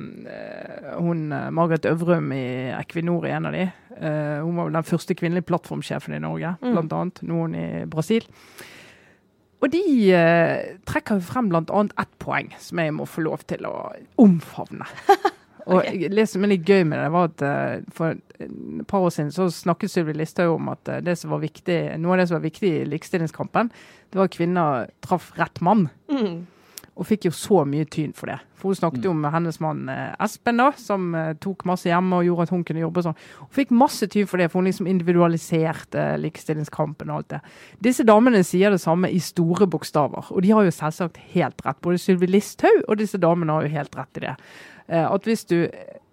hun 1.01 1.25
Margaret 1.51 1.89
Øvrum 1.91 2.29
i 2.37 2.71
Equinor 2.77 3.25
er 3.27 3.39
en 3.39 3.49
av 3.49 3.57
de. 3.57 3.65
Uh, 3.97 4.45
hun 4.45 4.61
var 4.61 4.69
vel 4.69 4.77
den 4.77 4.87
første 4.87 5.17
kvinnelige 5.19 5.49
plattformsjefen 5.49 6.15
i 6.15 6.23
Norge, 6.23 6.55
blant 6.61 6.93
annet. 6.93 7.25
Nå 7.25 7.41
er 7.41 7.49
hun 7.49 7.59
i 7.59 7.67
Brasil. 7.91 8.29
Og 9.65 9.71
de 9.73 9.81
eh, 10.13 10.75
trekker 10.85 11.23
frem 11.25 11.49
bl.a. 11.49 11.85
ett 12.03 12.13
poeng 12.21 12.51
som 12.61 12.83
jeg 12.83 12.93
må 12.93 13.07
få 13.09 13.25
lov 13.25 13.47
til 13.49 13.65
å 13.65 13.79
omfavne. 14.21 14.85
Og 15.73 15.87
det 16.13 16.27
som 16.29 16.45
er 16.45 16.51
litt 16.53 16.69
gøy 16.69 16.83
med 16.85 17.01
det, 17.01 17.11
var 17.15 17.31
at 17.31 17.45
eh, 17.49 17.85
for 17.97 18.19
et 18.45 18.85
par 18.91 19.07
år 19.07 19.15
siden 19.15 19.31
så 19.33 19.47
snakket 19.49 19.95
Sylvi 19.95 20.13
Listhaug 20.19 20.59
om 20.59 20.69
at 20.75 20.91
eh, 20.93 21.01
det 21.05 21.17
som 21.17 21.33
var 21.33 21.41
viktig, 21.41 21.79
noe 22.03 22.13
av 22.13 22.21
det 22.21 22.27
som 22.29 22.37
var 22.37 22.45
viktig 22.45 22.73
i 22.83 22.83
likestillingskampen, 22.93 23.71
det 24.13 24.21
var 24.21 24.29
at 24.29 24.37
kvinner 24.37 24.91
traff 25.07 25.31
rett 25.41 25.63
mann. 25.65 25.87
Og 26.95 27.09
fikk 27.09 27.25
jo 27.27 27.31
så 27.35 27.65
mye 27.67 27.89
tyn 27.91 28.13
for 28.15 28.31
det. 28.31 28.37
For 28.55 28.71
hun 28.71 28.77
snakket 28.79 29.07
jo 29.09 29.13
med 29.19 29.33
hennes 29.35 29.57
mann 29.59 29.89
eh, 29.91 30.13
Espen, 30.23 30.61
da, 30.63 30.69
som 30.79 31.09
eh, 31.19 31.33
tok 31.43 31.65
masse 31.67 31.89
hjemme 31.91 32.21
og 32.21 32.29
gjorde 32.29 32.47
at 32.47 32.53
hun 32.55 32.63
kunne 32.69 32.85
jobbe 32.85 33.03
og 33.03 33.09
sånn. 33.09 33.17
Hun 33.41 33.51
fikk 33.57 33.73
masse 33.75 34.07
tyn 34.13 34.29
for 34.31 34.39
det, 34.39 34.47
for 34.53 34.61
hun 34.63 34.69
liksom 34.69 34.87
individualiserte 34.93 36.05
likestillingskampen 36.23 37.11
og 37.11 37.17
alt 37.19 37.33
det. 37.35 37.41
Disse 37.89 38.07
damene 38.07 38.45
sier 38.47 38.71
det 38.71 38.79
samme 38.85 39.11
i 39.11 39.19
store 39.19 39.67
bokstaver, 39.67 40.31
og 40.31 40.47
de 40.47 40.55
har 40.55 40.63
jo 40.69 40.77
selvsagt 40.79 41.19
helt 41.35 41.67
rett. 41.67 41.83
Både 41.83 41.99
Sylvi 41.99 42.31
Listhaug 42.31 42.85
og 42.87 43.03
disse 43.03 43.19
damene 43.19 43.59
har 43.59 43.67
jo 43.67 43.75
helt 43.75 43.99
rett 43.99 44.23
i 44.23 44.27
det. 44.29 44.37
Eh, 44.87 45.05
At 45.11 45.27
hvis 45.27 45.45
du 45.51 45.59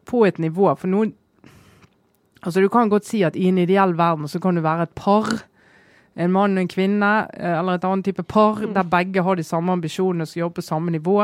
på 0.10 0.26
et 0.26 0.40
nivå 0.42 0.72
For 0.80 0.90
noen 0.90 1.14
Altså, 2.42 2.58
du 2.58 2.72
kan 2.74 2.90
godt 2.90 3.06
si 3.06 3.20
at 3.22 3.36
i 3.38 3.52
en 3.52 3.60
ideell 3.62 3.94
verden 3.94 4.26
så 4.28 4.40
kan 4.42 4.56
du 4.58 4.64
være 4.66 4.88
et 4.88 4.96
par 4.98 5.28
en 6.20 6.32
mann 6.32 6.58
og 6.58 6.66
en 6.66 6.72
kvinne, 6.72 7.12
eh, 7.34 7.58
eller 7.58 7.80
et 7.80 7.88
annet 7.88 8.06
type 8.10 8.24
par, 8.28 8.60
der 8.76 8.84
begge 8.84 9.24
har 9.24 9.40
de 9.40 9.48
samme 9.48 9.72
ambisjonene 9.72 10.28
og 10.28 10.32
skal 10.32 10.46
jobbe 10.46 10.60
på 10.60 10.68
samme 10.68 10.92
nivå. 10.92 11.22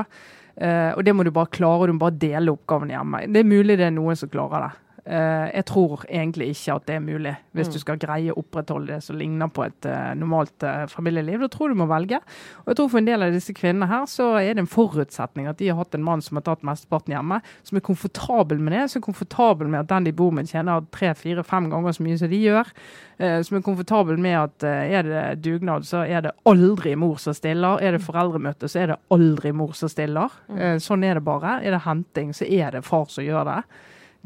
Uh, 0.57 0.89
og 0.97 1.03
det 1.05 1.13
må 1.13 1.21
du 1.21 1.29
bare 1.29 1.53
klare, 1.53 1.83
og 1.83 1.87
du 1.87 1.93
må 1.93 2.01
bare 2.01 2.17
dele 2.17 2.49
oppgaven 2.49 2.89
hjemme. 2.89 3.19
Det 3.29 3.43
er 3.43 3.45
mulig 3.45 3.75
det 3.77 3.85
er 3.85 3.91
noen 3.93 4.17
som 4.17 4.31
klarer 4.33 4.63
det. 4.63 4.86
Eh, 5.07 5.47
jeg 5.53 5.65
tror 5.69 6.03
egentlig 6.09 6.49
ikke 6.51 6.73
at 6.75 6.87
det 6.89 6.95
er 6.97 7.03
mulig, 7.03 7.33
hvis 7.55 7.69
du 7.71 7.77
skal 7.79 7.99
greie 8.01 8.33
å 8.33 8.41
opprettholde 8.41 8.91
det 8.91 9.05
som 9.05 9.15
ligner 9.15 9.47
på 9.53 9.63
et 9.63 9.87
eh, 9.87 10.11
normalt 10.19 10.65
eh, 10.67 10.83
familieliv. 10.91 11.45
Da 11.45 11.49
tror 11.53 11.71
du 11.71 11.79
må 11.79 11.87
velge. 11.87 12.19
Og 12.65 12.73
jeg 12.73 12.79
tror 12.79 12.91
for 12.91 13.01
en 13.01 13.07
del 13.07 13.23
av 13.23 13.35
disse 13.35 13.55
kvinnene 13.55 13.87
her, 13.87 14.03
så 14.11 14.33
er 14.41 14.51
det 14.57 14.65
en 14.65 14.71
forutsetning 14.71 15.47
at 15.47 15.61
de 15.61 15.71
har 15.71 15.79
hatt 15.79 15.95
en 15.95 16.03
mann 16.03 16.23
som 16.25 16.39
har 16.39 16.47
tatt 16.49 16.65
mesteparten 16.67 17.15
hjemme, 17.15 17.39
som 17.67 17.79
er 17.79 17.85
komfortabel 17.87 18.59
med 18.59 18.75
det, 18.75 18.83
som 18.91 18.99
er 18.99 19.07
komfortabel 19.07 19.71
med 19.71 19.85
at 19.85 19.91
den 19.93 20.09
de 20.09 20.15
bor 20.17 20.35
med 20.35 20.51
tjener 20.51 20.83
tre, 20.91 21.13
fire, 21.15 21.45
fem 21.47 21.71
ganger 21.71 21.95
så 21.95 22.03
mye 22.03 22.19
som 22.19 22.31
de 22.31 22.41
gjør. 22.43 22.73
Som 23.17 23.57
er 23.57 23.63
komfortabel 23.65 24.19
med 24.21 24.35
at 24.37 24.65
er 24.67 25.07
det 25.07 25.21
dugnad, 25.41 25.87
så 25.89 26.03
er 26.05 26.27
det 26.27 26.35
aldri 26.45 26.93
mor 26.99 27.17
som 27.21 27.33
stiller. 27.33 27.81
Er 27.81 27.95
det 27.95 28.03
foreldremøte, 28.05 28.69
så 28.69 28.83
er 28.83 28.91
det 28.91 28.99
aldri 29.13 29.53
mor 29.57 29.73
som 29.77 29.89
stiller. 29.89 30.33
Eh, 30.53 30.77
sånn 30.83 31.05
er 31.05 31.17
det 31.17 31.25
bare. 31.25 31.59
Er 31.63 31.73
det 31.73 31.85
henting, 31.87 32.33
så 32.35 32.45
er 32.45 32.75
det 32.75 32.85
far 32.85 33.07
som 33.11 33.25
gjør 33.25 33.47
det. 33.49 33.61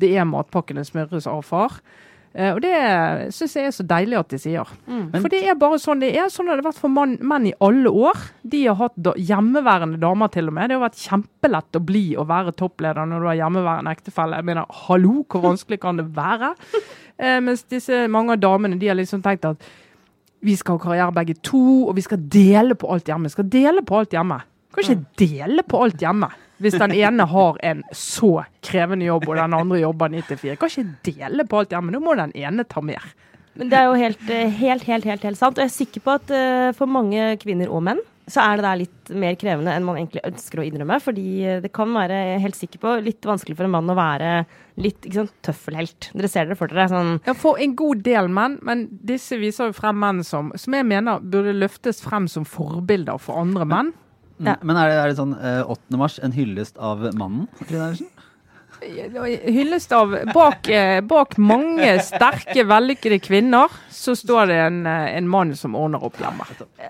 Det 0.01 0.13
er 0.17 0.29
matpakkene 0.29 0.85
smøres 0.87 1.29
av 1.29 1.43
far. 1.47 1.81
Uh, 2.31 2.53
og 2.53 2.61
det 2.63 2.71
syns 3.35 3.57
jeg 3.57 3.67
er 3.67 3.73
så 3.75 3.83
deilig 3.83 4.15
at 4.15 4.31
de 4.31 4.37
sier. 4.39 4.69
Mm. 4.87 5.09
For 5.17 5.27
det 5.33 5.41
er 5.51 5.57
bare 5.59 5.79
sånn 5.83 5.99
det 6.03 6.13
er. 6.15 6.29
Sånn 6.31 6.47
har 6.47 6.59
det 6.59 6.65
vært 6.65 6.79
for 6.79 6.93
mann, 6.93 7.17
menn 7.27 7.49
i 7.49 7.53
alle 7.63 7.91
år. 7.91 8.21
De 8.47 8.63
har 8.69 8.77
hatt 8.79 8.95
da, 8.95 9.11
hjemmeværende 9.19 9.99
damer 9.99 10.31
til 10.31 10.47
og 10.47 10.55
med. 10.55 10.71
Det 10.71 10.77
har 10.77 10.85
vært 10.85 11.01
kjempelett 11.01 11.79
å 11.79 11.83
bli 11.91 12.05
og 12.15 12.29
være 12.31 12.55
toppleder 12.61 13.09
når 13.11 13.23
du 13.23 13.29
har 13.33 13.39
hjemmeværende 13.41 13.95
ektefelle. 13.99 14.39
Jeg 14.39 14.47
mener, 14.47 14.77
hallo, 14.87 15.25
hvor 15.27 15.43
vanskelig 15.49 15.81
kan 15.83 15.99
det 15.99 16.07
være? 16.15 16.53
Uh, 17.19 17.39
mens 17.49 17.65
disse 17.71 18.05
mange 18.11 18.37
av 18.37 18.43
damene 18.43 18.79
de 18.79 18.91
har 18.91 18.99
liksom 18.99 19.23
tenkt 19.25 19.49
at 19.51 19.71
vi 20.41 20.55
skal 20.57 20.79
ha 20.79 20.85
karriere 20.85 21.13
begge 21.13 21.35
to, 21.45 21.61
og 21.89 21.93
vi 21.99 22.05
skal 22.05 22.23
dele 22.31 22.77
på 22.79 22.89
alt 22.95 23.11
hjemme. 23.11 23.29
Vi 23.29 23.35
skal 23.35 23.51
dele 23.51 23.83
på 23.85 23.99
alt 23.99 24.15
hjemme. 24.15 24.39
Kan 24.71 24.87
ikke 24.87 25.19
dele 25.19 25.67
på 25.67 25.83
alt 25.83 26.01
hjemme. 26.01 26.31
Hvis 26.61 26.77
den 26.77 26.93
ene 26.93 27.25
har 27.27 27.59
en 27.65 27.83
så 27.95 28.45
krevende 28.65 29.07
jobb, 29.07 29.27
og 29.29 29.39
den 29.39 29.57
andre 29.57 29.81
jobber 29.81 30.13
9 30.13 30.23
til 30.29 30.41
4. 30.45 30.59
Kan 30.61 30.71
ikke 30.71 31.11
dele 31.11 31.47
på 31.49 31.61
alt 31.61 31.75
hjemme. 31.75 31.93
Nå 31.93 32.01
må 32.03 32.15
den 32.19 32.33
ene 32.37 32.67
ta 32.69 32.83
mer. 32.85 33.05
Men 33.59 33.71
det 33.71 33.77
er 33.77 33.89
jo 33.89 33.99
helt, 33.99 34.23
eh, 34.31 34.53
helt, 34.61 34.87
helt, 34.87 35.05
helt, 35.09 35.27
helt 35.27 35.39
sant. 35.39 35.57
Og 35.57 35.65
jeg 35.65 35.71
er 35.71 35.75
sikker 35.75 36.05
på 36.05 36.15
at 36.15 36.31
eh, 36.31 36.71
for 36.77 36.89
mange 36.89 37.33
kvinner 37.41 37.71
og 37.71 37.83
menn 37.89 37.99
så 38.31 38.43
er 38.45 38.59
det 38.59 38.63
der 38.63 38.79
litt 38.79 39.11
mer 39.17 39.35
krevende 39.39 39.73
enn 39.75 39.83
man 39.85 39.97
egentlig 39.97 40.23
ønsker 40.27 40.61
å 40.61 40.65
innrømme. 40.65 40.99
Fordi 41.03 41.25
eh, 41.43 41.61
det 41.63 41.71
kan 41.75 41.91
være, 41.95 42.19
jeg 42.29 42.35
er 42.37 42.43
helt 42.45 42.59
sikker 42.59 42.83
på, 42.83 42.93
litt 43.03 43.27
vanskelig 43.27 43.57
for 43.59 43.67
en 43.67 43.73
mann 43.75 43.91
å 43.91 43.97
være 43.97 44.33
litt 44.81 45.07
ikke 45.07 45.23
sant, 45.23 45.33
tøffelhelt. 45.45 46.11
Dere 46.15 46.31
ser 46.31 46.47
det 46.47 46.57
for 46.59 46.71
dere. 46.71 46.87
sånn 46.91 47.17
Ja, 47.27 47.35
for 47.37 47.59
en 47.61 47.75
god 47.79 48.05
del 48.07 48.31
menn, 48.31 48.59
men 48.67 48.85
disse 48.91 49.39
viser 49.41 49.69
jo 49.69 49.77
frem 49.77 49.99
menn 50.01 50.23
som, 50.27 50.53
som 50.55 50.77
jeg 50.77 50.87
mener 50.87 51.19
burde 51.21 51.57
løftes 51.57 52.01
frem 52.05 52.29
som 52.31 52.47
forbilder 52.47 53.19
for 53.21 53.41
andre 53.41 53.67
menn. 53.67 53.91
Ja. 54.47 54.55
Men 54.65 54.79
er 54.79 54.89
det, 54.89 54.97
er 54.97 55.11
det 55.11 55.17
sånn 55.19 55.35
eh, 55.37 55.61
8. 55.69 55.99
mars 56.01 56.17
en 56.23 56.33
hyllest 56.35 56.79
av 56.81 57.03
mannen? 57.19 57.47
Trine 57.61 57.91
Eilertsen? 57.91 58.09
Hyllest 58.81 59.91
av 59.91 60.15
bak, 60.33 60.67
eh, 60.67 61.01
bak 61.01 61.37
mange 61.37 61.99
sterke, 62.01 62.63
vellykkede 62.65 63.19
kvinner, 63.21 63.69
så 63.89 64.15
står 64.17 64.47
det 64.49 64.55
en, 64.55 64.79
eh, 64.87 65.17
en 65.17 65.27
mann 65.29 65.55
som 65.55 65.75
ordner 65.75 66.03
opp 66.03 66.17
hjemme. 66.17 66.45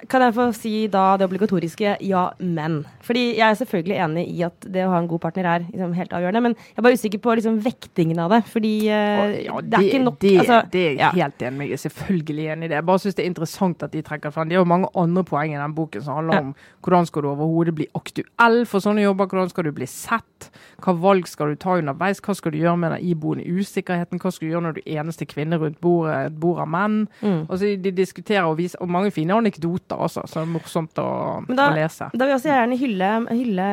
Kan 0.08 0.21
jeg 0.21 0.34
få 0.34 0.45
si 0.56 0.88
da 0.88 1.17
det 1.17 1.27
obligatoriske 1.27 1.97
ja, 2.08 2.32
men? 2.39 2.86
Fordi 3.04 3.36
jeg 3.36 3.43
er 3.43 3.60
selvfølgelig 3.60 3.97
enig 4.06 4.23
i 4.32 4.43
at 4.47 4.67
det 4.71 4.86
å 4.86 4.93
ha 4.93 5.01
en 5.01 5.10
god 5.12 5.19
partner 5.25 5.49
er 5.51 5.65
liksom 5.67 5.95
helt 5.97 6.15
avgjørende, 6.15 6.41
men 6.41 6.56
jeg 6.56 6.77
er 6.77 6.86
bare 6.88 6.99
usikker 6.99 7.19
på 7.19 7.36
liksom 7.36 7.60
vektingen 7.65 8.19
av 8.23 8.32
det. 8.32 8.41
Fordi 8.47 8.73
eh, 8.88 9.43
Ja, 9.43 9.60
det 9.60 9.80
er 9.82 9.88
ikke 9.89 10.04
nok 10.06 10.19
det, 10.19 10.38
altså, 10.39 10.62
det 10.71 10.86
er 10.86 10.89
jeg 10.91 10.99
ja. 11.04 11.12
helt 11.12 11.41
enig 11.41 11.58
med. 11.58 11.67
Jeg 11.67 11.80
er 11.80 11.84
selvfølgelig 11.89 12.47
enig 12.56 12.63
i 12.63 12.71
det. 12.71 12.80
Jeg 12.80 12.86
bare 12.86 13.04
syns 13.04 13.19
det 13.19 13.25
er 13.25 13.32
interessant 13.34 13.84
at 13.84 13.91
de 13.91 14.06
trekker 14.08 14.32
fram. 14.32 14.47
Det 14.47 14.56
er 14.56 14.63
jo 14.63 14.71
mange 14.71 14.91
andre 14.95 15.25
poeng 15.27 15.51
i 15.51 15.60
den 15.60 15.75
boken 15.75 16.06
som 16.06 16.21
handler 16.21 16.45
om 16.45 16.56
hvordan 16.82 17.06
skal 17.10 17.25
du 17.25 17.32
overhodet 17.34 17.75
bli 17.75 17.89
aktuell 17.97 18.63
for 18.69 18.80
sånne 18.80 19.04
jobber, 19.04 19.27
hvordan 19.27 19.51
skal 19.51 19.67
du 19.67 19.73
bli 19.75 19.89
sett, 19.89 20.49
hva 20.82 20.95
valg 20.95 21.27
skal 21.27 21.51
du 21.51 21.60
ta 21.60 21.81
underveis, 21.82 22.22
hva 22.24 22.36
skal 22.38 22.54
du 22.54 22.60
gjøre 22.62 22.78
med 22.80 22.94
den 22.96 23.06
iboende 23.12 23.46
usikkerheten, 23.50 24.22
hva 24.22 24.32
skal 24.32 24.48
du 24.48 24.54
gjøre 24.54 24.63
når 24.67 24.78
du 24.78 24.82
er 24.86 25.02
eneste 25.04 25.28
kvinne 25.30 25.60
rundt 25.62 25.80
bordet, 25.84 26.15
et 26.32 26.39
bord 26.41 26.62
av 26.63 26.70
menn. 26.72 26.98
Mm. 27.22 27.41
Og 27.50 27.54
så 27.58 27.74
De 27.82 27.91
diskuterer 27.98 28.48
og 28.48 28.58
viser 28.62 28.82
og 28.82 28.89
mange 28.94 29.12
fine 29.12 29.36
anekdoter 29.38 30.00
også, 30.08 30.24
så 30.30 30.41
det 30.41 30.48
er 30.48 30.54
morsomt 30.56 31.02
å, 31.04 31.10
da- 31.52 31.70
å 31.72 31.76
lese. 31.78 32.10
Da 32.13 32.24
vil 32.26 32.34
jeg 32.36 32.39
også 32.41 32.54
gjerne 32.54 32.80
hylle, 32.82 33.12
hylle 33.32 33.67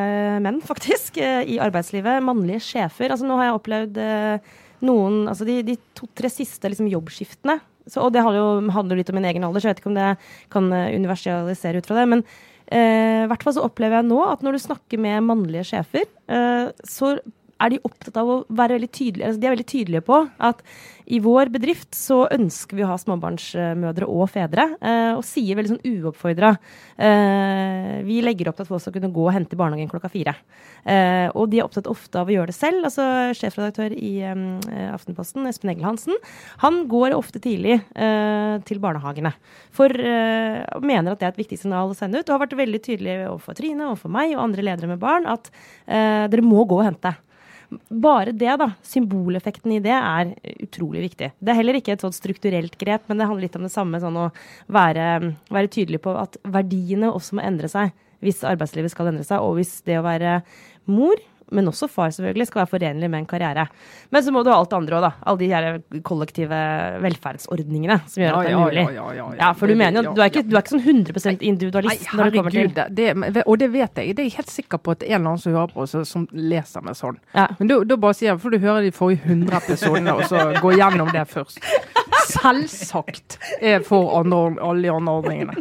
menn, 0.44 0.60
faktisk, 0.64 1.18
eh, 1.22 1.42
i 1.54 1.58
arbeidslivet. 1.62 2.22
Mannlige 2.24 2.64
sjefer. 2.64 3.12
Altså, 3.14 3.26
nå 3.28 3.36
har 3.38 3.50
jeg 3.50 3.58
opplevd 3.60 4.02
eh, 4.02 4.52
noen 4.88 5.24
Altså 5.28 5.46
de, 5.48 5.60
de 5.66 5.74
to-tre 5.98 6.30
siste 6.30 6.70
liksom, 6.70 6.88
jobbskiftene. 6.92 7.58
Så, 7.88 8.02
og 8.04 8.12
det 8.12 8.20
handler 8.22 8.38
jo 8.42 8.74
handler 8.74 9.00
litt 9.00 9.08
om 9.10 9.16
min 9.16 9.26
egen 9.30 9.44
alder, 9.46 9.62
så 9.64 9.70
jeg 9.70 9.76
vet 9.78 9.82
ikke 9.82 9.90
om 9.94 9.96
det 9.98 10.10
kan 10.52 10.66
eh, 10.76 10.90
universalisere 10.98 11.80
ut 11.80 11.88
fra 11.88 11.96
det. 12.02 12.06
Men 12.12 12.22
eh, 12.68 13.24
hvert 13.30 13.42
fall 13.46 13.56
så 13.56 13.64
opplever 13.64 14.00
jeg 14.02 14.08
nå 14.10 14.18
at 14.28 14.44
når 14.44 14.58
du 14.58 14.62
snakker 14.66 15.00
med 15.00 15.24
mannlige 15.24 15.64
sjefer, 15.70 16.04
eh, 16.28 16.68
så 16.84 17.14
er 17.58 17.72
de 17.72 17.80
opptatt 17.86 18.16
av 18.20 18.30
å 18.30 18.38
være 18.48 18.78
veldig 18.78 18.90
tydelige. 18.92 19.26
Altså, 19.28 19.40
de 19.42 19.48
er 19.48 19.54
veldig 19.56 19.68
tydelige 19.72 20.06
på 20.06 20.20
at 20.48 20.62
i 21.08 21.18
vår 21.24 21.48
bedrift 21.52 21.96
så 21.96 22.26
ønsker 22.34 22.76
vi 22.76 22.84
å 22.84 22.90
ha 22.90 22.96
småbarnsmødre 23.00 24.08
og 24.12 24.28
fedre, 24.28 24.66
eh, 24.76 25.12
og 25.16 25.24
sier 25.24 25.56
veldig 25.56 25.70
sånn 25.72 25.86
uoppfordra 25.88 26.50
eh, 27.00 27.94
Vi 28.04 28.18
legger 28.24 28.50
opp 28.50 28.58
til 28.58 28.66
at 28.66 28.70
folk 28.70 28.82
skal 28.84 28.94
kunne 28.98 29.12
gå 29.14 29.24
og 29.24 29.32
hente 29.32 29.56
i 29.56 29.60
barnehagen 29.60 29.88
klokka 29.88 30.10
fire. 30.12 30.34
Eh, 30.84 31.30
og 31.32 31.48
de 31.48 31.62
er 31.62 31.64
opptatt 31.64 31.88
ofte 31.88 32.20
av 32.20 32.28
å 32.28 32.34
gjøre 32.34 32.52
det 32.52 32.58
selv. 32.58 32.84
altså 32.84 33.06
Sjefredaktør 33.38 33.94
i 33.96 34.12
Aftenposten, 34.92 35.48
Espen 35.48 35.72
Egil 35.72 35.86
Hansen, 35.86 36.18
han 36.60 36.82
går 36.90 37.16
ofte 37.16 37.40
tidlig 37.42 37.78
til 38.68 38.80
barnehagene. 38.82 39.32
For 39.74 39.92
mener 39.92 41.12
at 41.12 41.20
det 41.20 41.28
er 41.28 41.32
et 41.32 41.40
viktig 41.40 41.58
signal 41.60 41.92
å 41.92 41.96
sende 41.96 42.20
ut, 42.20 42.28
og 42.28 42.36
har 42.36 42.44
vært 42.44 42.58
veldig 42.58 42.80
tydelig 42.84 43.16
overfor 43.30 43.56
Trine, 43.58 43.88
overfor 43.90 44.12
meg 44.12 44.34
og 44.34 44.44
andre 44.44 44.66
ledere 44.70 44.90
med 44.90 45.00
barn, 45.02 45.28
at 45.30 45.50
dere 45.86 46.44
må 46.44 46.66
gå 46.68 46.80
og 46.80 46.86
hente. 46.90 47.14
Bare 47.88 48.32
det, 48.32 48.50
da, 48.60 48.70
symboleffekten 48.86 49.74
i 49.76 49.80
det, 49.84 49.92
er 49.92 50.30
utrolig 50.64 51.02
viktig. 51.04 51.30
Det 51.36 51.52
er 51.52 51.58
heller 51.58 51.76
ikke 51.76 51.92
et 51.96 52.04
sånt 52.04 52.16
strukturelt 52.16 52.78
grep, 52.80 53.04
men 53.10 53.20
det 53.20 53.26
handler 53.28 53.44
litt 53.44 53.58
om 53.58 53.66
det 53.66 53.72
samme, 53.74 54.00
sånn 54.00 54.16
å 54.16 54.28
være, 54.72 55.34
være 55.52 55.72
tydelig 55.74 56.00
på 56.06 56.14
at 56.16 56.38
verdiene 56.48 57.12
også 57.12 57.36
må 57.36 57.44
endre 57.44 57.68
seg 57.72 57.92
hvis 58.24 58.40
arbeidslivet 58.46 58.90
skal 58.90 59.12
endre 59.12 59.26
seg, 59.26 59.42
og 59.44 59.58
hvis 59.58 59.76
det 59.86 59.98
å 60.00 60.06
være 60.06 60.40
mor, 60.90 61.20
men 61.54 61.70
også 61.70 61.88
far 61.90 62.10
selvfølgelig, 62.14 62.46
skal 62.48 62.62
være 62.62 62.70
forenlig 62.72 63.10
med 63.10 63.22
en 63.22 63.28
karriere. 63.28 63.66
Men 64.10 64.24
så 64.24 64.32
må 64.34 64.42
du 64.44 64.50
ha 64.52 64.58
alt 64.58 64.70
det 64.72 64.78
andre 64.78 64.98
òg, 64.98 65.04
da. 65.06 65.10
Alle 65.28 65.40
de 65.42 65.48
her 65.52 66.02
kollektive 66.06 66.60
velferdsordningene 67.04 67.98
som 68.06 68.22
gjør 68.22 68.38
at 68.38 68.48
det 68.48 68.52
er 68.52 68.62
mulig. 68.62 68.84
ja, 68.84 68.92
ja, 68.94 69.08
ja. 69.18 69.28
Ja, 69.38 69.52
for 69.56 69.70
du 69.70 69.76
mener 69.78 70.02
jo, 70.02 70.14
du 70.16 70.22
er 70.22 70.32
ikke, 70.32 70.44
du 70.48 70.56
er 70.56 70.64
ikke 70.64 70.74
sånn 70.76 70.84
100 70.84 71.46
individualist 71.48 72.06
Nei, 72.08 72.16
når 72.18 72.30
det 72.30 72.38
kommer 72.40 72.56
til 72.56 72.72
det, 72.74 72.88
det, 73.34 73.44
og 73.44 73.58
det 73.60 73.70
vet 73.72 74.02
jeg. 74.02 74.16
Det 74.16 74.24
er 74.24 74.30
jeg 74.30 74.36
helt 74.38 74.52
sikker 74.52 74.82
på 74.82 74.96
at 74.96 75.04
en 75.06 75.14
eller 75.14 75.24
annen 75.32 75.42
som 75.42 75.54
hører 75.56 75.72
på, 75.74 75.86
oss, 75.86 75.96
som 76.10 76.26
leser 76.32 76.84
meg 76.84 76.98
sånn. 76.98 77.20
Men 77.58 77.70
da 77.70 77.96
bare 78.00 78.16
sier 78.18 78.32
jeg, 78.32 78.42
for 78.42 78.54
du 78.54 78.60
hører 78.62 78.84
de 78.86 78.92
forrige 78.94 79.24
100 79.24 79.60
episodene, 79.62 80.14
og 80.18 80.26
så 80.30 80.48
gå 80.64 80.74
gjennom 80.78 81.10
det 81.14 81.24
først. 81.30 81.60
Selvsagt 82.28 83.38
er 83.64 83.82
for 83.86 84.12
alle 84.18 84.82
de 84.82 84.90
andre 84.92 85.14
ordningene. 85.20 85.54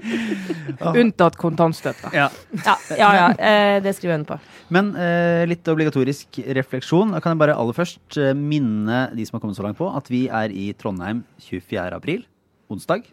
Unntatt 0.91 1.37
kontantstøtte. 1.39 2.11
Ja. 2.15 2.27
Ja, 2.65 2.75
ja, 2.97 3.09
ja 3.17 3.27
eh, 3.35 3.77
det 3.83 3.95
skriver 3.97 4.15
jeg 4.15 4.21
under 4.21 4.35
på. 4.35 4.39
Men 4.73 4.91
eh, 4.99 5.43
litt 5.49 5.67
obligatorisk 5.71 6.41
refleksjon. 6.57 7.13
Da 7.15 7.21
kan 7.23 7.35
jeg 7.35 7.41
bare 7.43 7.57
aller 7.57 7.77
først 7.77 8.19
eh, 8.19 8.33
minne 8.37 9.05
de 9.15 9.27
som 9.27 9.37
har 9.37 9.45
kommet 9.45 9.59
så 9.59 9.65
langt 9.65 9.79
på, 9.79 9.89
at 9.89 10.11
vi 10.11 10.25
er 10.27 10.53
i 10.53 10.69
Trondheim 10.79 11.23
24. 11.47 11.87
april, 11.95 12.25
onsdag. 12.73 13.07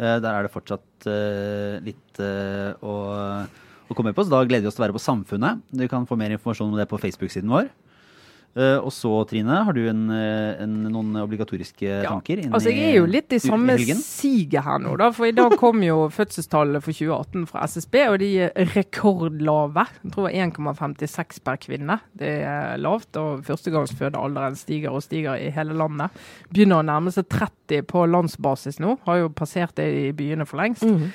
Eh, 0.00 0.18
der 0.22 0.30
er 0.32 0.46
det 0.46 0.54
fortsatt 0.54 1.08
eh, 1.10 1.78
litt 1.84 2.20
å, 2.20 2.94
å 3.44 3.96
komme 3.96 4.14
på, 4.16 4.24
så 4.24 4.32
da 4.32 4.44
gleder 4.48 4.66
vi 4.66 4.72
oss 4.72 4.78
til 4.78 4.84
å 4.84 4.88
være 4.88 4.96
på 4.96 5.04
Samfunnet. 5.04 5.66
Du 5.72 5.84
kan 5.92 6.08
få 6.08 6.18
mer 6.20 6.32
informasjon 6.36 6.72
om 6.72 6.80
det 6.80 6.88
på 6.90 7.00
Facebook-siden 7.02 7.52
vår. 7.52 7.68
Eh, 8.56 8.78
og 8.80 8.88
så, 8.94 9.10
Trine, 9.28 9.58
har 9.66 9.74
du 9.76 9.82
en, 9.90 10.06
eh, 10.10 10.62
en, 10.64 10.76
noen 10.88 11.18
obligatoriske 11.20 11.98
tanker? 12.06 12.40
inn 12.40 12.54
Altså, 12.56 12.72
jeg 12.72 12.94
er 12.94 12.94
jo 13.02 13.08
litt 13.10 13.34
i 13.36 13.40
samme 13.42 13.76
siget 14.00 14.64
her 14.64 14.80
nå, 14.80 14.94
da. 14.96 15.10
For 15.12 15.28
i 15.28 15.34
dag 15.36 15.58
kom 15.60 15.84
jo 15.84 16.06
fødselstallene 16.16 16.80
for 16.80 16.96
2018 16.96 17.44
fra 17.50 17.66
SSB, 17.68 17.98
og 18.08 18.18
de 18.24 18.30
er 18.46 18.72
rekordlave. 18.72 19.84
Jeg 20.00 20.14
tror 20.14 20.30
det 20.30 20.40
var 20.40 20.80
1,56 20.80 21.42
per 21.44 21.60
kvinne. 21.66 21.98
Det 22.16 22.32
er 22.48 22.80
lavt, 22.80 23.12
og 23.20 23.44
førstegangsfødealderen 23.44 24.56
stiger 24.56 24.96
og 24.96 25.04
stiger 25.04 25.36
i 25.36 25.52
hele 25.52 25.76
landet. 25.76 26.16
Begynner 26.48 26.80
å 26.80 26.88
nærme 26.88 27.12
seg 27.12 27.28
30 27.28 27.84
på 27.92 28.08
landsbasis 28.08 28.80
nå. 28.80 28.96
Har 29.04 29.20
jo 29.20 29.32
passert 29.36 29.76
det 29.76 29.90
i 30.00 30.12
byene 30.16 30.48
for 30.48 30.64
lengst. 30.64 30.86
Mhm. 30.88 31.12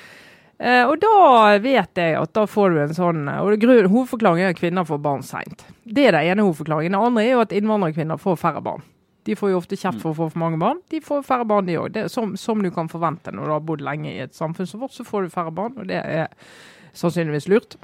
Eh, 0.58 0.84
og 0.86 0.98
da 1.02 1.58
vet 1.58 1.98
jeg 1.98 2.14
at 2.18 2.32
da 2.36 2.44
får 2.46 2.70
du 2.70 2.80
en 2.82 2.94
sånn 2.94 3.22
Og 3.32 3.56
grunn, 3.58 3.88
Hovedforklaringen 3.90 4.46
er 4.46 4.54
at 4.54 4.60
kvinner 4.60 4.86
får 4.86 5.00
barn 5.02 5.24
seint. 5.26 5.64
Det 5.82 6.06
er 6.06 6.14
den 6.14 6.28
ene 6.32 6.46
hovedforklaringen. 6.46 6.94
Den 6.94 7.06
andre 7.08 7.24
er 7.24 7.32
jo 7.32 7.40
at 7.42 7.54
innvandrerkvinner 7.56 8.20
får 8.20 8.38
færre 8.38 8.62
barn. 8.62 8.84
De 9.26 9.36
får 9.38 9.52
jo 9.52 9.58
ofte 9.58 9.78
kjeft 9.78 10.02
for 10.02 10.12
å 10.12 10.18
få 10.18 10.28
for 10.32 10.42
mange 10.42 10.58
barn. 10.58 10.80
De 10.90 11.00
får 11.02 11.22
færre 11.26 11.46
barn, 11.46 11.66
de 11.66 11.78
òg. 11.78 11.98
Som, 12.10 12.36
som 12.36 12.62
du 12.62 12.70
kan 12.74 12.90
forvente 12.90 13.30
når 13.34 13.48
du 13.48 13.54
har 13.54 13.66
bodd 13.66 13.84
lenge 13.86 14.10
i 14.10 14.22
et 14.24 14.34
samfunn 14.34 14.66
som 14.66 14.82
vårt, 14.82 14.94
så 14.96 15.06
får 15.06 15.26
du 15.26 15.34
færre 15.34 15.52
barn, 15.54 15.76
og 15.78 15.86
det 15.90 16.00
er 16.00 16.32
sannsynligvis 16.98 17.46
lurt. 17.50 17.76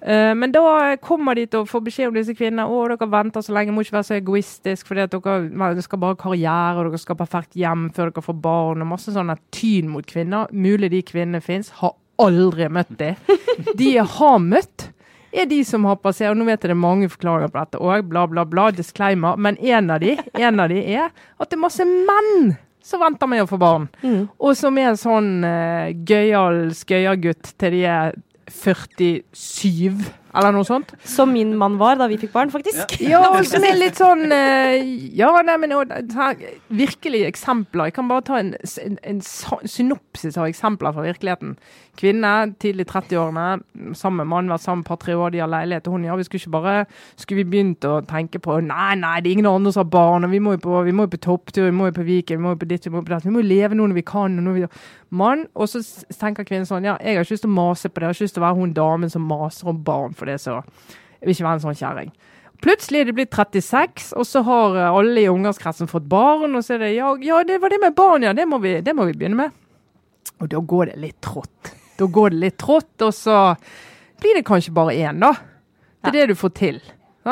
Eh, 0.00 0.34
Men 0.34 0.52
da 0.52 0.96
kommer 1.02 1.38
de 1.38 1.46
til 1.46 1.62
å 1.62 1.68
få 1.68 1.82
beskjed 1.84 2.10
om 2.10 2.18
disse 2.18 2.34
kvinnene 2.34 2.66
å 2.66 2.80
dere 2.90 3.10
venter 3.10 3.44
så 3.44 3.54
lenge, 3.54 3.74
må 3.76 3.84
ikke 3.84 3.98
være 4.00 4.08
så 4.08 4.18
egoistisk, 4.18 4.88
fordi 4.90 5.04
at 5.06 5.14
dere, 5.14 5.86
skal 5.86 6.02
bare 6.02 6.16
ha 6.16 6.22
karriere, 6.24 6.78
og 6.80 6.90
dere 6.90 7.02
skal 7.02 7.16
ha 7.18 7.24
perfekt 7.24 7.58
hjem 7.60 7.90
før 7.94 8.10
dere 8.10 8.26
får 8.26 8.40
barn, 8.42 8.82
og 8.82 8.90
masse 8.90 9.14
sånne 9.14 9.38
tyn 9.54 9.90
mot 9.92 10.06
kvinner. 10.06 10.50
Mulig 10.50 10.90
de 10.90 11.04
kvinnene 11.06 11.42
fins. 11.44 11.70
Aldri 12.20 12.68
møtt 12.72 12.94
de. 13.00 13.14
De 13.76 13.92
jeg 13.94 14.06
har 14.16 14.40
møtt, 14.42 14.88
er 15.32 15.46
de 15.46 15.60
som 15.64 15.84
har 15.86 16.00
passert. 16.02 16.32
og 16.32 16.40
Nå 16.40 16.48
vet 16.48 16.58
jeg 16.58 16.70
det 16.70 16.76
er 16.76 16.80
mange 16.80 17.10
forklaringer 17.10 17.52
på 17.52 17.60
dette 17.60 17.82
òg, 17.82 18.08
bla, 18.10 18.26
bla, 18.30 18.44
bla, 18.48 18.70
disclaimer. 18.74 19.38
Men 19.38 19.58
en 19.58 19.92
av 19.94 20.02
de, 20.02 20.16
en 20.38 20.60
av 20.60 20.72
de 20.72 20.80
er 20.82 21.08
at 21.10 21.50
det 21.50 21.58
er 21.58 21.64
masse 21.64 21.86
menn 21.86 22.56
som 22.82 23.02
venter 23.02 23.28
med 23.30 23.44
å 23.44 23.50
få 23.50 23.58
barn. 23.60 23.86
Mm. 24.02 24.24
Og 24.40 24.56
som 24.58 24.78
er 24.80 24.90
en 24.90 24.98
sånn 25.00 25.30
uh, 25.44 25.92
gøyal 26.08 26.70
skøyergutt 26.74 27.52
til 27.60 27.76
de 27.76 27.84
er 27.86 28.16
47. 28.50 30.00
Eller 30.34 30.54
noe 30.54 30.66
sånt. 30.66 30.92
Som 31.06 31.32
min 31.34 31.56
mann 31.58 31.78
var 31.80 31.98
da 31.98 32.06
vi 32.10 32.18
fikk 32.20 32.32
barn, 32.34 32.52
faktisk. 32.52 32.96
Ja, 33.02 33.22
og 33.32 33.44
som 33.50 33.64
er 33.66 33.78
litt 33.78 33.98
sånn 33.98 34.30
eh, 34.34 34.78
Ja, 35.18 35.32
nei, 35.46 35.56
men 35.62 35.74
virkelig 36.68 37.24
eksempler. 37.28 37.90
Jeg 37.90 37.96
kan 37.98 38.10
bare 38.10 38.26
ta 38.26 38.38
en, 38.40 38.54
en, 38.84 38.98
en 39.02 39.22
synopsis 39.22 40.38
av 40.38 40.48
eksempler 40.50 40.94
fra 40.94 41.06
virkeligheten. 41.08 41.56
Kvinne, 42.00 42.54
tidlig 42.62 42.86
30-årene, 42.88 43.94
sammen 43.98 44.22
med 44.22 44.30
mann, 44.30 44.52
vært 44.52 44.64
sammen 44.64 44.84
et 44.84 44.88
par-tre 44.88 45.16
år, 45.18 45.34
de 45.34 45.42
har 45.42 45.50
leilighet. 45.50 45.88
Og 45.90 45.98
hun 45.98 46.06
ja, 46.06 46.14
vi 46.16 46.24
skulle 46.24 46.40
ikke 46.40 46.54
bare 46.54 46.76
Skulle 47.18 47.42
vi 47.42 47.50
begynt 47.50 47.84
å 47.84 47.98
tenke 48.08 48.40
på 48.40 48.60
Nei, 48.64 48.94
nei, 49.00 49.16
det 49.20 49.30
er 49.30 49.38
ingen 49.40 49.50
andre 49.50 49.72
som 49.74 49.84
har 49.84 49.90
barn, 49.92 50.24
og 50.24 50.32
vi 50.32 50.40
må 50.42 50.54
jo 50.54 50.62
på, 50.64 50.78
vi 50.86 50.94
må 50.96 51.08
jo 51.08 51.14
på 51.16 51.22
topptur, 51.26 51.66
vi 51.66 51.74
må 51.76 51.90
jo 51.90 51.98
på 51.98 52.06
Viken, 52.06 52.38
vi 52.38 52.46
må 52.46 52.54
jo 52.54 52.62
på 52.62 52.70
ditt, 52.70 52.86
vi 52.86 52.94
må 52.94 53.02
jo 53.02 53.08
på 53.08 53.14
datt. 53.16 53.26
Vi 53.26 53.34
må 53.34 53.42
jo 53.42 53.50
leve 53.50 53.76
nå 53.76 53.90
når 53.90 53.98
vi 53.98 54.06
kan. 54.06 54.38
Og 54.38 54.46
når 54.46 54.58
vi, 54.60 54.66
mann, 55.10 55.44
og 55.54 55.68
så 55.68 55.82
tenker 56.14 56.46
kvinnen 56.46 56.68
sånn 56.68 56.86
Ja, 56.86 56.96
jeg 57.02 57.18
har 57.18 57.26
ikke 57.26 57.34
lyst 57.34 57.44
til 57.44 57.50
å 57.50 57.56
mase 57.58 57.90
på 57.90 57.98
det, 57.98 58.06
jeg 58.06 58.12
har 58.12 58.18
ikke 58.18 58.28
lyst 58.28 58.36
til 58.38 58.44
å 58.44 58.46
være 58.46 58.60
hun 58.60 58.74
damen 58.76 59.12
som 59.12 59.26
maser 59.26 59.70
om 59.72 59.80
barn 59.84 60.14
for 60.20 60.30
det, 60.30 60.38
så 60.42 60.60
jeg 60.60 61.26
vil 61.26 61.34
ikke 61.34 61.48
være 61.48 61.58
en 61.58 61.64
sånn 61.64 61.80
kjerring. 61.80 62.12
Plutselig 62.60 63.00
er 63.00 63.08
det 63.08 63.16
blitt 63.16 63.32
36, 63.32 64.10
og 64.20 64.26
så 64.28 64.42
har 64.44 64.76
eh, 64.76 64.98
alle 65.00 65.22
i 65.22 65.28
ungdomskretsen 65.32 65.88
fått 65.88 66.08
barn. 66.10 66.52
Og 66.56 66.64
så 66.64 66.76
er 66.76 66.84
det 66.84 66.90
ja, 66.92 67.14
ja, 67.24 67.40
det 67.48 67.56
var 67.62 67.72
det 67.72 67.80
med 67.80 67.96
barn, 67.96 68.26
ja. 68.28 68.34
Det 68.36 68.44
må 68.48 68.60
vi, 68.60 68.76
det 68.84 68.94
må 68.96 69.08
vi 69.08 69.16
begynne 69.16 69.46
med. 69.46 69.56
Og 70.40 70.50
da 70.52 70.60
går 70.60 70.92
det 70.92 71.00
litt 71.00 71.20
trått. 71.24 71.72
Da 72.00 72.08
går 72.08 72.34
det 72.34 72.42
litt 72.44 72.58
trått, 72.60 72.92
og 73.04 73.14
så 73.16 73.38
blir 74.20 74.36
det 74.36 74.44
kanskje 74.48 74.76
bare 74.76 74.96
én, 74.96 75.20
da. 75.24 75.32
Det 76.00 76.12
er 76.12 76.18
det 76.18 76.34
du 76.34 76.40
får 76.40 76.52
til. 76.56 76.80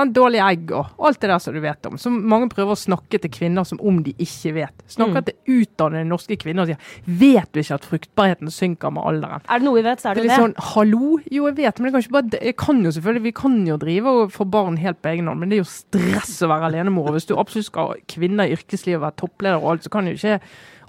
Dårlige 0.06 0.44
egg 0.50 0.70
og 0.72 0.86
alt 1.08 1.20
det 1.20 1.28
der 1.30 1.38
som 1.38 1.54
du 1.54 1.60
vet 1.60 1.86
om. 1.86 1.96
Som 1.98 2.12
mange 2.28 2.48
prøver 2.48 2.72
å 2.72 2.78
snakke 2.78 3.18
til 3.20 3.30
kvinner 3.30 3.64
som 3.66 3.80
om 3.80 4.02
de 4.02 4.12
ikke 4.18 4.54
vet. 4.54 4.72
Snakker 4.88 5.20
Mm. 5.20 5.24
til 5.24 5.34
utdannede 5.66 6.06
norske 6.06 6.36
kvinner 6.38 6.62
og 6.62 6.68
sier 6.68 6.78
Vet 7.06 7.52
du 7.52 7.60
ikke 7.60 7.74
at 7.74 7.84
fruktbarheten 7.84 8.48
synker 8.50 8.90
med 8.92 9.02
alderen? 9.04 9.40
Er 9.48 9.58
det 9.58 9.64
noe 9.64 9.74
vi 9.74 9.82
vet, 9.82 9.98
så 10.00 10.10
er 10.10 10.14
Det 10.14 10.22
det 10.22 10.30
er 10.30 10.36
det. 10.36 10.38
litt 10.38 10.56
sånn, 10.56 10.74
hallo? 10.74 11.18
Jo, 11.30 11.46
jeg 11.46 11.56
vet, 11.56 11.80
men 11.80 11.92
jeg 11.92 12.04
kan 12.04 12.12
bare 12.22 12.42
Jeg 12.44 12.56
kan 12.56 12.82
jo 12.84 12.90
selvfølgelig, 12.90 13.22
vi 13.22 13.32
kan 13.32 13.66
jo 13.66 13.76
drive 13.76 14.06
og 14.06 14.30
få 14.32 14.44
barn 14.50 14.76
helt 14.78 15.02
på 15.02 15.08
egen 15.12 15.26
hånd, 15.26 15.40
men 15.40 15.48
det 15.48 15.58
er 15.58 15.64
jo 15.64 15.70
stress 15.70 16.42
å 16.42 16.48
være 16.48 16.70
alenemor. 16.72 17.08
Og 17.08 17.12
hvis 17.18 17.26
du 17.26 17.34
absolutt 17.36 17.66
skal 17.66 17.88
ha 17.88 17.94
kvinner 18.08 18.44
i 18.48 18.54
yrkeslivet 18.56 18.96
og 18.96 19.02
være 19.02 19.16
toppleder 19.16 19.62
og 19.62 19.70
alt, 19.72 19.82
så 19.84 19.90
kan 19.90 20.06
jo 20.06 20.12
ikke 20.14 20.40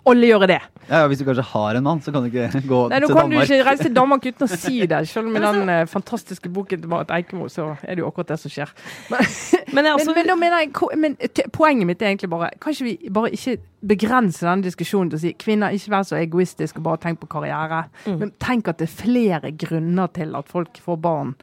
alle 0.07 0.29
gjøre 0.29 0.47
det. 0.47 0.59
Ja, 0.89 1.01
ja, 1.01 1.07
Hvis 1.07 1.19
du 1.19 1.25
kanskje 1.25 1.43
har 1.43 1.75
en 1.77 1.83
mann, 1.83 2.01
så 2.01 2.11
kan 2.11 2.23
du 2.23 2.29
ikke 2.29 2.61
gå 2.67 2.79
Nei, 2.89 2.99
Nå 3.03 3.09
kan 3.13 3.29
du 3.29 3.37
ikke 3.39 3.59
reise 3.65 3.83
til 3.85 3.95
Danmark 3.95 4.25
uten 4.25 4.45
å 4.45 4.49
si 4.49 4.85
det. 4.89 5.01
Selv 5.09 5.29
med 5.29 5.43
den 5.47 5.69
uh, 5.69 5.85
fantastiske 5.89 6.49
boken 6.49 6.81
til 6.81 6.89
Marit 6.89 7.11
Eikemo, 7.13 7.49
så 7.51 7.75
er 7.83 7.97
det 7.97 8.03
jo 8.03 8.07
akkurat 8.09 8.31
det 8.31 8.39
som 8.41 8.53
skjer. 8.53 8.73
Men, 9.11 9.27
Men 9.75 9.85
er 9.85 9.99
men, 10.01 10.15
men, 10.15 10.39
mener 10.39 10.63
jeg, 10.63 10.71
men 10.97 11.17
poenget 11.53 11.85
mitt 11.85 12.01
er 12.01 12.09
egentlig 12.09 12.29
bare 12.31 12.49
Kan 12.57 12.73
ikke 12.73 12.87
vi 12.87 13.11
bare 13.13 13.29
ikke 13.35 13.59
begrense 13.85 14.47
denne 14.47 14.65
diskusjonen 14.65 15.11
til 15.11 15.19
å 15.19 15.21
si 15.21 15.35
kvinner, 15.39 15.75
ikke 15.75 15.93
vær 15.93 16.07
så 16.07 16.17
egoistisk 16.19 16.81
og 16.81 16.87
bare 16.89 16.99
tenk 17.05 17.21
på 17.21 17.29
karriere. 17.31 17.85
Mm. 18.07 18.17
Men 18.23 18.33
tenk 18.41 18.67
at 18.67 18.81
det 18.81 18.89
er 18.89 18.97
flere 18.97 19.53
grunner 19.55 20.09
til 20.15 20.33
at 20.35 20.49
folk 20.49 20.81
får 20.83 20.99
barn 21.03 21.37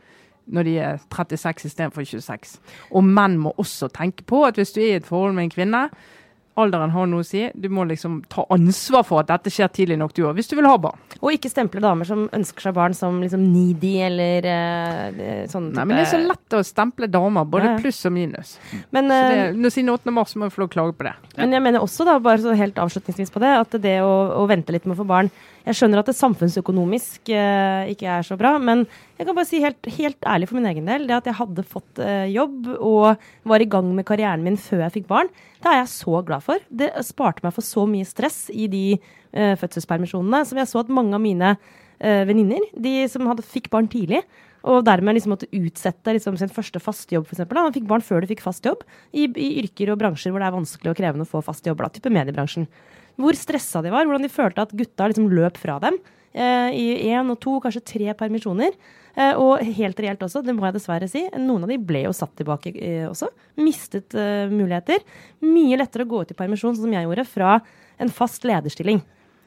når 0.46 0.62
de 0.62 0.74
er 0.78 1.00
36 1.10 1.66
istedenfor 1.70 2.04
26. 2.06 2.58
Og 2.90 3.04
menn 3.04 3.38
må 3.42 3.54
også 3.58 3.88
tenke 3.94 4.26
på 4.26 4.44
at 4.46 4.58
hvis 4.58 4.74
du 4.74 4.80
er 4.82 4.92
i 4.92 5.00
et 5.00 5.08
forhold 5.08 5.34
med 5.34 5.48
en 5.48 5.54
kvinne, 5.54 5.82
alderen 6.60 6.92
har 6.94 7.08
noe 7.10 7.22
å 7.24 7.26
si, 7.26 7.42
du 7.54 7.68
må 7.72 7.84
liksom 7.88 8.18
ta 8.32 8.46
ansvar 8.54 9.04
for 9.06 9.22
at 9.22 9.28
dette 9.30 9.52
skjer 9.52 9.70
tidlig 9.72 9.98
nok 10.00 10.14
du 10.16 10.22
òg, 10.24 10.36
hvis 10.38 10.48
du 10.50 10.54
vil 10.58 10.68
ha 10.68 10.76
barn. 10.80 11.00
Og 11.20 11.34
ikke 11.34 11.50
stemple 11.52 11.82
damer 11.84 12.08
som 12.08 12.26
ønsker 12.36 12.68
seg 12.68 12.76
barn 12.76 12.96
som 12.96 13.18
liksom 13.22 13.44
needy 13.52 13.94
eller 14.06 14.48
uh, 14.48 15.42
sånn 15.52 15.70
type 15.70 15.78
Nei, 15.78 15.86
men 15.88 16.00
det 16.00 16.04
er 16.06 16.12
så 16.14 16.22
lett 16.22 16.56
å 16.56 16.62
stemple 16.66 17.10
damer, 17.12 17.48
både 17.48 17.70
Ja, 17.70 17.74
ja. 17.74 17.82
pluss 17.82 18.00
og 18.08 18.14
minus. 18.16 18.56
Men, 18.94 19.10
Så 19.12 19.20
det, 19.32 19.42
eh, 19.50 19.74
siden 19.76 19.92
8. 19.92 20.14
mars 20.16 20.36
må 20.36 20.48
vi 20.48 20.54
få 20.56 20.64
lov 20.64 20.70
å 20.70 20.74
klage 20.76 20.96
på 20.96 21.08
det. 21.08 21.14
Men 21.36 21.58
jeg 21.58 21.66
mener 21.68 21.84
også, 21.84 22.06
da, 22.08 22.16
bare 22.22 22.42
så 22.42 22.56
helt 22.56 22.80
avslutningsvis 22.80 23.34
på 23.34 23.42
det, 23.44 23.52
at 23.64 23.76
det 23.82 23.98
å, 24.04 24.14
å 24.40 24.48
vente 24.50 24.72
litt 24.74 24.88
med 24.88 24.96
å 24.96 25.02
få 25.02 25.08
barn 25.08 25.30
Jeg 25.66 25.80
skjønner 25.80 25.98
at 25.98 26.06
det 26.06 26.14
samfunnsøkonomisk 26.14 27.30
eh, 27.34 27.88
ikke 27.90 28.06
er 28.06 28.26
så 28.26 28.36
bra, 28.38 28.52
men 28.62 28.84
jeg 29.16 29.26
kan 29.26 29.34
bare 29.34 29.48
si 29.48 29.58
helt, 29.64 29.88
helt 29.96 30.28
ærlig 30.30 30.46
for 30.46 30.60
min 30.60 30.68
egen 30.70 30.86
del, 30.86 31.08
det 31.08 31.16
at 31.16 31.26
jeg 31.26 31.38
hadde 31.40 31.64
fått 31.66 31.98
eh, 32.02 32.28
jobb 32.30 32.68
og 32.76 33.24
var 33.50 33.64
i 33.64 33.66
gang 33.70 33.88
med 33.96 34.06
karrieren 34.06 34.44
min 34.46 34.58
før 34.60 34.84
jeg 34.84 34.94
fikk 35.00 35.08
barn, 35.10 35.30
det 35.64 35.72
er 35.72 35.80
jeg 35.80 35.90
så 35.90 36.20
glad 36.28 36.44
for. 36.46 36.62
Det 36.70 36.92
sparte 37.08 37.42
meg 37.42 37.56
for 37.56 37.66
så 37.66 37.82
mye 37.90 38.06
stress 38.06 38.44
i 38.54 38.68
de 38.70 38.84
eh, 38.94 39.56
fødselspermisjonene, 39.58 40.44
som 40.46 40.62
jeg 40.62 40.70
så 40.70 40.84
at 40.84 40.92
mange 41.00 41.18
av 41.18 41.24
mine 41.24 41.56
eh, 41.56 42.22
venninner, 42.28 42.68
de 42.70 43.00
som 43.10 43.26
hadde, 43.26 43.46
fikk 43.46 43.66
barn 43.72 43.90
tidlig, 43.90 44.22
og 44.66 44.84
dermed 44.86 45.18
liksom 45.18 45.34
måtte 45.34 45.50
utsette 45.54 46.14
liksom 46.14 46.38
sin 46.38 46.50
første 46.50 46.78
faste 46.82 47.14
jobb, 47.14 47.26
f.eks. 47.26 47.42
Han 47.42 47.74
fikk 47.74 47.90
barn 47.90 48.06
før 48.06 48.22
de 48.22 48.30
fikk 48.30 48.46
fast 48.46 48.66
jobb, 48.66 48.86
i, 49.10 49.26
i 49.26 49.50
yrker 49.64 49.90
og 49.90 49.98
bransjer 49.98 50.30
hvor 50.30 50.42
det 50.42 50.46
er 50.46 50.56
vanskelig 50.60 50.92
og 50.94 50.98
krevende 50.98 51.26
å 51.26 51.30
få 51.30 51.42
fast 51.46 51.66
jobb, 51.66 51.82
da, 51.82 51.90
type 51.94 52.14
mediebransjen. 52.14 52.70
Hvor 53.16 53.38
stressa 53.38 53.82
de 53.84 53.92
var, 53.94 54.04
hvordan 54.04 54.26
de 54.26 54.32
følte 54.32 54.66
at 54.66 54.74
gutta 54.76 55.08
liksom 55.08 55.30
løp 55.32 55.58
fra 55.60 55.78
dem 55.82 55.96
eh, 56.36 56.70
i 56.76 56.86
én 57.08 57.32
og 57.32 57.40
to, 57.42 57.56
kanskje 57.64 57.84
tre 57.94 58.14
permisjoner. 58.18 58.76
Eh, 59.16 59.32
og 59.40 59.64
helt 59.78 60.00
reelt 60.04 60.22
også, 60.26 60.42
det 60.44 60.52
må 60.52 60.66
jeg 60.66 60.76
dessverre 60.76 61.08
si, 61.08 61.22
noen 61.40 61.64
av 61.64 61.72
de 61.72 61.78
ble 61.80 62.02
jo 62.04 62.12
satt 62.16 62.34
tilbake 62.36 62.74
eh, 62.76 63.06
også. 63.08 63.30
Mistet 63.62 64.16
eh, 64.18 64.44
muligheter. 64.52 65.00
Mye 65.46 65.78
lettere 65.80 66.04
å 66.04 66.10
gå 66.10 66.20
ut 66.22 66.34
i 66.34 66.36
permisjon, 66.36 66.76
sånn 66.76 66.90
som 66.90 66.96
jeg 66.98 67.08
gjorde, 67.08 67.24
fra 67.30 67.58
en 67.96 68.12
fast 68.12 68.44
lederstilling. 68.44 69.00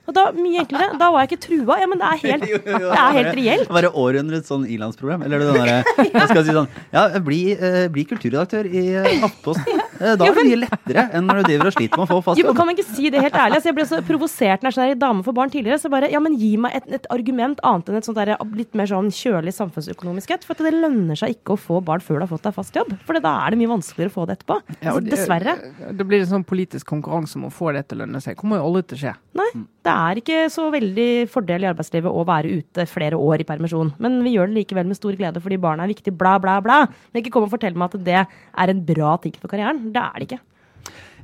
Og 0.09 0.15
da, 0.17 0.23
mye 0.35 0.63
enklere. 0.63 0.97
Da 0.99 1.09
var 1.13 1.23
jeg 1.23 1.29
ikke 1.31 1.43
trua. 1.45 1.77
Ja, 1.81 1.87
men 1.91 2.01
det 2.01 2.07
er 2.09 2.21
helt, 2.25 2.45
det 2.65 2.99
er 2.99 3.15
helt 3.19 3.35
reelt. 3.37 3.69
Bare 3.69 3.91
århundrets 3.93 4.49
sånn 4.49 4.65
ilandsproblem. 4.69 5.23
Eller 5.27 5.37
er 5.37 5.45
det 5.45 5.49
den 5.53 5.59
derre 5.61 6.07
Jeg 6.19 6.29
skal 6.31 6.43
si 6.47 6.55
sånn 6.57 6.69
Ja, 6.95 7.03
bli, 7.23 7.39
eh, 7.53 7.85
bli 7.93 8.05
kulturredaktør 8.09 8.65
i 8.69 8.83
eh, 8.97 9.23
Aftenposten. 9.27 9.83
Eh, 9.99 10.15
Da 10.19 10.25
er 10.29 10.35
det 10.39 10.45
mye 10.47 10.59
lettere 10.63 11.03
enn 11.13 11.27
når 11.29 11.41
du 11.41 11.49
driver 11.51 11.69
og 11.69 11.75
sliter 11.77 11.99
med 12.01 12.05
å 12.07 12.09
få 12.09 12.19
fast 12.25 12.39
Jo, 12.39 12.45
men 12.47 12.51
jobb. 12.53 12.59
kan 12.59 12.69
man 12.71 12.75
ikke 12.79 12.87
si 12.95 13.09
det 13.13 13.21
helt 13.23 13.35
ærlig? 13.37 13.59
Altså, 13.59 13.69
jeg 13.69 13.77
ble 13.79 13.85
så 13.89 13.99
provosert 14.07 14.63
når 14.65 14.71
jeg 14.73 14.77
sånn, 14.79 14.99
dame 15.05 15.25
for 15.27 15.35
barn 15.37 15.51
tidligere. 15.53 15.79
Så 15.83 15.91
bare, 15.93 16.09
ja, 16.11 16.21
men 16.23 16.37
gi 16.39 16.51
meg 16.61 16.77
et, 16.79 16.89
et 16.99 17.07
argument 17.13 17.59
annet 17.67 17.89
enn 17.93 17.99
et 17.99 18.07
sånt 18.09 18.17
der, 18.19 18.33
litt 18.57 18.73
mer 18.79 18.89
sånn 18.89 19.11
kjølig 19.13 19.53
samfunnsøkonomisk 19.57 20.33
et. 20.37 20.47
For 20.47 20.55
at 20.57 20.63
det 20.69 20.73
lønner 20.79 21.19
seg 21.19 21.35
ikke 21.37 21.55
å 21.55 21.59
få 21.59 21.81
barn 21.85 22.01
før 22.03 22.21
du 22.21 22.25
har 22.25 22.31
fått 22.31 22.47
deg 22.49 22.55
fast 22.57 22.75
jobb. 22.79 22.95
For 23.05 23.19
da 23.21 23.35
er 23.45 23.53
det 23.55 23.59
mye 23.61 23.71
vanskeligere 23.75 24.11
å 24.13 24.15
få 24.15 24.25
det 24.29 24.39
etterpå. 24.39 24.59
Ja, 24.79 24.79
altså, 24.79 24.95
og 24.95 25.03
det- 25.05 25.13
dessverre. 25.17 25.57
Da 25.99 26.07
blir 26.07 26.23
en 26.23 26.31
sånn 26.33 26.47
politisk 26.47 26.87
konkurranse 26.89 27.35
om 27.39 27.47
å 27.49 27.53
få 27.53 27.73
det 27.75 27.85
til 27.91 27.99
å 27.99 28.05
lønne 28.05 28.23
seg. 28.23 28.37
Kommer 28.39 28.61
jo 28.63 28.69
aldri 28.71 28.85
til 28.89 28.97
å 28.97 29.01
skje. 29.03 29.13
Nei, 29.39 29.49
det 29.85 29.93
er 29.93 30.19
ikke 30.19 30.39
så 30.51 30.65
veldig 30.73 31.09
fordel 31.31 31.63
i 31.63 31.69
arbeidslivet 31.69 32.11
å 32.11 32.25
være 32.27 32.59
ute 32.59 32.85
flere 32.89 33.19
år 33.19 33.43
i 33.43 33.47
permisjon. 33.47 33.93
Men 34.03 34.19
vi 34.25 34.33
gjør 34.35 34.51
det 34.51 34.57
likevel 34.59 34.89
med 34.89 34.99
stor 34.99 35.15
glede 35.15 35.41
fordi 35.43 35.59
barna 35.61 35.85
er 35.85 35.93
viktig, 35.93 36.13
bla, 36.19 36.35
bla, 36.41 36.57
bla. 36.63 36.81
Men 37.09 37.21
ikke 37.21 37.31
kom 37.35 37.47
og 37.47 37.53
fortell 37.53 37.77
meg 37.79 37.93
at 37.93 38.05
det 38.07 38.19
er 38.19 38.73
en 38.73 38.83
bra 38.85 39.15
ting 39.23 39.35
for 39.39 39.51
karrieren. 39.51 39.89
Det 39.95 40.03
er 40.03 40.19
det 40.19 40.27
ikke. 40.27 40.41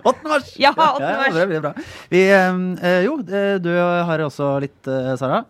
8. 0.04 0.28
mars! 0.28 0.54
Ja, 0.60 0.72
8. 0.76 1.00
mars. 1.00 1.32
Ja, 1.32 1.34
det 1.40 1.48
blir 1.50 1.64
bra. 1.64 1.74
Vi, 2.12 2.22
eh, 2.28 2.62
eh, 2.86 3.02
jo, 3.06 3.18
eh, 3.24 3.56
du 3.62 3.70
har 3.72 4.22
også 4.28 4.54
litt, 4.62 4.80
eh, 4.86 5.14
Sara. 5.18 5.42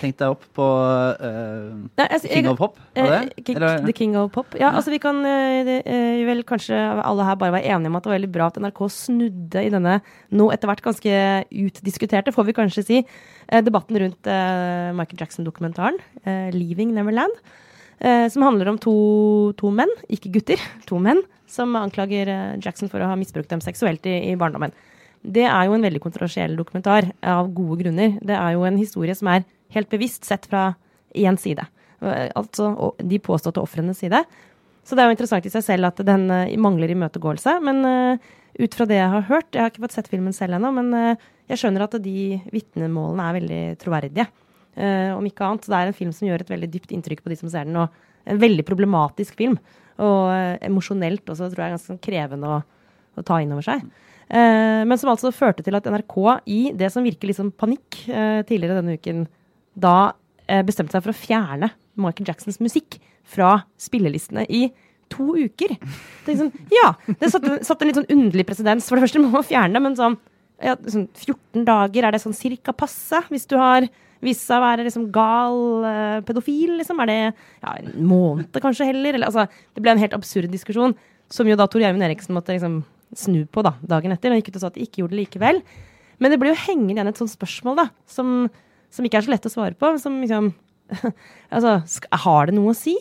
Tenkt 0.00 0.18
deg 0.20 0.32
opp 0.34 0.44
på 0.56 0.64
uh, 0.64 1.74
Nei, 1.98 2.06
altså, 2.06 2.28
jeg- 2.28 2.40
King 2.40 2.48
of 2.50 2.58
Pop? 2.60 2.78
Var 2.96 3.10
det? 3.12 3.18
Eh, 3.36 3.44
King, 3.46 3.58
the 3.86 3.94
King 3.96 4.16
of 4.20 4.30
Pop. 4.34 4.56
Ja, 4.58 4.70
altså 4.72 4.92
vi 4.92 5.00
kan 5.02 5.22
det, 5.22 5.82
eh, 5.86 6.24
vel 6.26 6.42
kanskje 6.46 6.76
alle 6.76 7.26
her 7.26 7.36
bare 7.40 7.54
være 7.56 7.70
enige 7.74 7.90
om 7.90 7.98
at 7.98 8.04
det 8.04 8.10
var 8.10 8.18
veldig 8.18 8.32
bra 8.32 8.46
at 8.46 8.58
NRK 8.62 8.80
snudde 8.92 9.62
i 9.66 9.70
denne 9.72 10.00
nå 10.32 10.48
etter 10.54 10.70
hvert 10.70 10.82
ganske 10.84 11.20
utdiskuterte, 11.66 12.34
får 12.34 12.48
vi 12.48 12.56
kanskje 12.56 12.84
si, 12.86 13.04
debatten 13.64 13.98
rundt 14.02 14.26
uh, 14.26 14.90
Michael 14.96 15.22
Jackson-dokumentaren 15.22 16.00
uh, 16.26 16.50
'Leaving 16.50 16.92
Neverland'. 16.96 17.38
som 18.28 18.42
handler 18.42 18.68
om 18.68 18.78
to, 18.78 19.54
to 19.56 19.70
menn, 19.70 19.88
ikke 20.12 20.28
gutter, 20.34 20.60
to 20.88 20.98
menn, 21.00 21.22
som 21.48 21.72
anklager 21.76 22.28
Jackson 22.60 22.90
for 22.92 23.00
å 23.00 23.08
ha 23.08 23.16
misbrukt 23.16 23.48
dem 23.48 23.62
seksuelt 23.64 24.04
i, 24.04 24.32
i 24.32 24.36
barndommen. 24.36 24.74
Det 25.26 25.46
er 25.48 25.66
jo 25.66 25.74
en 25.74 25.82
veldig 25.82 26.00
kontroversiell 26.02 26.54
dokumentar, 26.58 27.10
av 27.24 27.48
gode 27.54 27.80
grunner. 27.82 28.18
Det 28.22 28.36
er 28.36 28.54
jo 28.54 28.66
en 28.68 28.78
historie 28.78 29.14
som 29.16 29.30
er 29.32 29.46
helt 29.74 29.90
bevisst 29.90 30.28
sett 30.28 30.46
fra 30.50 30.68
én 31.16 31.38
side. 31.40 31.64
Altså 32.36 32.70
de 33.00 33.18
påståtte 33.24 33.62
ofrenes 33.62 33.98
side. 34.02 34.22
Så 34.86 34.94
det 34.94 35.02
er 35.02 35.10
jo 35.10 35.16
interessant 35.16 35.46
i 35.48 35.50
seg 35.50 35.64
selv 35.66 35.88
at 35.88 36.00
den 36.06 36.28
eh, 36.30 36.56
mangler 36.62 36.92
imøtegåelse. 36.94 37.56
Men 37.66 37.82
eh, 37.88 38.26
ut 38.62 38.76
fra 38.76 38.86
det 38.88 39.00
jeg 39.00 39.12
har 39.12 39.24
hørt, 39.30 39.48
jeg 39.50 39.64
har 39.64 39.72
ikke 39.72 39.82
fått 39.88 39.96
sett 39.96 40.10
filmen 40.12 40.34
selv 40.36 40.58
ennå, 40.58 40.70
men 40.76 40.92
eh, 40.94 41.24
jeg 41.50 41.62
skjønner 41.62 41.86
at 41.86 41.96
de 42.02 42.36
vitnemålene 42.54 43.24
er 43.26 43.38
veldig 43.40 43.62
troverdige. 43.82 44.28
Om 44.76 45.24
ikke 45.24 45.40
annet. 45.46 45.64
Så 45.64 45.70
Det 45.72 45.76
er 45.78 45.88
en 45.88 45.96
film 45.96 46.10
som 46.12 46.26
gjør 46.26 46.42
et 46.42 46.50
veldig 46.52 46.68
dypt 46.68 46.90
inntrykk 46.92 47.22
på 47.24 47.30
de 47.32 47.36
som 47.40 47.48
ser 47.48 47.64
den, 47.64 47.78
og 47.80 48.26
en 48.28 48.40
veldig 48.42 48.64
problematisk 48.68 49.38
film. 49.38 49.54
Og 50.04 50.26
emosjonelt 50.66 51.24
også, 51.32 51.46
tror 51.48 51.62
jeg, 51.62 51.70
er 51.70 51.72
ganske 51.72 51.88
sånn 51.94 52.02
krevende 52.04 52.50
å, 52.50 52.58
å 53.16 53.24
ta 53.24 53.38
inn 53.40 53.54
over 53.56 53.64
seg. 53.64 53.86
Men 54.28 55.00
som 55.00 55.14
altså 55.14 55.32
førte 55.32 55.64
til 55.64 55.78
at 55.78 55.88
NRK 55.88 56.18
i 56.52 56.58
det 56.76 56.90
som 56.92 57.08
virker 57.08 57.30
litt 57.30 57.38
som 57.38 57.48
panikk 57.56 58.02
tidligere 58.04 58.82
denne 58.82 58.98
uken, 59.00 59.24
da 59.76 59.96
eh, 60.48 60.64
bestemte 60.66 60.96
seg 60.96 61.04
for 61.04 61.12
å 61.12 61.18
fjerne 61.18 61.70
Michael 62.00 62.30
Jacksons 62.30 62.60
musikk 62.64 62.98
fra 63.26 63.58
spillelistene 63.80 64.46
i 64.48 64.68
to 65.12 65.36
uker. 65.38 65.76
Det, 66.26 66.34
sånn, 66.38 66.50
ja, 66.72 66.90
det 67.20 67.30
satte, 67.30 67.60
satte 67.66 67.84
en 67.84 67.90
litt 67.90 68.00
sånn 68.00 68.10
underlig 68.12 68.46
presedens. 68.48 68.88
For 68.88 68.98
det 68.98 69.06
første 69.06 69.22
må 69.22 69.30
man 69.34 69.46
fjerne, 69.46 69.82
men 69.82 69.96
sånn, 69.98 70.18
ja, 70.62 70.74
sånn 70.88 71.06
14 71.12 71.66
dager, 71.68 72.06
er 72.06 72.16
det 72.16 72.22
sånn 72.22 72.36
cirka 72.36 72.74
passe? 72.76 73.22
Hvis 73.30 73.46
du 73.50 73.56
har 73.60 73.86
vist 74.24 74.46
seg 74.46 74.58
å 74.58 74.64
være 74.64 74.86
liksom 74.86 75.08
gal 75.14 75.86
eh, 75.86 76.18
pedofil, 76.26 76.76
liksom? 76.80 77.00
Er 77.04 77.10
det 77.10 77.18
ja, 77.22 77.76
en 77.76 77.92
måned 78.08 78.60
kanskje 78.62 78.88
heller? 78.88 79.14
Eller, 79.14 79.28
altså, 79.28 79.46
det 79.76 79.84
ble 79.84 79.94
en 79.94 80.02
helt 80.02 80.16
absurd 80.16 80.50
diskusjon, 80.52 80.96
som 81.32 81.48
jo 81.48 81.58
da 81.58 81.68
Tor 81.70 81.84
Gjermund 81.84 82.06
Eriksen 82.06 82.36
måtte 82.36 82.56
liksom 82.56 82.80
snu 83.16 83.44
på 83.50 83.62
da, 83.66 83.76
dagen 83.86 84.14
etter. 84.14 84.32
Og 84.32 84.40
gikk 84.40 84.52
ut 84.52 84.58
og 84.58 84.64
sa 84.64 84.72
at 84.72 84.78
de 84.78 84.86
ikke 84.86 85.04
gjorde 85.04 85.16
det 85.16 85.24
likevel. 85.24 85.60
Men 86.22 86.32
det 86.32 86.40
ble 86.40 86.52
jo 86.52 86.62
hengende 86.64 86.96
igjen 86.96 87.12
et 87.12 87.20
sånt 87.20 87.34
spørsmål 87.34 87.82
da, 87.82 87.90
som, 88.08 88.48
som 88.96 89.06
ikke 89.06 89.20
er 89.20 89.26
så 89.26 89.34
lett 89.34 89.48
å 89.48 89.52
svare 89.52 89.76
på. 89.78 89.92
Som 90.02 90.20
liksom 90.22 90.52
Altså, 91.56 91.80
har 92.24 92.48
det 92.48 92.56
noe 92.56 92.72
å 92.72 92.78
si? 92.78 92.94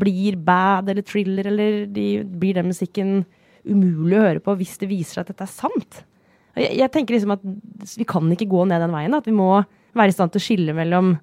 Blir 0.00 0.38
bad 0.40 0.88
eller 0.90 1.04
thriller 1.06 1.48
eller 1.50 1.82
de, 1.90 2.06
blir 2.24 2.56
den 2.56 2.70
musikken 2.70 3.20
umulig 3.66 4.16
å 4.16 4.24
høre 4.24 4.42
på 4.44 4.54
hvis 4.56 4.78
det 4.80 4.88
viser 4.88 5.18
seg 5.18 5.26
at 5.26 5.34
dette 5.34 5.44
er 5.44 5.52
sant? 5.52 6.00
Jeg, 6.56 6.72
jeg 6.80 6.92
tenker 6.94 7.16
liksom 7.16 7.34
at 7.34 7.44
vi 7.98 8.06
kan 8.08 8.30
ikke 8.32 8.48
gå 8.50 8.64
ned 8.68 8.82
den 8.82 8.94
veien. 8.94 9.16
At 9.16 9.28
vi 9.28 9.36
må 9.36 9.52
være 9.96 10.12
i 10.12 10.16
stand 10.16 10.34
til 10.34 10.42
å 10.42 10.46
skille 10.46 10.76
mellom 10.76 11.14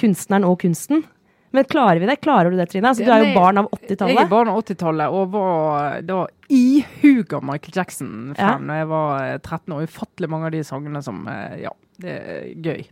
kunstneren 0.00 0.46
og 0.48 0.60
kunsten. 0.62 1.04
Men 1.52 1.66
klarer 1.68 2.00
vi 2.00 2.08
det? 2.08 2.16
Klarer 2.24 2.50
du 2.50 2.56
det, 2.56 2.66
Trine? 2.72 2.88
Altså, 2.88 3.04
du 3.04 3.10
er 3.12 3.26
jo 3.26 3.34
barn 3.36 3.60
av 3.60 3.66
80-tallet. 3.68 4.14
Jeg 4.14 4.16
er 4.16 4.22
80-tallet. 4.24 4.30
barn 4.30 4.50
av 4.52 4.60
80-tallet 4.62 5.16
og 5.18 5.34
var 5.34 5.98
da 6.08 6.20
ihuga 6.52 7.42
Michael 7.44 7.76
Jackson-fan 7.76 8.70
da 8.70 8.78
jeg 8.78 8.88
var 8.88 9.26
eh, 9.26 9.34
13 9.36 9.74
år. 9.76 9.90
Ufattelig 9.90 10.30
mange 10.32 10.48
av 10.48 10.54
de 10.56 10.62
sangene 10.64 11.02
som 11.04 11.20
eh, 11.28 11.58
Ja, 11.66 11.74
det 12.00 12.14
er 12.16 12.48
gøy. 12.56 12.86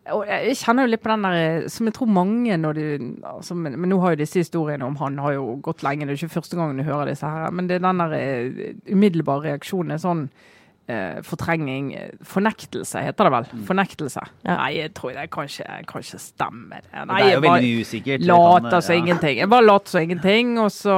Jeg 0.00 0.56
kjenner 0.56 0.86
jo 0.86 0.90
litt 0.94 1.02
på 1.04 1.10
den 1.12 1.24
der 1.26 1.34
eh, 1.38 1.66
som 1.70 1.86
jeg 1.86 1.94
tror 1.94 2.08
mange 2.08 2.56
de 2.56 2.84
altså, 3.28 3.54
men, 3.54 3.76
men 3.76 3.92
nå 3.92 3.98
har 4.00 4.14
jo 4.14 4.22
disse 4.22 4.40
historiene 4.40 4.86
om 4.86 4.96
han 4.96 5.18
har 5.20 5.34
jo 5.36 5.58
gått 5.62 5.84
lenge, 5.84 6.06
det 6.08 6.14
er 6.14 6.22
ikke 6.22 6.40
første 6.40 6.56
gangen 6.56 6.80
du 6.80 6.86
hører 6.86 7.12
disse 7.12 7.28
her. 7.28 7.52
Men 7.52 7.68
det 7.68 7.76
er 7.76 7.84
den 7.84 8.00
der 8.00 8.16
eh, 8.16 8.72
umiddelbare 8.88 9.50
reaksjonen 9.50 9.94
er 9.94 10.00
sånn 10.02 10.24
eh, 10.90 11.20
fortrenging 11.26 11.92
eh, 11.94 12.08
Fornektelse 12.26 13.02
heter 13.04 13.28
det 13.28 13.32
vel. 13.34 13.46
Fornektelse. 13.68 14.24
Ja. 14.44 14.56
Nei, 14.58 14.70
jeg 14.80 14.92
tror 14.98 15.14
det 15.16 15.28
kanskje, 15.32 15.66
ikke 15.86 16.20
stemmer. 16.22 16.82
det. 16.82 17.04
Nei, 17.06 17.20
det 17.22 17.28
er 17.30 17.36
jo 17.36 17.44
veldig 17.46 17.70
usikkert. 17.84 18.26
Later 18.26 18.68
kan- 18.70 18.82
som 18.82 18.94
ja. 18.94 19.00
ingenting. 19.04 19.38
Jeg 19.38 19.48
bare 19.52 19.66
later 19.66 19.94
som 19.94 20.02
ingenting, 20.02 20.58
og 20.58 20.70
så 20.74 20.96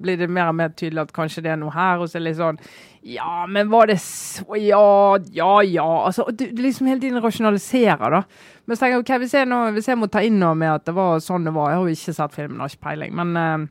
blir 0.00 0.16
det 0.18 0.30
mer 0.30 0.48
og 0.48 0.58
mer 0.58 0.74
tydelig 0.74 1.04
at 1.04 1.12
kanskje 1.12 1.44
det 1.44 1.52
er 1.52 1.60
noe 1.62 1.74
her. 1.74 2.00
Og 2.00 2.08
så 2.08 2.18
er 2.18 2.24
det 2.24 2.28
litt 2.32 2.40
sånn 2.42 2.58
Ja, 3.04 3.44
men 3.46 3.68
var 3.68 3.86
det 3.86 3.98
så 4.00 4.56
Ja, 4.56 5.18
ja, 5.30 5.60
ja. 5.60 5.88
Altså, 6.06 6.24
du, 6.32 6.46
du 6.50 6.62
liksom 6.62 6.86
hele 6.88 7.00
tiden 7.00 7.20
rasjonaliserer, 7.22 8.10
da. 8.10 8.22
Men 8.66 8.76
så 8.76 8.80
tenker 8.86 8.96
jeg, 8.96 9.04
ok, 9.04 9.14
hvis 9.20 9.34
jeg, 9.36 9.48
nå, 9.50 9.58
hvis 9.76 9.88
jeg 9.88 9.98
må 10.00 10.08
ta 10.08 10.22
inn 10.24 10.38
noe 10.40 10.54
med 10.56 10.70
at 10.72 10.86
det 10.88 10.94
var 10.96 11.18
sånn 11.20 11.44
det 11.44 11.52
var 11.52 11.70
Jeg 11.70 11.78
har 11.78 11.88
jo 11.88 11.96
ikke 11.98 12.14
sett 12.16 12.32
filmen, 12.36 12.60
har 12.64 12.72
ikke 12.72 12.86
peiling. 12.88 13.12
Men 13.14 13.36
kommer, 13.36 13.66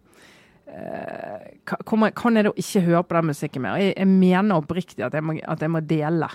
kan 1.67 2.37
jeg 2.37 2.47
da 2.47 2.51
ikke 2.57 2.81
høre 2.87 3.03
på 3.03 3.17
den 3.17 3.29
musikken 3.29 3.63
mer? 3.63 3.77
Jeg, 3.81 3.93
jeg 3.97 4.09
mener 4.09 4.57
oppriktig 4.57 5.05
at 5.05 5.13
jeg, 5.13 5.23
må, 5.23 5.37
at 5.37 5.61
jeg 5.61 5.71
må 5.71 5.81
dele 5.85 6.29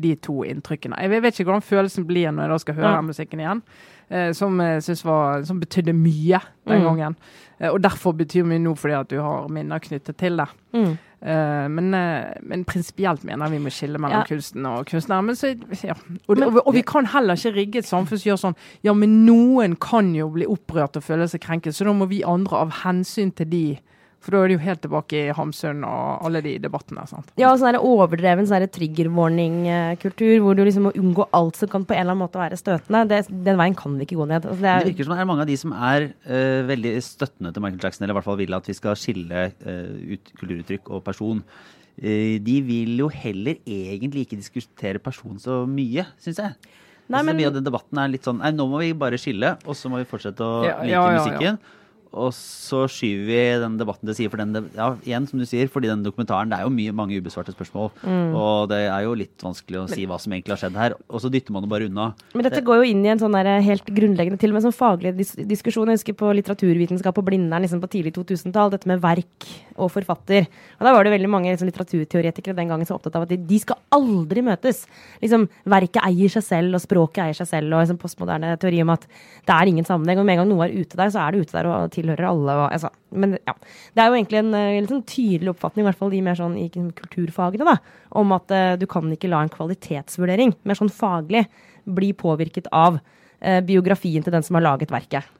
de 0.00 0.14
to 0.16 0.42
inntrykkene. 0.44 0.96
Jeg 1.00 1.22
vet 1.22 1.34
ikke 1.40 1.44
hvordan 1.50 1.62
følelsen 1.62 2.06
blir 2.06 2.30
når 2.32 2.42
jeg 2.42 2.50
da 2.50 2.58
skal 2.58 2.74
høre 2.74 2.92
Ja. 2.94 3.00
musikken 3.02 3.40
igjen. 3.40 3.62
Eh, 4.10 4.32
som 4.32 4.58
var, 4.58 5.42
som 5.44 5.60
betydde 5.60 5.92
mye 5.94 6.40
den 6.66 6.80
Mm. 6.82 6.84
gangen. 6.84 7.16
Eh, 7.60 7.68
og 7.70 7.80
derfor 7.82 8.12
betyr 8.12 8.44
mye 8.44 8.58
nå 8.60 8.74
fordi 8.76 8.92
at 9.00 9.08
du 9.08 9.20
har 9.20 9.48
minner 9.48 9.78
knyttet 9.78 10.16
til 10.16 10.36
det. 10.36 10.48
Mm. 10.74 10.98
Eh, 11.22 11.68
men 11.68 11.90
men 12.42 12.64
prinsipielt 12.64 13.24
mener 13.24 13.48
vi 13.48 13.58
må 13.58 13.70
skille 13.70 13.96
mellom 13.98 14.18
Ja. 14.18 14.24
kunsten 14.24 14.66
og 14.66 14.86
kunstneren. 14.86 15.24
Men 15.24 15.34
så, 15.36 15.54
ja. 15.84 15.94
og, 16.28 16.38
og, 16.42 16.66
og 16.66 16.74
vi 16.74 16.82
kan 16.82 17.06
heller 17.06 17.34
ikke 17.34 17.54
rigge 17.54 17.78
et 17.78 17.84
samfunn 17.86 18.18
som 18.18 18.32
gjør 18.32 18.40
sånn 18.40 18.56
Ja, 18.82 18.92
men 18.92 19.24
noen 19.26 19.76
kan 19.80 20.14
jo 20.14 20.28
bli 20.28 20.44
opprørt 20.46 20.96
og 20.96 21.02
føle 21.04 21.28
seg 21.28 21.40
krenket, 21.40 21.72
så 21.74 21.84
da 21.84 21.92
må 21.92 22.06
vi 22.08 22.22
andre 22.22 22.56
av 22.56 22.70
hensyn 22.84 23.30
til 23.34 23.46
de 23.46 23.78
For 24.22 24.30
da 24.36 24.40
er 24.44 24.52
det 24.52 24.54
jo 24.56 24.62
helt 24.62 24.82
tilbake 24.84 25.18
i 25.18 25.32
Hamsun 25.34 25.80
og 25.82 26.22
alle 26.28 26.40
de 26.44 26.52
debattene. 26.62 27.02
sant? 27.10 27.32
Ja, 27.40 27.48
og 27.50 27.58
sånn 27.58 27.72
der 27.74 27.82
overdreven 27.82 28.46
sånn 28.46 28.66
trigger 28.70 29.10
warning-kultur, 29.10 30.36
hvor 30.44 30.54
du 30.56 30.62
liksom 30.64 30.86
må 30.88 30.92
unngå 30.98 31.26
alt 31.34 31.58
som 31.58 31.70
kan 31.72 31.84
på 31.88 31.96
en 31.96 32.04
eller 32.04 32.14
annen 32.14 32.22
måte 32.24 32.38
være 32.40 32.58
støtende. 32.60 33.02
Det, 33.10 33.20
den 33.44 33.58
veien 33.58 33.74
kan 33.78 33.96
vi 33.98 34.06
ikke 34.06 34.20
gå 34.20 34.26
ned. 34.30 34.46
Altså, 34.46 34.62
det 34.62 34.70
er, 34.72 34.84
Det 34.86 34.92
virker 34.92 35.08
som 35.08 35.16
det 35.16 35.24
er 35.24 35.30
mange 35.32 35.46
av 35.46 35.50
de 35.50 35.58
som 35.58 35.74
er 35.74 36.08
uh, 36.12 36.62
veldig 36.70 36.94
støttende 37.02 37.52
til 37.52 37.64
Michael 37.66 37.82
Jackson, 37.82 38.04
eller 38.06 38.14
i 38.14 38.18
hvert 38.20 38.28
fall 38.30 38.40
vil 38.42 38.58
at 38.58 38.70
vi 38.70 38.78
skal 38.78 38.98
skille 38.98 39.44
uh, 39.66 40.14
ut 40.14 40.32
kulturuttrykk 40.40 40.92
og 40.94 41.02
person. 41.10 41.42
Uh, 41.98 42.38
de 42.46 42.56
vil 42.70 42.94
jo 43.02 43.10
heller 43.12 43.58
egentlig 43.66 44.26
ikke 44.28 44.38
diskutere 44.40 45.02
person 45.02 45.38
så 45.42 45.62
mye, 45.68 46.06
syns 46.22 46.38
jeg. 46.38 46.56
Nei, 47.10 47.18
altså, 47.18 47.26
men- 47.26 47.36
Mye 47.42 47.50
av 47.50 47.54
den 47.58 47.66
debatten 47.66 47.98
er 47.98 48.08
litt 48.08 48.24
sånn 48.24 48.38
Nei, 48.38 48.52
nå 48.54 48.64
må 48.70 48.78
vi 48.80 48.92
bare 48.94 49.18
skille, 49.20 49.56
og 49.66 49.74
så 49.76 49.90
må 49.90 49.98
vi 50.00 50.06
fortsette 50.08 50.40
å 50.46 50.62
Ja, 50.64 50.76
like 50.80 50.92
ja, 50.94 51.00
ja, 51.02 51.12
ja. 51.12 51.18
musikken. 51.18 51.58
Og 52.12 52.30
så 52.36 52.82
skyver 52.92 53.24
vi 53.26 53.36
den 53.62 53.78
debatten 53.80 54.06
til 54.10 54.16
side, 54.18 54.30
for 54.32 54.36
den, 54.42 54.52
ja, 54.76 54.90
igjen 55.06 55.26
som 55.28 55.40
du 55.40 55.46
sier, 55.48 55.68
fordi 55.72 55.88
den 55.88 56.02
dokumentaren 56.04 56.50
Det 56.52 56.58
er 56.58 56.66
jo 56.66 56.72
mye, 56.74 56.92
mange 56.92 57.16
ubesvarte 57.20 57.54
spørsmål, 57.54 57.90
Mm. 58.02 58.34
og 58.36 58.68
det 58.68 58.80
er 58.90 59.02
jo 59.04 59.14
litt 59.14 59.38
vanskelig 59.40 59.78
å 59.80 59.88
si 59.88 60.04
hva 60.06 60.18
som 60.20 60.32
egentlig 60.32 60.52
har 60.56 60.60
skjedd 60.60 60.76
her. 60.76 60.94
Og 61.08 61.20
så 61.20 61.30
dytter 61.32 61.52
man 61.52 61.62
det 61.62 61.70
bare 61.70 61.86
unna. 61.88 62.14
Men 62.34 62.44
dette 62.44 62.60
går 62.62 62.82
jo 62.82 62.90
inn 62.90 63.04
i 63.04 63.08
en 63.08 63.18
sånn 63.18 63.32
der 63.32 63.60
helt 63.62 63.86
grunnleggende, 63.86 64.38
til 64.38 64.50
og 64.50 64.54
med 64.58 64.66
sånn 64.66 64.76
faglig 64.76 65.16
dis 65.16 65.32
diskusjon. 65.36 65.88
Jeg 65.88 66.00
husker 66.00 66.14
på 66.14 66.32
litteraturvitenskap 66.36 67.16
og 67.16 67.24
Blindern 67.24 67.62
liksom 67.64 67.80
på 67.80 67.88
tidlig 67.88 68.12
2000-tall, 68.14 68.70
dette 68.70 68.86
med 68.86 69.00
verk 69.00 69.48
og 69.78 69.90
forfatter. 69.90 70.46
Og 70.78 70.84
da 70.84 70.92
var 70.92 71.04
det 71.04 71.12
veldig 71.14 71.30
mange 71.32 71.48
liksom, 71.48 71.68
litteraturteoretikere 71.70 72.54
den 72.56 72.68
gangen 72.68 72.84
som 72.86 72.94
var 72.96 73.00
opptatt 73.00 73.16
av 73.16 73.22
at 73.26 73.32
de, 73.32 73.36
de 73.36 73.58
skal 73.62 73.78
aldri 73.90 74.42
møtes. 74.44 74.84
Liksom, 75.22 75.48
verket 75.64 76.02
eier 76.04 76.28
seg 76.28 76.44
selv, 76.44 76.74
og 76.76 76.82
språket 76.84 77.24
eier 77.24 77.38
seg 77.40 77.48
selv, 77.48 77.72
og 77.72 77.80
liksom, 77.86 77.98
postmoderne 78.02 78.52
teori 78.60 78.82
om 78.84 78.92
at 78.92 79.06
det 79.08 79.54
er 79.56 79.70
ingen 79.72 79.84
sammenheng. 79.88 80.20
Og 80.20 80.26
med 80.28 80.36
en 80.36 80.42
gang 80.44 80.52
noe 80.52 80.68
er 80.68 80.76
ute 80.76 80.96
der, 81.00 81.08
så 81.14 81.24
er 81.26 81.32
det 81.32 81.46
ute 81.46 81.56
der 81.56 81.70
og 81.72 81.90
tilhører 82.02 82.28
alle. 82.28 82.56
Og, 82.58 82.66
altså, 82.68 82.90
men 83.14 83.36
ja, 83.38 83.54
det 83.94 84.02
er 84.02 84.10
jo 84.10 84.18
egentlig 84.18 84.40
en 84.42 84.54
eh, 84.58 84.78
litt 84.80 84.92
sånn 84.92 85.04
tydelig 85.08 85.54
oppfatning, 85.54 85.86
i 85.86 85.88
hvert 85.88 86.00
fall 86.00 86.12
de 86.12 86.22
mer 86.26 86.38
sånn 86.38 86.56
i 86.60 86.68
kulturfagene, 86.70 87.68
da, 87.68 87.76
om 88.20 88.34
at 88.36 88.52
uh, 88.52 88.72
du 88.80 88.84
kan 88.90 89.06
ikke 89.14 89.30
la 89.32 89.42
en 89.44 89.52
kvalitetsvurdering, 89.52 90.56
mer 90.68 90.78
sånn 90.78 90.92
faglig, 90.92 91.46
bli 91.82 92.12
påvirket 92.14 92.68
av 92.74 92.98
uh, 92.98 93.60
biografien 93.66 94.24
til 94.24 94.34
den 94.34 94.44
som 94.46 94.58
har 94.58 94.66
laget 94.68 94.92
verket. 94.94 95.30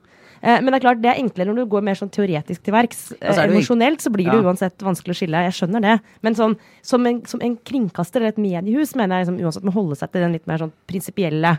Men 0.42 0.72
det 0.74 0.80
er 0.80 0.82
klart, 0.82 0.98
det 0.98 1.06
er 1.06 1.18
enklere 1.20 1.52
når 1.52 1.60
du 1.60 1.68
går 1.70 1.84
mer 1.86 1.94
sånn 1.94 2.08
teoretisk 2.10 2.64
til 2.66 2.74
verks. 2.74 3.02
Ja, 3.12 3.30
så 3.30 3.44
det 3.44 3.52
jo 3.52 3.60
emosjonelt 3.60 4.02
så 4.02 4.10
blir 4.10 4.26
det 4.26 4.40
Ja. 4.40 4.48
uansett 4.50 4.82
vanskelig 4.82 5.14
å 5.14 5.18
skille. 5.20 5.42
Jeg 5.46 5.54
skjønner 5.54 5.84
det. 5.84 5.92
Men 6.26 6.34
sånn, 6.34 6.56
som, 6.82 7.06
en, 7.06 7.20
som 7.30 7.44
en 7.46 7.54
kringkaster 7.62 8.18
eller 8.18 8.34
et 8.34 8.40
mediehus 8.42 8.96
mener 8.98 9.20
jeg 9.20 9.28
liksom, 9.28 9.38
uansett 9.38 9.68
må 9.68 9.76
holde 9.76 10.00
seg 10.00 10.10
til 10.10 10.24
den 10.24 10.34
litt 10.34 10.50
mer 10.50 10.58
sånn 10.64 10.74
prinsipielle 10.90 11.52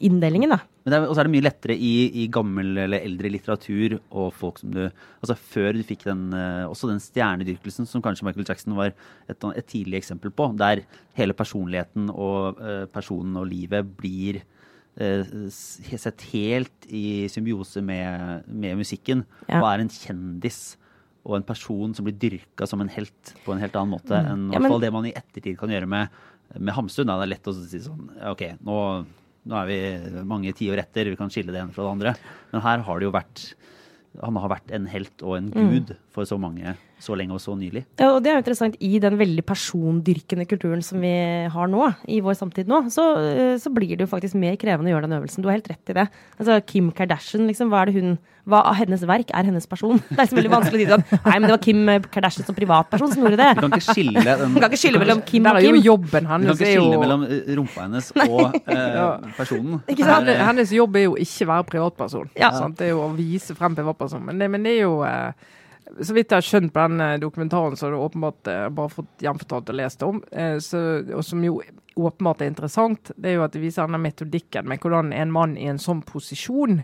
inndelingen. 0.00 0.50
da. 0.50 0.58
Og 0.82 1.14
så 1.14 1.20
er, 1.22 1.28
det 1.28 1.32
mye 1.34 1.44
lettere 1.46 1.76
i, 1.78 2.24
i 2.24 2.26
gammel 2.32 2.72
eller 2.84 3.04
eldre 3.06 3.30
litteratur 3.30 3.98
og 4.10 4.32
folk 4.34 4.58
som 4.58 4.72
du 4.74 4.80
Altså 4.86 5.36
før 5.38 5.76
du 5.78 5.82
fikk 5.86 6.02
den 6.08 6.32
eh, 6.34 6.64
også 6.66 6.88
den 6.90 6.98
stjernedyrkelsen 7.02 7.86
som 7.86 8.02
kanskje 8.02 8.26
Michael 8.26 8.48
Jackson 8.48 8.74
var 8.74 8.90
et, 9.30 9.36
et 9.54 9.66
tidlig 9.70 10.00
eksempel 10.00 10.32
på, 10.34 10.48
der 10.58 10.82
hele 11.14 11.36
personligheten 11.38 12.10
og 12.10 12.58
eh, 12.60 12.86
personen 12.90 13.36
og 13.38 13.46
livet 13.52 13.92
blir 14.00 14.40
eh, 14.98 15.22
sett 15.54 16.26
helt 16.32 16.88
i 16.90 17.28
symbiose 17.30 17.82
med, 17.84 18.42
med 18.50 18.76
musikken, 18.82 19.22
Ja. 19.48 19.60
og 19.62 19.70
er 19.70 19.84
en 19.86 19.92
kjendis. 19.92 20.62
Og 21.22 21.36
en 21.38 21.44
person 21.46 21.92
som 21.94 22.02
blir 22.02 22.16
dyrka 22.18 22.66
som 22.66 22.80
en 22.82 22.88
helt 22.90 23.34
på 23.44 23.52
en 23.54 23.60
helt 23.62 23.76
annen 23.78 23.92
måte 23.94 24.16
enn 24.18 24.48
Ja, 24.50 24.58
men- 24.58 24.80
det 24.82 24.90
man 24.92 25.06
i 25.06 25.12
ettertid 25.14 25.54
kan 25.60 25.70
gjøre 25.70 25.86
med, 25.86 26.08
med 26.58 26.74
Hamsun. 26.74 27.06
Da. 27.06 27.14
Det 27.20 27.28
er 27.28 27.34
lett 27.36 27.46
å 27.46 27.54
si 27.54 27.78
sånn 27.78 28.08
OK, 28.32 28.42
nå, 28.66 28.78
nå 29.48 29.58
er 29.58 29.68
vi 29.68 30.22
mange 30.28 30.52
tiår 30.56 30.84
etter, 30.84 31.10
vi 31.10 31.18
kan 31.18 31.32
skille 31.32 31.54
det 31.54 31.62
ene 31.62 31.74
fra 31.74 31.86
det 31.86 31.92
andre. 31.96 32.14
Men 32.52 32.64
her 32.64 32.84
har 32.86 33.00
det 33.00 33.08
jo 33.08 33.14
vært 33.14 33.44
Han 34.20 34.36
har 34.36 34.50
vært 34.52 34.72
en 34.76 34.86
helt 34.92 35.22
og 35.24 35.38
en 35.38 35.46
gud 35.50 35.94
for 36.12 36.28
så 36.28 36.36
mange 36.36 36.74
så 37.02 37.16
lenge 37.18 37.34
og 37.36 37.42
så 37.42 37.54
nylig. 37.58 37.84
Ja, 37.98 38.12
og 38.14 38.20
det 38.22 38.30
er 38.30 38.36
jo 38.38 38.42
interessant 38.44 38.76
i 38.80 38.92
den 39.02 39.18
veldig 39.20 39.44
persondyrkende 39.48 40.46
kulturen 40.50 40.84
som 40.86 41.02
vi 41.02 41.12
har 41.50 41.70
nå, 41.70 41.88
i 42.08 42.20
vår 42.24 42.36
samtid 42.38 42.70
nå, 42.70 42.84
så, 42.94 43.06
eh, 43.18 43.56
så 43.62 43.72
blir 43.74 43.96
det 43.96 44.06
jo 44.06 44.12
faktisk 44.12 44.38
mer 44.38 44.54
krevende 44.60 44.90
å 44.92 44.94
gjøre 44.96 45.08
den 45.08 45.18
øvelsen. 45.18 45.42
Du 45.42 45.50
har 45.50 45.58
helt 45.58 45.72
rett 45.72 45.90
i 45.94 45.98
det. 45.98 46.06
Altså 46.38 46.60
Kim 46.66 46.92
Kardashian, 46.94 47.48
liksom, 47.50 47.72
hva 47.72 47.82
er 47.82 47.90
det 47.90 47.98
hun 48.00 48.14
hva 48.42 48.58
av 48.66 48.74
hennes 48.74 49.02
verk 49.06 49.28
er 49.38 49.46
hennes 49.46 49.68
person? 49.70 50.00
Det 50.08 50.18
er 50.18 50.26
så 50.26 50.34
veldig 50.34 50.50
vanskelig 50.50 50.86
å 50.88 50.88
si 50.88 50.90
sånn 50.90 51.20
Nei, 51.28 51.34
men 51.38 51.44
det 51.46 51.52
var 51.54 51.60
Kim 51.62 51.82
Kardashian 52.10 52.46
som 52.48 52.56
privatperson 52.56 53.12
som 53.12 53.22
gjorde 53.22 53.38
det. 53.38 53.50
Du 53.54 53.60
kan 53.62 53.76
ikke 53.76 53.94
skille 53.94 54.24
den 54.26 54.56
Du 54.56 54.58
kan 54.58 54.66
ikke 54.72 54.80
skille 54.82 55.02
mellom 55.02 55.22
Kim 55.28 55.46
Der 55.46 55.54
og 55.54 55.60
er 55.60 55.66
jo 55.68 55.96
Kim. 56.02 56.26
hans. 56.26 56.42
Du 56.42 56.50
kan 56.50 56.58
ikke 56.58 56.72
jo 56.72 56.82
skille 56.82 57.02
mellom 57.04 57.22
eh, 57.28 57.52
rumpa 57.60 57.84
hennes 57.86 58.10
og 58.26 58.58
eh, 58.66 59.30
personen. 59.38 59.78
Ikke 59.86 60.08
sant? 60.08 60.26
Det 60.26 60.34
er- 60.34 60.44
Hennes 60.50 60.74
jobb 60.74 60.98
er 60.98 61.06
jo 61.06 61.14
ikke 61.22 61.46
være 61.52 61.68
privatperson. 61.70 62.32
Ja. 62.38 62.50
Sant? 62.58 62.80
Det 62.80 62.88
er 62.88 62.94
jo 62.96 63.04
å 63.06 63.12
vise 63.14 63.54
frem 63.54 63.78
privatpersonen. 63.78 64.26
Men 64.34 64.50
men 64.56 64.66
det 64.66 64.74
er 64.74 64.82
jo 64.88 64.96
eh, 65.06 65.30
Så 66.00 66.16
vidt 66.16 66.32
jeg 66.32 66.40
har 66.40 66.46
skjønt 66.46 66.72
på 66.72 66.88
den 66.88 67.04
eh, 67.04 67.18
dokumentaren, 67.20 67.76
har 67.80 67.92
du 67.92 68.00
åpenbart 68.00 68.48
eh, 68.48 68.66
bare 68.72 68.92
fått 68.92 69.24
gjenfortalt 69.24 69.72
og 69.72 69.76
lest 69.78 70.04
om, 70.06 70.22
eh, 70.32 70.56
så, 70.62 70.80
og 71.12 71.24
som 71.26 71.44
jo 71.44 71.60
åpenbart 71.94 72.42
er 72.42 72.52
interessant, 72.52 73.12
det 73.16 73.32
er 73.32 73.40
jo 73.40 73.46
at 73.46 73.54
det 73.54 73.62
viser 73.62 73.84
denne 73.84 74.00
metodikken 74.00 74.68
med 74.68 74.80
hvordan 74.80 75.12
en 75.12 75.32
mann 75.34 75.56
i 75.60 75.68
en 75.68 75.80
sånn 75.82 76.00
posisjon 76.08 76.80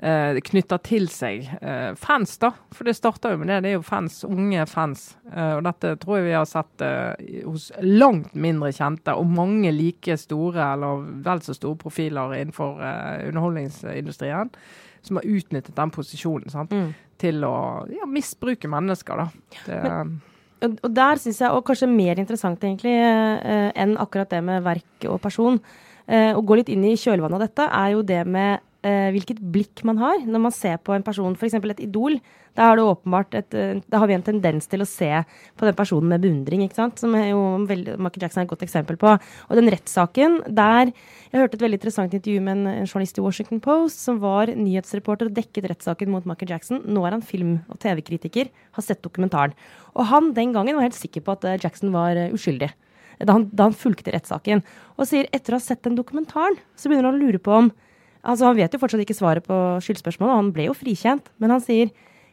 eh, 0.00 0.38
knytter 0.46 0.80
til 0.86 1.08
seg 1.12 1.48
eh, 1.60 1.92
fans, 2.00 2.36
da. 2.40 2.52
For 2.74 2.88
det 2.88 2.96
starter 2.96 3.34
jo 3.34 3.42
med 3.42 3.50
det. 3.52 3.60
Det 3.64 3.72
er 3.72 3.78
jo 3.78 3.86
fans, 3.86 4.20
unge 4.28 4.66
fans. 4.70 5.06
Eh, 5.32 5.54
og 5.58 5.64
dette 5.68 5.94
tror 6.02 6.18
jeg 6.18 6.28
vi 6.30 6.36
har 6.38 6.48
sett 6.48 6.84
hos 7.44 7.70
langt 7.84 8.34
mindre 8.34 8.72
kjente, 8.76 9.16
og 9.16 9.32
mange 9.36 9.72
like 9.74 10.16
store 10.20 10.72
eller 10.74 11.04
vel 11.26 11.44
så 11.44 11.56
store 11.56 11.80
profiler 11.80 12.38
innenfor 12.38 12.80
underholdningsindustrien, 13.28 14.54
som 15.06 15.20
har 15.20 15.28
utnyttet 15.28 15.76
den 15.76 15.92
posisjonen 15.94 16.52
sant? 16.52 16.74
Mm. 16.74 16.90
til 17.20 17.44
å 17.44 17.54
ja, 17.92 18.06
misbruke 18.08 18.68
mennesker, 18.72 19.20
da. 19.20 19.56
Det, 19.66 19.80
Og, 20.64 20.78
og 20.84 20.92
der 20.96 21.20
syns 21.20 21.40
jeg, 21.40 21.52
og 21.52 21.64
kanskje 21.68 21.88
mer 21.88 22.20
interessant 22.20 22.64
egentlig 22.64 22.94
eh, 22.96 23.68
enn 23.76 23.94
akkurat 24.00 24.30
det 24.32 24.40
med 24.44 24.64
verk 24.64 25.06
og 25.08 25.20
person, 25.20 25.60
eh, 26.08 26.32
å 26.36 26.40
gå 26.44 26.58
litt 26.60 26.72
inn 26.72 26.84
i 26.88 26.96
kjølvannet 27.00 27.38
av 27.38 27.44
dette, 27.44 27.66
er 27.68 27.94
jo 27.94 28.02
det 28.04 28.22
med 28.28 28.64
eh, 28.86 29.08
hvilket 29.14 29.40
blikk 29.52 29.82
man 29.88 30.00
har 30.00 30.22
når 30.26 30.44
man 30.46 30.54
ser 30.54 30.78
på 30.82 30.94
en 30.94 31.04
person, 31.06 31.36
f.eks. 31.36 31.56
et 31.58 31.82
idol. 31.84 32.18
Da 32.58 32.72
har, 32.72 32.80
et, 33.38 33.54
eh, 33.54 33.78
da 33.86 34.00
har 34.02 34.10
vi 34.10 34.16
en 34.16 34.24
tendens 34.26 34.66
til 34.70 34.82
å 34.82 34.88
se 34.88 35.08
på 35.56 35.66
den 35.68 35.76
personen 35.78 36.10
med 36.10 36.24
beundring, 36.24 36.64
ikke 36.66 36.80
sant? 36.80 36.98
som 36.98 37.14
jo 37.14 37.40
veldig, 37.68 37.94
Michael 38.02 38.26
Jackson 38.26 38.42
er 38.42 38.48
et 38.48 38.52
godt 38.52 38.64
eksempel 38.66 38.98
på. 39.00 39.14
Og 39.48 39.58
den 39.58 39.70
rettssaken 39.70 40.40
der 40.48 40.92
Jeg 41.30 41.44
hørte 41.44 41.54
et 41.54 41.62
veldig 41.62 41.78
interessant 41.78 42.14
intervju 42.16 42.40
med 42.42 42.56
en, 42.56 42.66
en 42.82 42.88
journalist 42.88 43.18
i 43.20 43.22
Washington 43.22 43.60
Post 43.62 44.00
som 44.02 44.16
var 44.18 44.50
nyhetsreporter 44.50 45.28
og 45.30 45.36
dekket 45.36 45.68
rettssaken 45.70 46.10
mot 46.10 46.26
Michael 46.26 46.50
Jackson. 46.50 46.82
Nå 46.90 47.04
er 47.06 47.14
han 47.14 47.22
film- 47.22 47.60
og 47.70 47.78
TV-kritiker, 47.78 48.50
har 48.50 48.82
sett 48.82 49.04
dokumentaren. 49.04 49.54
Og 49.94 50.08
han 50.10 50.32
den 50.34 50.50
gangen 50.56 50.74
var 50.74 50.88
helt 50.88 50.98
sikker 50.98 51.22
på 51.22 51.36
at 51.36 51.46
eh, 51.46 51.60
Jackson 51.62 51.94
var 51.94 52.18
eh, 52.18 52.34
uskyldig 52.34 52.72
da 53.20 53.36
han, 53.36 53.46
da 53.52 53.68
han 53.68 53.76
fulgte 53.76 54.14
rettssaken. 54.14 54.62
Og 54.96 55.08
sier 55.08 55.28
etter 55.34 55.54
å 55.54 55.58
ha 55.58 55.62
sett 55.62 55.84
den 55.84 55.98
dokumentaren, 55.98 56.56
så 56.72 56.88
begynner 56.88 57.10
han 57.10 57.18
å 57.18 57.20
lure 57.20 57.40
på 57.42 57.52
om 57.52 57.70
Altså, 58.22 58.46
Han 58.50 58.58
vet 58.58 58.74
jo 58.74 58.82
fortsatt 58.82 59.02
ikke 59.04 59.16
svaret 59.16 59.46
på 59.46 59.56
skyldspørsmålet, 59.84 60.32
og 60.32 60.40
han 60.42 60.54
ble 60.54 60.68
jo 60.68 60.76
frikjent. 60.76 61.32
Men 61.40 61.56
han 61.56 61.64
sier 61.64 61.90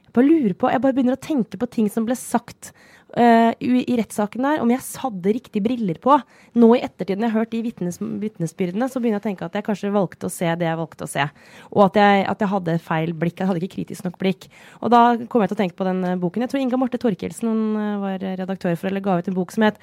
jeg 0.07 0.15
bare 0.15 0.27
lurer 0.27 0.53
på, 0.55 0.69
jeg 0.71 0.81
bare 0.81 0.95
begynner 0.95 1.17
å 1.17 1.19
tenke 1.19 1.59
på 1.59 1.67
ting 1.67 1.89
som 1.91 2.05
ble 2.07 2.15
sagt 2.15 2.69
uh, 2.71 3.51
i, 3.59 3.81
i 3.83 3.97
rettssaken 3.99 4.45
der, 4.45 4.61
om 4.63 4.71
jeg 4.71 4.85
hadde 5.03 5.33
riktige 5.35 5.65
briller 5.65 5.99
på. 6.01 6.15
Nå 6.57 6.69
i 6.77 6.79
ettertid, 6.85 7.19
når 7.19 7.27
jeg 7.27 7.33
har 7.33 7.43
hørt 7.43 7.51
de 7.51 7.61
vitnes, 7.65 7.99
vitnesbyrdene, 8.23 8.87
så 8.87 9.01
begynner 9.03 9.19
jeg 9.19 9.25
å 9.25 9.27
tenke 9.27 9.49
at 9.49 9.59
jeg 9.59 9.67
kanskje 9.67 9.91
valgte 9.93 10.29
å 10.29 10.33
se 10.33 10.47
det 10.47 10.69
jeg 10.69 10.79
valgte 10.79 11.05
å 11.05 11.11
se. 11.11 11.27
Og 11.73 11.83
at 11.89 11.99
jeg, 11.99 12.23
at 12.31 12.43
jeg 12.45 12.51
hadde 12.53 12.77
feil 12.87 13.13
blikk. 13.19 13.43
Jeg 13.43 13.51
hadde 13.51 13.63
ikke 13.63 13.75
kritisk 13.75 14.07
nok 14.07 14.17
blikk. 14.23 14.49
Og 14.79 14.95
da 14.95 15.03
kom 15.27 15.43
jeg 15.43 15.51
til 15.51 15.59
å 15.59 15.61
tenke 15.65 15.79
på 15.83 15.89
den 15.89 16.03
uh, 16.07 16.15
boken. 16.23 16.47
Jeg 16.47 16.55
tror 16.55 16.63
Inga 16.63 16.81
Marte 16.81 17.03
Torkelsen 17.03 17.51
hun 17.51 18.01
var 18.07 18.23
redaktør 18.23 18.79
for, 18.79 18.89
eller 18.89 19.03
ga 19.03 19.19
ut 19.19 19.27
en 19.27 19.37
bok 19.37 19.53
som 19.53 19.67
het 19.67 19.79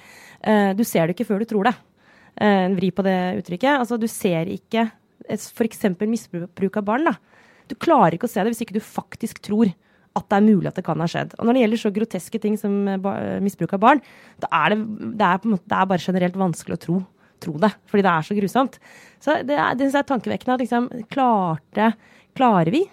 Du 0.75 0.83
ser 0.85 1.05
det 1.05 1.15
ikke 1.15 1.29
før 1.29 1.41
du 1.41 1.49
tror 1.49 1.69
det. 1.69 1.77
en 2.41 2.75
vri 2.75 2.89
på 2.91 3.05
det 3.05 3.17
uttrykket. 3.39 3.79
Altså, 3.79 3.97
du 3.97 4.07
ser 4.11 4.49
ikke 4.51 4.89
f.eks. 5.29 5.83
misbruk 6.01 6.77
av 6.77 6.85
barn. 6.87 7.09
da. 7.09 7.15
Du 7.69 7.75
klarer 7.75 8.15
ikke 8.15 8.29
å 8.29 8.31
se 8.31 8.43
det 8.43 8.53
hvis 8.53 8.63
ikke 8.65 8.77
du 8.77 8.83
faktisk 8.83 9.41
tror 9.45 9.71
at 10.15 10.29
det 10.31 10.37
er 10.37 10.45
mulig 10.45 10.69
at 10.69 10.77
det 10.79 10.85
kan 10.87 11.01
ha 11.03 11.07
skjedd. 11.11 11.33
Og 11.35 11.47
når 11.47 11.57
det 11.57 11.63
gjelder 11.63 11.81
så 11.81 11.91
groteske 11.95 12.39
ting 12.39 12.55
som 12.59 12.75
eh, 12.87 13.25
misbruk 13.43 13.73
av 13.75 13.83
barn, 13.83 14.03
da 14.39 14.49
er 14.61 14.73
det, 14.73 14.79
det, 15.19 15.27
er, 15.27 15.47
måte, 15.51 15.67
det 15.67 15.77
er 15.77 15.89
bare 15.91 16.05
generelt 16.05 16.39
vanskelig 16.39 16.77
å 16.77 16.83
tro, 16.85 16.99
tro, 17.43 17.55
det. 17.59 17.73
Fordi 17.91 18.05
det 18.05 18.13
er 18.13 18.27
så 18.27 18.37
grusomt. 18.37 18.79
Så 19.23 19.39
det 19.47 19.57
er, 19.59 19.75
det 19.79 19.91
er 19.91 20.07
tankevekkende 20.07 20.55
at 20.55 20.63
liksom, 20.63 20.87
klarte, 21.11 21.91
klarer 22.37 22.71
vi 22.75 22.85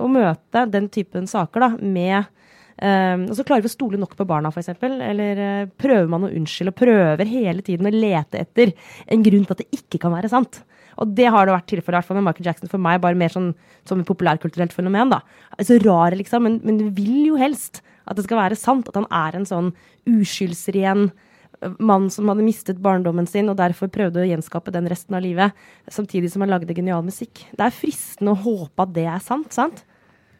å 0.00 0.08
møte 0.08 0.64
den 0.70 0.88
typen 0.92 1.28
saker 1.30 1.66
da, 1.66 1.72
med 1.80 2.36
Um, 2.80 3.26
og 3.28 3.34
så 3.36 3.44
klarer 3.44 3.60
vi 3.60 3.68
å 3.68 3.72
stole 3.74 3.98
nok 4.00 4.14
på 4.16 4.24
barna, 4.24 4.48
f.eks. 4.48 4.70
Eller 4.80 5.40
uh, 5.44 5.72
prøver 5.76 6.06
man 6.08 6.22
å 6.24 6.30
unnskylde 6.32 6.72
og 6.72 6.78
prøver 6.78 7.28
hele 7.28 7.60
tiden 7.66 7.84
å 7.84 7.92
lete 7.92 8.40
etter 8.40 8.72
en 9.04 9.20
grunn 9.26 9.44
til 9.44 9.52
at 9.52 9.60
det 9.60 9.82
ikke 9.82 10.00
kan 10.00 10.14
være 10.14 10.30
sant. 10.32 10.62
Og 11.00 11.14
det 11.16 11.30
har 11.32 11.48
det 11.48 11.54
vært 11.54 11.68
tilfellet 11.72 12.00
hvert 12.00 12.08
fall 12.10 12.18
med 12.20 12.26
Michael 12.28 12.50
Jackson 12.50 12.70
for 12.70 12.82
meg, 12.82 13.00
bare 13.00 13.18
mer 13.18 13.32
sånn 13.32 13.52
som 13.88 14.02
et 14.02 14.08
populærkulturelt 14.08 14.74
fenomen. 14.76 15.12
da. 15.14 15.22
Så 15.64 15.80
rar, 15.84 16.16
liksom, 16.16 16.44
men, 16.44 16.60
men, 16.66 16.80
du 16.80 16.90
vil 16.96 17.30
jo 17.30 17.40
helst 17.40 17.80
at 18.04 18.18
det 18.18 18.26
skal 18.26 18.42
være 18.42 18.58
sant. 18.58 18.90
At 18.90 18.98
han 19.00 19.08
er 19.08 19.38
en 19.38 19.48
sånn 19.48 19.70
uskyldsren 20.10 21.06
eh, 21.08 21.78
mann 21.78 22.10
som 22.12 22.28
hadde 22.28 22.44
mistet 22.44 22.82
barndommen 22.84 23.28
sin 23.30 23.48
og 23.52 23.56
derfor 23.60 23.92
prøvde 23.92 24.22
å 24.24 24.28
gjenskape 24.28 24.74
den 24.74 24.90
resten 24.92 25.16
av 25.16 25.24
livet, 25.24 25.56
samtidig 25.88 26.32
som 26.32 26.44
han 26.44 26.52
lagde 26.52 26.76
genial 26.76 27.06
musikk. 27.06 27.46
Det 27.56 27.64
er 27.64 27.76
fristende 27.76 28.36
å 28.36 28.42
håpe 28.44 28.84
at 28.84 28.92
det 28.96 29.08
er 29.08 29.24
sant, 29.24 29.48
sant? 29.56 29.86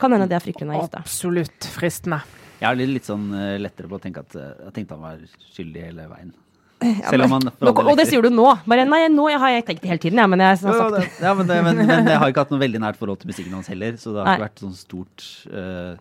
Kan 0.01 0.13
hende 0.17 0.29
det 0.29 0.39
er 0.39 0.45
fryktelig 0.45 0.69
naivt, 0.69 0.93
da. 0.93 1.03
Absolutt 1.05 1.73
fristende. 1.73 2.21
Jeg 2.61 2.69
er 2.69 2.77
litt, 2.77 2.93
litt 2.99 3.09
sånn 3.09 3.31
uh, 3.33 3.57
lettere 3.61 3.89
på 3.89 3.97
å 3.97 4.03
tenke 4.03 4.21
at 4.21 4.37
uh, 4.37 4.53
jeg 4.67 4.77
tenkte 4.77 4.97
han 4.97 5.05
var 5.05 5.21
skyldig 5.55 5.85
hele 5.87 6.07
veien. 6.11 6.33
Selv 6.81 7.27
om 7.27 7.35
man 7.35 7.45
nå, 7.45 7.73
Og 7.73 7.93
det 7.99 8.07
sier 8.09 8.25
du 8.25 8.31
nå. 8.33 8.47
Bare, 8.71 8.87
nei, 8.89 9.03
nå 9.13 9.27
har 9.29 9.53
jeg 9.53 9.67
tenkt 9.69 9.85
det 9.85 9.91
hele 9.91 10.03
tiden, 10.03 10.21
ja, 10.23 10.27
men 10.31 10.41
jeg 10.41 10.55
har 10.55 10.61
sagt 10.63 10.97
det. 10.97 11.05
Ja, 11.21 11.35
men, 11.37 11.49
det, 11.51 11.59
men, 11.67 11.83
men, 11.83 12.09
jeg 12.09 12.21
har 12.23 12.33
ikke 12.33 12.45
hatt 12.47 12.55
noe 12.55 12.63
veldig 12.63 12.81
nært 12.87 13.01
forhold 13.01 13.21
til 13.21 13.31
musikken 13.33 13.57
hans 13.59 13.69
heller, 13.71 13.99
så 14.01 14.15
det 14.15 14.23
har 14.23 14.31
nei. 14.31 14.37
ikke 14.39 14.47
vært 14.47 14.63
sånn 14.65 14.77
stort, 14.79 15.27
uh, 15.53 15.95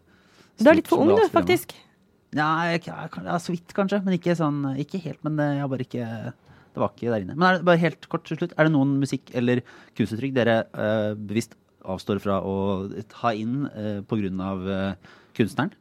stort 0.55 0.63
Du 0.63 0.71
er 0.71 0.79
litt 0.79 0.91
for 0.91 1.03
ung, 1.03 1.13
du, 1.17 1.23
faktisk. 1.33 1.75
Ja, 2.37 2.49
ja, 2.77 3.39
så 3.41 3.55
vidt, 3.55 3.73
kanskje. 3.75 4.01
Men 4.05 4.19
ikke 4.19 4.35
sånn 4.37 4.61
Ikke 4.77 4.99
helt, 5.01 5.17
men 5.25 5.39
jeg 5.41 5.63
har 5.63 5.71
bare 5.71 5.85
ikke 5.87 6.09
Det 6.29 6.83
var 6.83 6.91
ikke 6.93 7.09
der 7.09 7.25
inne. 7.25 7.35
Men 7.35 7.47
er 7.47 7.57
det, 7.57 7.65
bare 7.71 7.81
helt 7.81 8.05
kort 8.11 8.27
til 8.29 8.37
slutt, 8.37 8.53
er 8.53 8.69
det 8.69 8.75
noen 8.75 8.99
musikk 9.01 9.33
eller 9.33 9.63
kunstuttrykk 9.97 10.35
dere 10.37 10.61
uh, 10.77 11.17
bevisst 11.17 11.57
avstår 11.89 12.21
fra 12.21 12.39
å 12.45 12.55
ta 13.09 13.33
inn 13.33 13.63
uh, 13.71 14.43
av 14.45 14.67
uh, 14.67 15.15
kunstneren? 15.37 15.73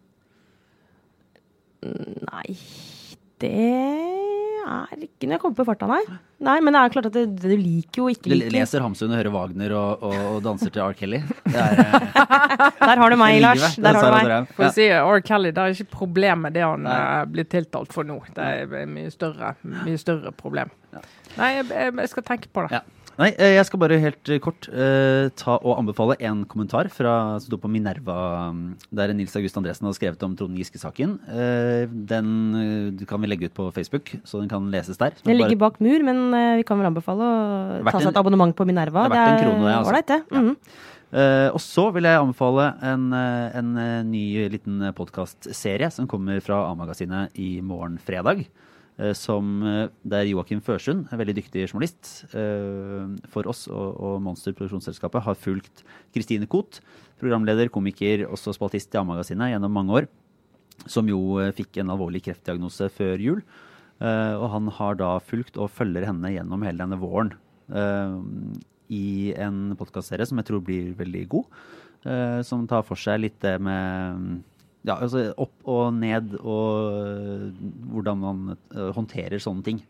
Nei, 1.84 2.56
det 3.38 4.27
er 4.68 5.04
ikke 5.06 5.28
når 5.28 5.34
jeg 5.36 5.42
kommer 5.42 5.58
på 5.58 5.66
farta, 5.68 5.88
nei. 5.90 6.00
nei. 6.44 6.56
Men 6.64 6.76
det 6.76 6.80
er 6.82 6.92
klart 6.94 7.08
at 7.10 7.16
det, 7.16 7.24
du 7.40 7.48
liker 7.50 8.02
jo 8.02 8.08
ikke 8.12 8.32
liker. 8.32 8.50
Du 8.50 8.56
leser 8.56 8.84
Hamsun 8.84 9.10
og 9.12 9.18
hører 9.18 9.34
Wagner 9.34 9.74
og, 9.78 10.04
og, 10.08 10.18
og 10.32 10.38
danser 10.46 10.72
til 10.74 10.82
R. 10.84 10.96
Kelly. 10.98 11.22
Er, 11.58 11.80
eh, 11.84 12.68
Der 12.82 13.02
har 13.02 13.10
du 13.10 13.16
meg, 13.20 13.38
Lars. 13.42 13.78
Der 13.80 13.98
har 13.98 14.10
du 14.12 14.28
meg. 14.28 14.52
For 14.56 14.68
å 14.68 14.74
si 14.74 14.88
R. 14.92 15.22
Kelly, 15.26 15.54
det 15.56 15.64
er 15.64 15.76
ikke 15.76 15.98
problem 15.98 16.44
med 16.46 16.56
det 16.58 16.66
han 16.66 16.84
nei. 16.86 16.98
Eh, 16.98 17.24
blir 17.34 17.48
tiltalt 17.50 17.94
for 17.94 18.08
nå. 18.08 18.20
Det 18.36 18.52
er 18.68 18.92
mye 18.92 19.10
større, 19.14 19.54
mye 19.64 19.98
større 20.00 20.34
problem. 20.36 20.70
Nei, 21.38 21.50
jeg, 21.60 21.68
jeg 21.72 22.12
skal 22.14 22.26
tenke 22.34 22.52
på 22.52 22.66
det. 22.66 22.78
Ja. 22.80 22.84
Nei, 23.18 23.32
eh, 23.34 23.56
jeg 23.56 23.66
skal 23.66 23.80
bare 23.82 23.96
helt 23.98 24.30
eh, 24.30 24.38
kort 24.42 24.68
uh, 24.70 25.26
ta 25.34 25.56
og 25.58 25.72
anbefale 25.74 26.14
en 26.22 26.44
kommentar 26.46 26.86
fra, 26.94 27.14
som 27.42 27.48
sto 27.48 27.58
på 27.58 27.70
Minerva, 27.70 28.18
mm, 28.54 28.60
der 28.94 29.12
Nils 29.16 29.34
August 29.38 29.58
Andresen 29.58 29.88
har 29.88 29.96
skrevet 29.96 30.22
om 30.22 30.36
Trond 30.38 30.54
Giske-saken. 30.54 31.16
Uh, 31.26 31.90
den 32.12 32.28
uh, 32.54 33.06
kan 33.10 33.18
vi 33.22 33.30
legge 33.30 33.50
ut 33.50 33.56
på 33.56 33.66
Facebook, 33.74 34.12
så 34.22 34.38
den 34.38 34.50
kan 34.52 34.68
leses 34.70 35.00
der. 35.02 35.18
Den 35.24 35.40
ligger 35.40 35.58
bak 35.64 35.80
mur, 35.82 36.04
men 36.06 36.28
vi 36.60 36.66
kan 36.68 36.78
vel 36.78 36.92
anbefale 36.92 37.26
å 37.26 37.82
ta 37.90 37.98
seg 37.98 38.12
et 38.12 38.22
abonnement 38.22 38.54
på 38.54 38.68
Minerva. 38.68 39.08
Det 39.10 39.18
er 39.18 39.26
verdt 39.26 39.34
en 39.34 39.42
krone, 39.48 39.66
det. 39.66 39.74
Altså. 39.80 40.04
Det. 40.06 40.20
-hmm. 40.30 40.54
Uh, 41.08 41.48
og 41.56 41.60
så 41.64 41.90
vil 41.90 42.04
jeg 42.04 42.20
anbefale 42.20 42.64
en, 42.84 43.12
en, 43.12 43.76
en 43.80 44.10
ny 44.12 44.48
liten 44.52 44.92
podkastserie 44.94 45.90
som 45.90 46.06
kommer 46.06 46.38
fra 46.44 46.70
A-magasinet 46.70 47.34
i 47.34 47.60
morgen 47.64 47.98
fredag. 47.98 48.46
Eh, 48.98 49.14
som, 49.14 49.62
eh, 49.62 49.88
der 50.02 50.26
Joakim 50.26 50.60
Førsund, 50.60 51.06
en 51.06 51.18
veldig 51.20 51.36
dyktig 51.38 51.68
journalist 51.68 52.24
eh, 52.34 53.06
for 53.30 53.46
oss 53.46 53.68
og, 53.70 53.94
og 53.94 54.16
Monster 54.24 54.52
produksjonsselskapet, 54.58 55.22
har 55.22 55.38
fulgt 55.38 55.84
Kristine 56.14 56.48
Koht, 56.50 56.80
programleder, 57.20 57.70
komiker, 57.70 58.26
også 58.26 58.56
spaltist 58.56 58.94
i 58.94 58.98
A-magasinet 58.98 59.52
gjennom 59.54 59.74
mange 59.74 59.94
år, 60.00 60.08
som 60.90 61.06
jo 61.10 61.38
fikk 61.54 61.78
en 61.78 61.94
alvorlig 61.94 62.24
kreftdiagnose 62.26 62.90
før 62.94 63.22
jul. 63.22 63.40
Og 63.98 64.44
han 64.52 64.68
har 64.76 64.94
da 64.94 65.08
fulgt 65.18 65.56
og 65.58 65.72
følger 65.74 66.06
henne 66.06 66.30
gjennom 66.30 66.62
hele 66.62 66.78
denne 66.78 67.00
våren 67.02 67.32
i 68.94 69.34
en 69.34 69.74
podkastserie 69.74 70.28
som 70.30 70.38
jeg 70.38 70.46
tror 70.46 70.62
blir 70.62 70.92
veldig 71.00 71.24
god. 71.34 71.58
Som 72.46 72.68
tar 72.70 72.86
for 72.86 72.94
seg 72.94 73.24
litt 73.24 73.40
det 73.42 73.56
med 73.58 74.38
ja, 74.86 74.96
altså 74.96 75.32
opp 75.36 75.68
og 75.68 75.94
ned 75.94 76.36
og 76.40 76.98
øh, 76.98 77.48
hvordan 77.92 78.20
man 78.22 78.56
øh, 78.74 78.90
håndterer 78.94 79.38
sånne 79.42 79.64
ting. 79.66 79.82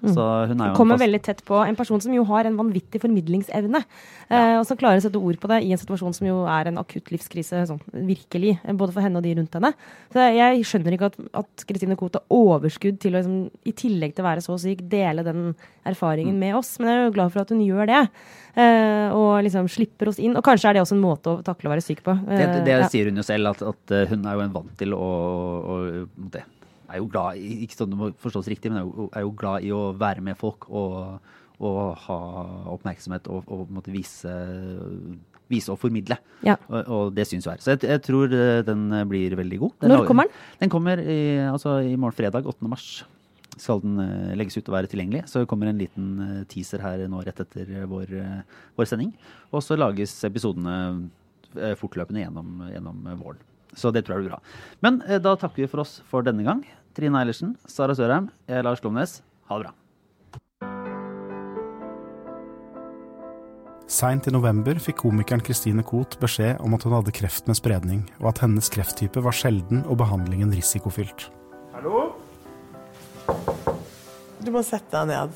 Mm. 0.00 0.12
Så 0.16 0.26
hun 0.48 0.62
er 0.62 0.70
jo 0.70 0.76
Kommer 0.78 1.00
veldig 1.00 1.20
tett 1.24 1.42
på 1.44 1.58
en 1.60 1.76
person 1.76 2.00
som 2.00 2.12
jo 2.14 2.24
har 2.28 2.48
en 2.48 2.56
vanvittig 2.56 3.02
formidlingsevne. 3.02 3.82
Ja. 4.30 4.38
Eh, 4.38 4.54
og 4.60 4.64
som 4.68 4.78
klarer 4.80 5.00
å 5.00 5.04
sette 5.04 5.20
ord 5.20 5.36
på 5.42 5.50
det 5.52 5.60
i 5.66 5.72
en 5.74 5.80
situasjon 5.80 6.16
som 6.16 6.28
jo 6.28 6.38
er 6.48 6.70
en 6.70 6.80
akutt 6.80 7.10
livskrise. 7.12 7.64
Sånn, 7.68 7.82
virkelig. 7.92 8.56
Eh, 8.64 8.76
både 8.76 8.96
for 8.96 9.04
henne 9.04 9.20
og 9.20 9.26
de 9.26 9.34
rundt 9.36 9.58
henne. 9.58 9.72
Så 10.14 10.28
jeg 10.36 10.64
skjønner 10.68 10.96
ikke 10.96 11.10
at 11.42 11.66
Kristine 11.68 11.98
Koht 12.00 12.16
har 12.16 12.24
overskudd 12.32 13.00
til 13.02 13.14
å, 13.14 13.20
liksom, 13.20 13.40
i 13.68 13.74
tillegg 13.76 14.16
til 14.16 14.24
å 14.24 14.30
være 14.30 14.44
så 14.44 14.56
syk, 14.60 14.86
dele 14.90 15.26
den 15.26 15.50
erfaringen 15.88 16.36
mm. 16.36 16.44
med 16.46 16.60
oss. 16.60 16.76
Men 16.80 16.92
jeg 16.92 17.00
er 17.00 17.08
jo 17.08 17.16
glad 17.18 17.34
for 17.34 17.44
at 17.44 17.52
hun 17.52 17.64
gjør 17.64 17.90
det. 17.90 18.04
Uh, 18.50 19.12
og 19.14 19.44
liksom 19.46 19.68
slipper 19.70 20.10
oss 20.10 20.18
inn. 20.18 20.32
Og 20.36 20.44
kanskje 20.44 20.70
er 20.70 20.78
det 20.78 20.84
også 20.84 20.96
en 20.96 21.04
måte 21.04 21.36
å 21.36 21.42
takle 21.46 21.70
å 21.70 21.74
være 21.74 21.84
syk 21.84 22.00
på. 22.06 22.16
Uh, 22.24 22.32
det, 22.34 22.48
det 22.66 22.78
ja. 22.78 22.88
sier 22.90 23.10
hun 23.10 23.20
jo 23.20 23.26
selv, 23.26 23.52
at, 23.52 23.62
at, 23.74 23.94
hun 24.10 24.24
er 24.24 24.38
jo 24.38 24.46
en 24.46 24.56
vant 24.56 24.72
til 24.80 24.96
å, 24.96 25.10
å 25.60 25.76
det. 26.32 26.46
Er 26.90 27.02
jo 27.02 27.10
glad 27.10 27.40
i, 27.40 27.62
ikke 27.64 27.78
sånn 27.78 27.92
det 27.92 28.00
må 28.00 28.10
forstås 28.20 28.50
riktig, 28.52 28.72
men 28.72 28.82
er 28.82 28.88
jo, 28.88 29.08
er 29.14 29.26
jo 29.26 29.34
glad 29.38 29.66
i 29.66 29.72
å 29.74 29.82
være 29.98 30.24
med 30.26 30.38
folk 30.40 30.68
og, 30.68 31.30
og 31.60 31.80
ha 32.06 32.18
oppmerksomhet 32.74 33.30
og, 33.32 33.46
og 33.50 33.70
måtte 33.74 33.94
vise, 33.94 34.34
vise 35.50 35.72
og 35.72 35.80
formidle. 35.82 36.18
Ja. 36.46 36.58
Og, 36.68 36.80
og, 36.80 37.14
det 37.16 37.28
syns 37.30 37.46
jo 37.46 37.54
her. 37.54 37.62
Så 37.62 37.76
jeg, 37.76 37.84
jeg, 37.90 38.04
tror 38.06 38.34
den 38.66 38.90
blir 39.10 39.38
veldig 39.38 39.62
god. 39.64 39.78
Den 39.84 39.94
Når 39.94 40.10
kommer 40.10 40.28
den? 40.28 40.44
Den 40.64 40.74
kommer 40.74 41.00
i, 41.02 41.22
altså, 41.46 41.78
i 41.84 41.96
morgen 41.96 42.18
fredag, 42.18 42.48
8. 42.50 42.70
mars 42.70 42.92
skal 43.60 43.82
den 43.84 44.00
eh, 44.02 44.32
legges 44.38 44.58
ut 44.58 44.68
og 44.68 44.76
være 44.76 44.90
tilgjengelig. 44.90 45.26
Så 45.30 45.44
kommer 45.48 45.70
en 45.70 45.80
liten 45.80 46.10
eh, 46.24 46.42
teaser 46.50 46.82
her 46.84 47.04
nå 47.10 47.22
rett 47.26 47.44
etter 47.44 47.70
vår, 47.90 48.16
eh, 48.20 48.66
vår 48.78 48.90
sending. 48.90 49.12
Og 49.52 49.64
så 49.64 49.78
lages 49.78 50.16
episodene 50.28 51.08
fortløpende 51.80 52.22
gjennom, 52.22 52.60
gjennom, 52.70 53.06
våren. 53.18 53.40
Så 53.74 53.90
det 53.94 54.04
tror 54.06 54.18
jeg 54.18 54.26
blir 54.26 54.36
bra. 54.36 54.58
Men 54.86 55.00
da 55.22 55.32
takker 55.34 55.64
vi 55.64 55.70
for 55.70 55.82
oss 55.82 55.96
for 56.06 56.22
denne 56.26 56.44
gang. 56.46 56.60
Trine 56.96 57.20
Eilertsen, 57.20 57.54
Sara 57.70 57.94
Sørheim, 57.94 58.30
jeg 58.50 58.58
er 58.58 58.66
Lars 58.66 58.80
Klomnes. 58.82 59.20
Ha 59.46 59.58
det 59.60 59.68
bra. 59.68 59.76
Seint 63.90 64.28
i 64.30 64.32
november 64.34 64.78
fikk 64.78 65.00
komikeren 65.02 65.42
Christine 65.42 65.82
Koht 65.86 66.14
beskjed 66.22 66.60
om 66.62 66.76
at 66.76 66.84
hun 66.86 66.94
hadde 66.94 67.14
kreft 67.14 67.48
med 67.50 67.58
spredning, 67.58 68.04
og 68.22 68.30
at 68.30 68.42
hennes 68.44 68.70
krefttype 68.70 69.22
var 69.22 69.34
sjelden 69.34 69.82
og 69.86 69.98
behandlingen 70.02 70.52
risikofylt. 70.54 71.26
Hallo? 71.74 72.12
Du 74.40 74.52
må 74.54 74.62
sette 74.66 74.94
deg 74.94 75.10
ned. 75.10 75.34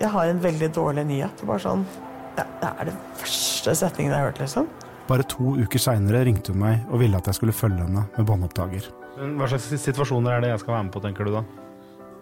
Jeg 0.00 0.10
har 0.12 0.28
en 0.28 0.40
veldig 0.42 0.70
dårlig 0.74 1.04
nyhet. 1.08 1.44
Bare 1.46 1.62
sånn 1.62 1.84
Det, 2.32 2.46
det 2.62 2.68
er 2.70 2.88
den 2.88 2.96
verste 3.20 3.74
setningen 3.76 4.14
jeg 4.14 4.18
har 4.22 4.30
hørt, 4.30 4.40
liksom. 4.40 4.68
Bare 5.04 5.26
to 5.28 5.52
uker 5.60 5.82
seinere 5.82 6.24
ringte 6.24 6.54
hun 6.54 6.62
meg 6.62 6.86
og 6.88 7.02
ville 7.02 7.18
at 7.20 7.28
jeg 7.28 7.36
skulle 7.36 7.52
følge 7.52 7.84
henne 7.84 8.06
med 8.16 8.24
båndopptaker. 8.28 8.88
Hva 9.12 9.48
slags 9.50 9.68
situasjoner 9.82 10.38
er 10.38 10.44
det 10.44 10.50
jeg 10.54 10.62
skal 10.62 10.76
være 10.76 10.86
med 10.86 10.94
på, 10.94 11.02
tenker 11.04 11.28
du 11.28 11.34
da? 11.34 11.42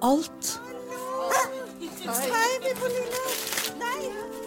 Alt. 0.03 0.57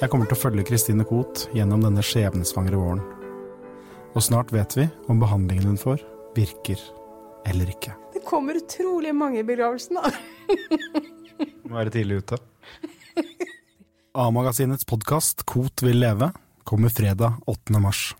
Jeg 0.04 0.12
kommer 0.12 0.28
til 0.28 0.36
å 0.36 0.42
følge 0.42 0.66
Kristine 0.68 1.06
Koht 1.08 1.46
gjennom 1.56 1.86
denne 1.86 2.04
skjebnesvangre 2.04 2.80
våren. 2.80 3.04
Og 4.14 4.26
snart 4.26 4.52
vet 4.54 4.76
vi 4.76 4.88
om 5.10 5.22
behandlingen 5.22 5.72
hun 5.72 5.80
får, 5.80 6.04
virker 6.36 6.82
eller 7.48 7.72
ikke. 7.72 7.96
Det 8.14 8.24
kommer 8.28 8.60
utrolig 8.60 9.14
mange 9.16 9.40
i 9.40 9.48
begravelsen, 9.48 10.00
da. 10.02 10.12
Må 11.70 11.78
være 11.80 11.94
tidlig 11.96 12.22
ute. 12.24 12.42
A-magasinets 14.14 14.86
podkast 14.86 15.46
Kot 15.50 15.82
vil 15.86 16.04
leve 16.04 16.34
kommer 16.68 16.92
fredag 16.94 17.40
8. 17.50 17.80
mars. 17.82 18.12